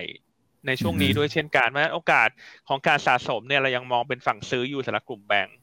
[0.67, 2.29] ในช่วงนี้ด้วยเช่นกันเพราะฉะนั้นโอกาส
[2.67, 5.57] ของการสะสมเนี่ยเรายังมองเป็นฝั่งซื้ออยู่สำหรับกลุ่มแบงก์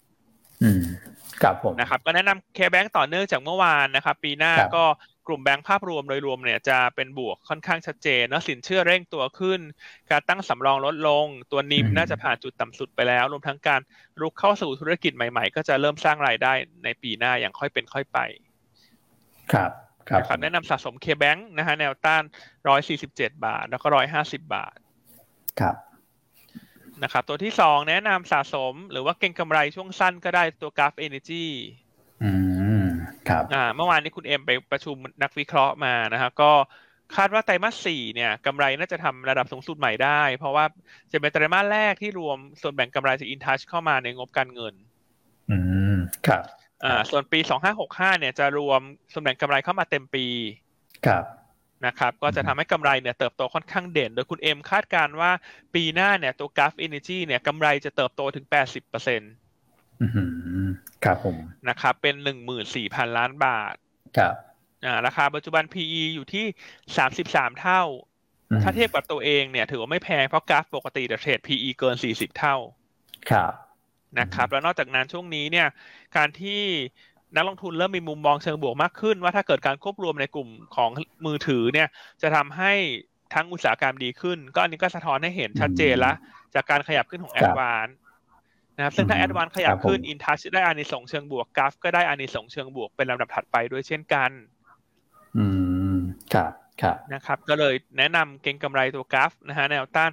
[1.43, 4.85] ครับผมนะครับก็แนะนำเคแบงก์ต่อเนื่องจากเมื่อวานนะครับ ปีหน้าก็
[5.27, 9.61] กลุ่มแบงก์ภาพรวมโดยรวมเนี่ยจะเป็นบวกค่อนข้างชัดเจนนะสินเชื่อเร่งตัวขึ้น
[10.11, 13.81] การตั้งสำรองลดลง ตัวนิมน่าจะผ่านจุดต่ำสุดไปแล้ว รวมทั้งการ
[14.21, 16.53] รุกเข้าสู่ธุรกิจใหม่ๆ ก็จะเริ่มสร้างรายได้
[16.85, 18.19] ในปีหน้าอย่างค่อยเป็นค่อยไป
[19.53, 19.71] ครับ
[20.09, 22.23] ครับแนะนำสะสมเคแบงค์นะฮะแนวต้าน
[22.69, 24.77] ร้อยสี่สิบเจ็ดบาท แล้วก็ร้อยห้าสิบบาท
[25.61, 25.77] ครับ
[27.03, 31.45] นะครับตัวที่สองแนะนำสะสม หรือว่าเก็งกำไรช่วงสั้นก็ได้ตัวกราฟเอเนจี
[32.25, 32.33] อื
[32.83, 32.87] ม
[33.29, 36.53] ครับอ่าเมื่อวานนี้คุณเอ็มไปประชุมนักวิเคราะห์มานะครับก็
[37.17, 40.65] คาดว่าไตรมาสสี่เนี่ยกำไรน่าจะทำระดับสูงสุดใหม่ได้ เพราะว่า
[41.13, 44.75] จะเป็นไตรมาสแรกที่รวมส่วนแบ่งกำไรจากอินทัชเข้ามาในงบการเงิน
[45.51, 45.59] อื
[45.95, 45.97] ม
[46.27, 46.43] ครับ
[46.85, 48.81] อ่าส่วนปีสองห้าหกห้าเนี่ยจะรวม
[49.13, 50.27] ส่วนแบ่งกำไรเข้ามาเต็มปี
[51.07, 51.25] ครับ
[51.87, 55.31] นะครับก็จะทำให้กำไรเนี่ยเติบโตค่อนข้างเด่น โดยคุณเอ็มคาดการว่า
[55.75, 59.33] ปีหน้าเนี่ยตัวกราฟเอเนจีเนี่ยกำไรจะเติบโตถึงแปดสิบเปอร์เซ็นต์
[61.05, 61.37] ครับผม
[61.69, 63.75] นะครับเป็นหนึ่งหมื่นสี่พันล้านบาท
[64.19, 64.35] ครับ
[64.87, 66.45] อ่าราคาปัจจุบัน PE อยู่ที่
[66.97, 67.83] สามสิบสามเท่า
[68.63, 72.57] ถ้าเทียบกับตัวเองเนี่ย ถือว่าไม่แพงเพราะกราฟปกติเทรด PE เกิน40เท่า
[73.31, 73.53] ครับ
[74.19, 75.69] นะครับ แล้วนอกจากนั้นช่วงนี้เนี่ย
[76.17, 76.63] การที่
[77.37, 80.91] นักลงทุนเริ่มมีมุมมองเชิงบวกมากขึ้น ว่าถ้าเกิดการควบรวมในกลุ่มของ
[81.27, 81.89] มือถือเนี่ย
[82.23, 82.73] จะทำให้
[83.35, 86.17] ทั้งอุตสาหกรรมดีขึ้น ก็อันนี้ก็สะท้อนให้เห็นชัดเจนแล้ว
[86.55, 87.89] จากการขยับขึ้นของแอดวาน
[88.77, 94.31] นะครับซึ่งถ้าแอดวานขยับขึ้นอินทัชได้อานิสงเชิงบวกกราฟก็ได้อานิสงเชิงบวกเป็นลำดับถัดไปด้วยเช่นกัน
[95.37, 95.47] อื
[95.95, 95.97] ม
[96.35, 100.11] ครับครับนะครับ ก็เลยแนะนำเก็งกำไรตัวกราฟนะฮะแนวต้าน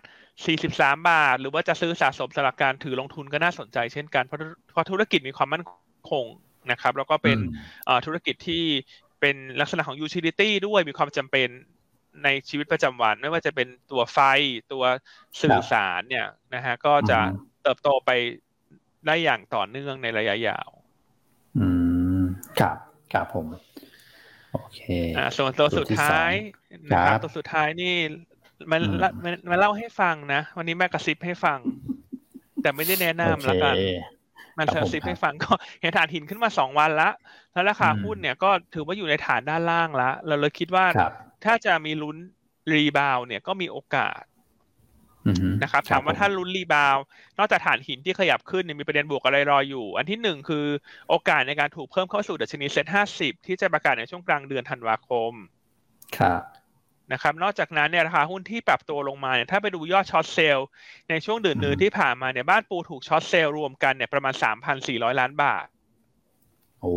[0.53, 4.39] 43 บาท หรือว่าจะซื้อสะสมสำหรับการถือลงทุนก็น่าสนใจเช่นกันเพราะ
[4.71, 5.63] เพราะธุรกิจมีความมั่น
[6.11, 6.25] คง
[6.71, 7.37] นะครับแล้วก็เป็น
[8.05, 8.63] ธุรกิจที่
[9.21, 11.49] เป็นลักษณะของ utility ด้วยมีความจำเป็น
[12.23, 14.19] ในชีวิตประจำวัน ไม่ว่าจะเป็นตัวไฟ
[14.71, 14.83] ตัว
[15.41, 17.19] สื่อสารเนี่ยนะฮะก็จะ
[17.63, 18.11] เติบโตไป
[19.07, 20.69] ได้อย่างต่อเนื่องในระยะยาว
[21.57, 21.67] อื
[22.19, 22.23] ม
[22.59, 22.77] ครับ
[23.13, 23.45] ครับผม
[24.51, 24.81] โอเค
[25.17, 26.31] อ่าส่วนตัวสุดท้าย
[26.89, 27.95] นะครับตัวสุดท้ายนี่
[28.71, 28.81] มัน
[29.49, 31.59] มันเล่าให้ฟังนะ วันนี้แม่กระซิบให้ฟัง
[32.61, 33.75] แต่ไม่ได้แนะนำแล้วกัน
[34.57, 35.51] มันกระซิบให้ฟังก็
[35.81, 37.09] เห็นถ่านหินขึ้นมาสองวันละ
[37.53, 40.85] แล้วราคาหุ้นเนี่ยก็ถือว่าอยู่ในฐานด้านล่างละเราเลยคิดว่า
[41.45, 42.17] ถ้าจะมีลุ้น
[42.71, 44.21] rebound เนี่ยก็มีโอกาส
[45.63, 46.97] นะครับถามว่าถ้าลุ้น rebound
[47.37, 50.65] นอกจากถ่านหินที่ขยับขึ้นเนี่ยมีประเด็นบวกอะไรรออยู่ อันที่หนึ่งคือ
[51.09, 55.33] โอกาสในการถูกเพิ่มเข้าสู่ดัชนีเซ็ตห้าสิบที่จะประกาศในช่วงกลางเดือนธันวาคม
[56.17, 56.41] ครับ
[57.11, 60.67] นะครับ นอกจากนั้นเนี่ยราคาหุ้นที่ปรับตัวลงมาเนี่ยถ้าไปดูยอด short sell
[61.09, 65.65] ในช่วงเดือนนึงที่ผ่านมาเนี่ยบ้านปูถูก short sell รวมกันเนี่ยประมาณสามพันสี่ร้อยล้านบาท
[66.81, 66.95] โอ้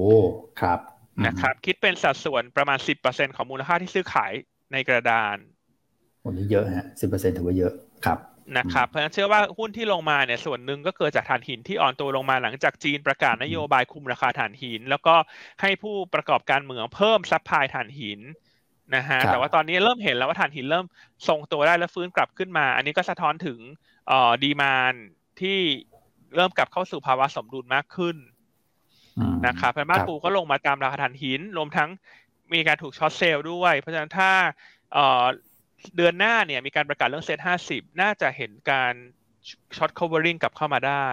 [0.60, 0.78] ครับ
[1.26, 4.32] นะครับ คิดเป็นสัดส่วนประมาณสิบเปอร์เซ็นต์ของมูลค่าที่ซื้อขาย
[4.72, 5.36] ในกระดาน
[6.24, 7.72] วันนี้เยอะฮะสิบเปอร์เซ็นต์ถือว่าเยอะ
[8.06, 8.18] ครับ
[8.56, 15.14] นะครับเพราะฉะนั้นเชื่อว่าหุ้นที่ลงมาเนี่ยส่วนหนึ่งก็เกิดจากถ่านหินที่อ่อนตัวลงมาหลังจากจีนประกาศนโยบายคุมราคาถ่านหิน แล้วก็
[15.60, 18.20] ให้ผู้ประกอบการเหมืองเพิ่ม supply ถ่านหิน
[18.94, 20.86] นะฮะแต่ว่าตอนนี้เริ่มเห็นแล้วว่าถ่านหินเริ่ม
[21.28, 23.58] ทรงตัวได้แล้วฟื้นกลับขึ้นมา อันนี้ก็สะท้อนถึง
[24.08, 24.94] เอ่อ demand
[25.40, 25.58] ที่
[26.34, 28.16] เริ่มกลับเข้าสู่ภาวะสมดุลมากขึ้น
[29.46, 31.90] นะครับเพราะบ้านปูก็ลงมาตามราคาถ่านหิน รวมทั้ง
[32.54, 34.30] มีการถูก short sell ด้วย เพราะฉะนั้นถ้า
[34.92, 35.24] เอ่อ
[35.96, 38.94] เดือนหน้าเนี่ยมีการประกาศเรื่องเซ็ตห้าสิบน่าจะเห็นการ
[39.76, 41.08] ช็อต covering กลับเข้ามาได้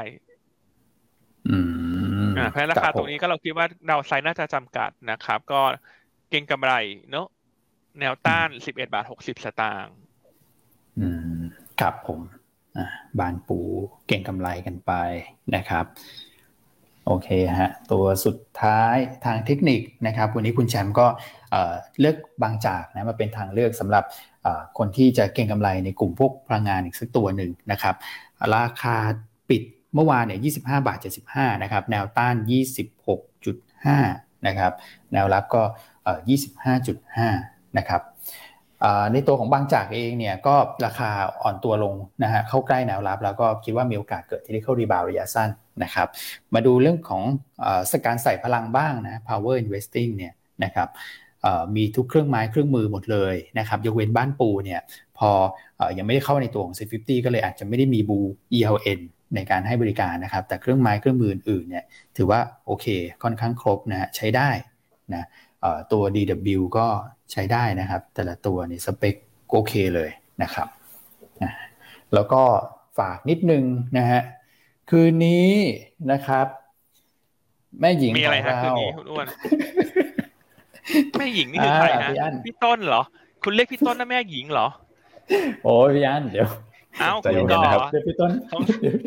[1.50, 1.58] อื
[2.26, 5.62] มอ่าเพราะราคาตรงนี้ก็เราคิดว่าดาวไซน์น่าจะจำกัดนะครับ ก็
[6.30, 6.74] เก่งกำไร
[7.12, 7.28] เนาะ
[8.00, 9.96] แนวต้านสิบเอ็ดบาทหกสิบสตางค์
[11.00, 11.42] อืม
[11.80, 12.20] ครับผม
[13.20, 13.60] บานปู
[14.08, 14.92] เก่งกำไรกันไป
[15.56, 15.86] นะครับ
[17.06, 17.30] โอเค
[17.60, 21.08] ฮะตัวสุดท้ายทางเทคนิคนะครับ วันนี้คุณแชมป์ก็
[22.00, 24.04] เลือกบางจากนะมาเป็นทางเลือกสำหรับ
[24.78, 27.96] คนที่จะเก็งกำไรในกลุ่มพวกพลังงานอีกสักตัวหนึ่งนะครับ
[28.56, 28.96] ราคา
[29.50, 29.62] ปิด
[29.94, 30.98] เมื่อวานเนี่ย25 บาท
[31.30, 32.36] 75 นะครับ แนวต้าน
[33.22, 34.72] 26.5 นะครับ
[35.14, 35.64] แนวรับก็
[36.44, 38.02] 25.5 นะครับ
[39.14, 40.56] ในตัวของบางจากเองเนี่ยก็
[40.86, 41.10] ราคา
[41.42, 45.50] อ่อนตัวลงนะฮะเข้าใกล้แนวรับ แล้วก็คิดว่ามีโอกาสเกิดที่ได้เข้ารีบาวระยะสั้น
[45.84, 46.08] นะครับ
[46.54, 47.22] มาดูเรื่องของ
[47.92, 50.90] สการใส่พลังบ้างนะ power investing เนี่ยนะครับ
[51.76, 54.82] มีทุกเครื่องไม้เครื่องมือหมดเลยนะครับยกเว้นบ้านปูเนี่ย
[55.18, 55.30] พอ
[55.80, 58.20] อยังไม่ได้เข้าในตัวของ C50 ก็เลยอาจจะไม่ได้มีบู
[58.58, 59.00] ELN
[59.36, 61.86] ในการให้บริการนะครับแต่เครื่องไม้เครื่องมืออื่นเนี่ย
[62.18, 62.86] ถือว่าโอเค
[63.24, 64.50] ค่อนข้างครบนะใช้ได้
[65.14, 65.26] นะ
[65.92, 66.88] ตัว DW ก็
[67.32, 69.16] ใช้ได้นะครับ แต่ละตัวนี่สเปค
[69.52, 70.10] โอเคเลย
[70.44, 70.68] นะครับ
[72.14, 72.42] แล้วก็
[72.98, 73.64] ฝากนิดนึง
[73.98, 74.22] นะฮะ
[74.90, 75.50] คืนนี้
[76.12, 76.48] นะครับ
[77.80, 79.26] แม่หญิงมีอะไรครับคืนนี้คุณอ้วน
[81.18, 82.10] แม่หญิงนี่คือใครฮะ
[82.46, 83.02] พี่ต้นเหรอ
[83.44, 84.68] คุณเรียกพี่ต้นนะแม่หญิงเหรอ
[85.64, 86.48] โอ้พี่อันเดี๋ยว
[87.00, 87.62] เอ้าคุณต่อ
[87.92, 88.32] เดี๋ยวพี่ต้น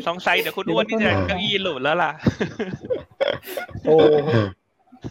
[0.07, 2.11] สงสัยเดี๋ยวคุณอ้วนที่จะเก้าอี้หลุดแล้วล่ะ
[3.87, 3.95] โอ้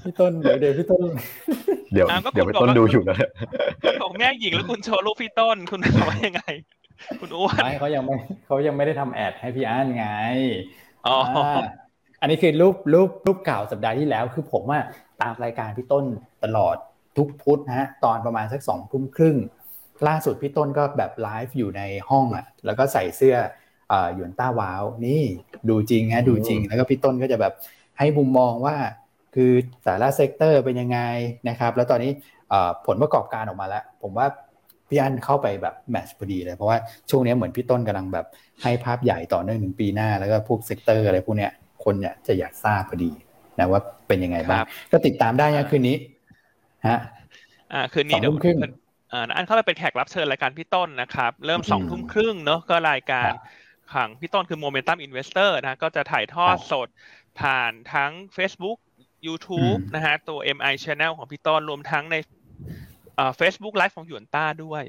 [0.05, 1.03] พี่ต้นเดี๋ยวเดี๋ยวพี่ต้น
[1.92, 3.16] เดี๋ยวเดี๋ยวพี่ต้นดูอยู่นะ
[4.03, 6.42] ของแม่หญิงแล้วคุณโชว์รูปพี่ต้นคุณทำว่ายังไง
[7.20, 8.14] คุณอ้วนไม่เขายังไม่
[8.47, 10.07] เขายังไม่ได้ทำแอดให้พี่อันไง
[11.07, 11.16] อ๋อ
[12.20, 14.80] อันนี้คือรูปรูปรูปเก่าสัปดาห์ที่แล้ว คือผมว่า
[15.22, 16.05] ตามรายการพี่ต้น
[16.44, 16.76] ตลอด
[17.16, 19.36] ทุกพุธนะฮะตอนประมาณสักสองทุ่มครึ่ง
[20.09, 23.36] ล่าสุดพี่ต้นก็แบบไลฟ์อยู่ในห้องอะ แล้วก็ใส่เสื้อ
[24.14, 25.22] หยวนต้าว้าว นี่
[25.68, 27.53] ดูจริงฮะดูจริง แล้วก็พี่ต้นก็จะแบบ
[27.99, 28.76] ให้มุมมองว่า
[29.37, 29.53] คือ
[29.84, 31.01] แต่ละ sector เป็นยังไง
[31.49, 32.11] นะครับ แล้วตอนนี้
[32.87, 34.26] ผลประกอบการออกมาแล้ว ผมว่า
[34.89, 36.78] พี่อันเข้าไปแบบ match พอดีเลย เพราะว่า
[37.11, 38.26] ช่วงนี้เหมือนพี่ต้นกำลังแบบ
[38.62, 41.53] ให้ภาพใหญ่ต่อเนื่องถึงปีหน้า แล้วก็พวก sector อะไรพวกเนี้ย
[41.84, 43.11] คนเนี่ยจะอยากทราบพอดี
[43.59, 44.59] นะว่าเป็นยังไงบ้าง
[44.93, 45.97] ก็ติดตามได้นะคืนนี้
[46.89, 46.99] ฮะ
[47.72, 48.34] อ่าคืนนี้เดี๋ยว
[49.12, 53.30] อ่าอันเข้าไปเป็นแขกรับเชิญรายการพี่ต้นนะครับ เริ่มสองทุ่มครึ่งเนาะก็รายการ
[53.95, 56.89] ของพี่ต้นคือ Momentum Investor นะก็จะถ่ายทอดสด
[57.41, 58.78] ผ่านทั้ง Facebook
[59.27, 62.17] YouTube นะฮะ ตัว MI Channel ของพี่ต้นรวมทั้งใน
[63.37, 64.85] Facebook Live ของหยวนต้าด้วย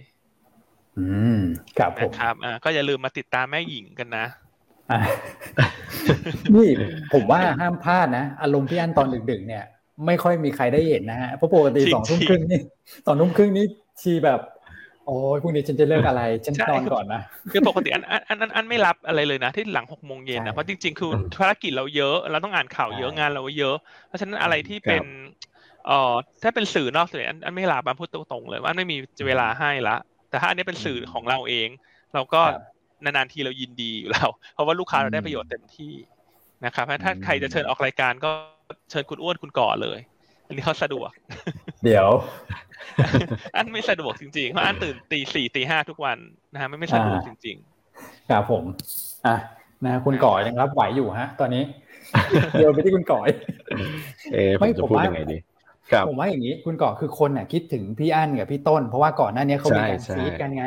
[1.00, 1.08] อื
[1.38, 1.40] ม
[1.78, 4.26] ครับผมนะครับอ่าก็อย่าลืมมาติดตามแม่หญิงกันนะ
[6.56, 6.70] นี่
[7.14, 9.64] ผมว่าห้ามพลาดนะ อารมณ์พี่อันตอนดึกๆเนี่ย
[10.06, 12.62] ไม่ค่อยมีใครได้เห็นนะฮะเพราะปกติสองทุ่มครึ่งนี่
[13.08, 13.66] ตอนทุ่มครึ่งนี่
[14.02, 14.40] ชีแบบ
[15.08, 23.76] โอ้ยพรุ่งนี้ฉันจะเลิกอะไร ฉันนอนก่อนนะคือปกติอันอันอันอันไม่รับอะไรเลยนะที่หลังหกโมงเย็นนะเพราะจริงๆคือภารกิจเราเยอะเราต้องอ่านข่าวเยอะงานเราเยอะ
[24.08, 25.04] เพราะฉะนั้นอะไรที่เป็น
[25.88, 28.98] เอ่อถ้าเป็นสื่อนอกสื่ออันอันไม่รับอันพูดตรงๆเลยว่าไม่มี
[29.28, 29.96] เวลาให้ละ
[30.30, 31.68] แต่ถ้าอันนี้เป็นสื่อของเราเอง
[32.14, 32.42] เราก็
[33.04, 35.94] นานๆทีเรายินดีอยู่แล้วเพราะว่าลูกค้าเราได้ประโยชน์เต็มที่
[36.66, 38.30] นะครับถ้าใครจะเชิญออกรายการก็
[38.92, 40.00] เชิญคุณอ้วนคุณก่อเลย
[40.48, 41.12] อันนี้เขาสะดวก
[41.84, 42.08] เดี๋ยว
[43.56, 46.18] อันไม่สะดวกจริงๆเพราะอันตื่นตีสี่ตีห้าทุกวัน
[46.54, 48.64] นะฮะไม่ไม่สะดวกจริงๆครับผม
[49.26, 49.36] อะ
[49.86, 51.64] นะคุณก่อยังรับไหวอยู่ฮะ ตอนนี้
[52.58, 53.28] เดี๋ยวไปที่คุณก่อย
[54.34, 55.38] เอไม่ผมว่ายังไงดี
[56.08, 60.66] ผมว่าอย่างนี้คุณก่อคือคนน่ะคิดถึงพี่อั้นกับพี่ต้น เพราะว่าก่อนหน้านี้เขามีการฟีดกันไง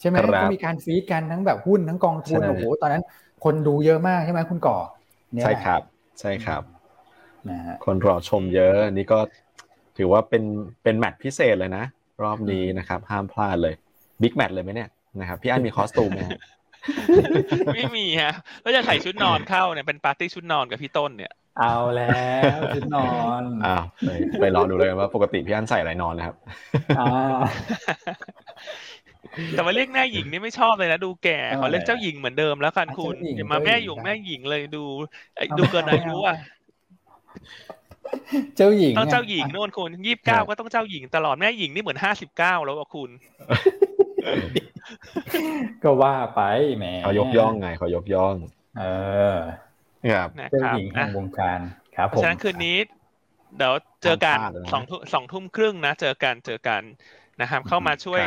[0.00, 3.02] ใช่ไหมเขามีการฟีดกันทั้งแบบหุ้นทั้งกองทุนโอ้โหตอนนั้น
[3.44, 4.78] คนดูเยอะมากใช่ไหมคุณก่อ
[5.42, 5.80] ใช่ครับ
[6.20, 6.62] ใช่ครับ
[7.50, 9.18] นะฮะคนรอชมเยอะนี่ก็
[9.96, 10.44] ถือว่าเป็น
[10.82, 11.84] เป็นแมตช์พิเศษเลยนะ
[12.22, 13.74] รอบนี้นะครับ ห้ามพลาดเลย
[14.22, 14.88] บิ๊กแมตช์เลยไหมเนี่ย
[15.20, 16.20] นะครับพี่อันมีคอสตูมไหม
[17.74, 18.32] ไม่มีฮะ
[18.62, 22.08] แล้วจะใส่ชุดนอนเข้าเนี่ยเป็นปาร์ตี้ชุดนอนกับพี่ต้นเนี่ย เอาแล้
[22.56, 23.10] วชุดนอ
[23.40, 24.10] นอ้าวไป
[24.40, 26.36] ไปรอดูเลยว่าปกติพี่อันใส่อะไรนอนนะครับ
[29.50, 34.84] แต่มาเรียกแม่หญิงนี่ไม่ชอบเลยนะดูแก่ขอเรียกเจ้าหญิงเหมือนเดิมแล้วกันคุณอย่ามาแม่หญิงแม่หญิงเลยดู
[35.58, 36.36] ดูเกินอายุอะ
[38.56, 43.10] เจ้าหญิงต้องเจ้าหญิงโน่นคุณยี่สิบเก้าก็ต้องเจ้าหญิงตลอดแม่หญิงนี่เหมือนห้าสิบเก้าแล้วอะคุณ
[45.82, 46.40] ก็ว่าไป
[46.76, 48.34] แหมเขายกย่องไงเขายกย่อง
[48.78, 48.84] เอ
[49.34, 49.36] อ
[50.12, 51.58] ครับเจ้าหญิงแห่งวงการ
[51.96, 52.76] ครับผมฉะนั้นคืนนี้
[53.56, 54.36] เดี๋ยวเจอกัน
[54.72, 56.82] สองสองทุ่มครึ่งนะเจอกันเจอกัน
[57.40, 58.22] นะครับ เข้ามาช่วย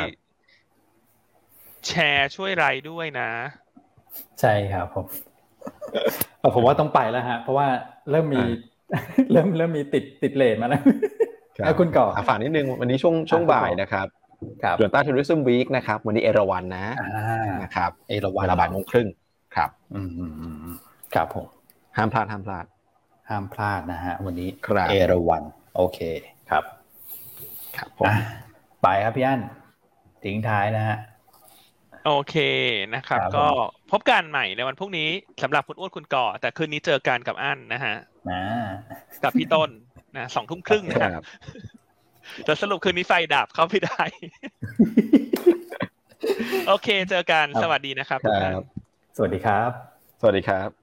[1.87, 3.29] แชร์ช่วยไรด้วยนะ
[4.39, 5.05] ใช่ครับผม
[6.55, 7.67] ผมว่าต้องไปแล้วฮะ เพราะว่า
[8.09, 8.43] เริ่มมี
[9.31, 10.81] เริ่มเริ่มมีติดติดเลทมาแล้ว
[11.65, 14.07] แล้วคุณก่อฝากนิดนึงวันนี้ช่วงช่วงบ่ายนะครับ
[14.63, 16.85] ครับส่วนต้าทูริซึมวีคนะครับ วันนี้เอราวันนะ
[17.63, 19.07] นะครับเอราวันระบาดโมงครึ่ง
[19.55, 20.71] ครับ อืม
[21.15, 21.45] ครับผม
[21.97, 22.65] ห้ามพลาดห้ามพลาด
[23.29, 24.49] ห้ามพลาดนะฮะ วันนี้
[24.89, 25.43] เอราวัน
[25.75, 25.99] โอเค
[26.49, 26.63] ครับ
[27.77, 28.11] ครับผม
[28.83, 29.41] ไปครับพี่อั้น
[30.23, 30.97] ทิ้งท้ายนะฮะ
[32.05, 32.35] โอเค
[32.93, 33.47] นะครับ ก็
[33.91, 35.09] พบกันใหม่ในวันพรุ่งนี้
[35.43, 37.95] สำหรับคุณอ้วนคุณก่อ แต่คืนนี้เจอกันกับอั้นนะฮะ
[39.23, 39.69] กับพี่ต้น
[40.17, 41.23] นะสองทุ่มครึ่งนะครับ
[42.45, 44.03] แต่สรุปคืนนี้ไฟดับเข้าไม่ได้
[46.67, 48.19] โอเค เจอกันสวัสดีนะครับ
[49.17, 49.69] สวัสดีครับ
[50.21, 50.80] สวัสดีครับ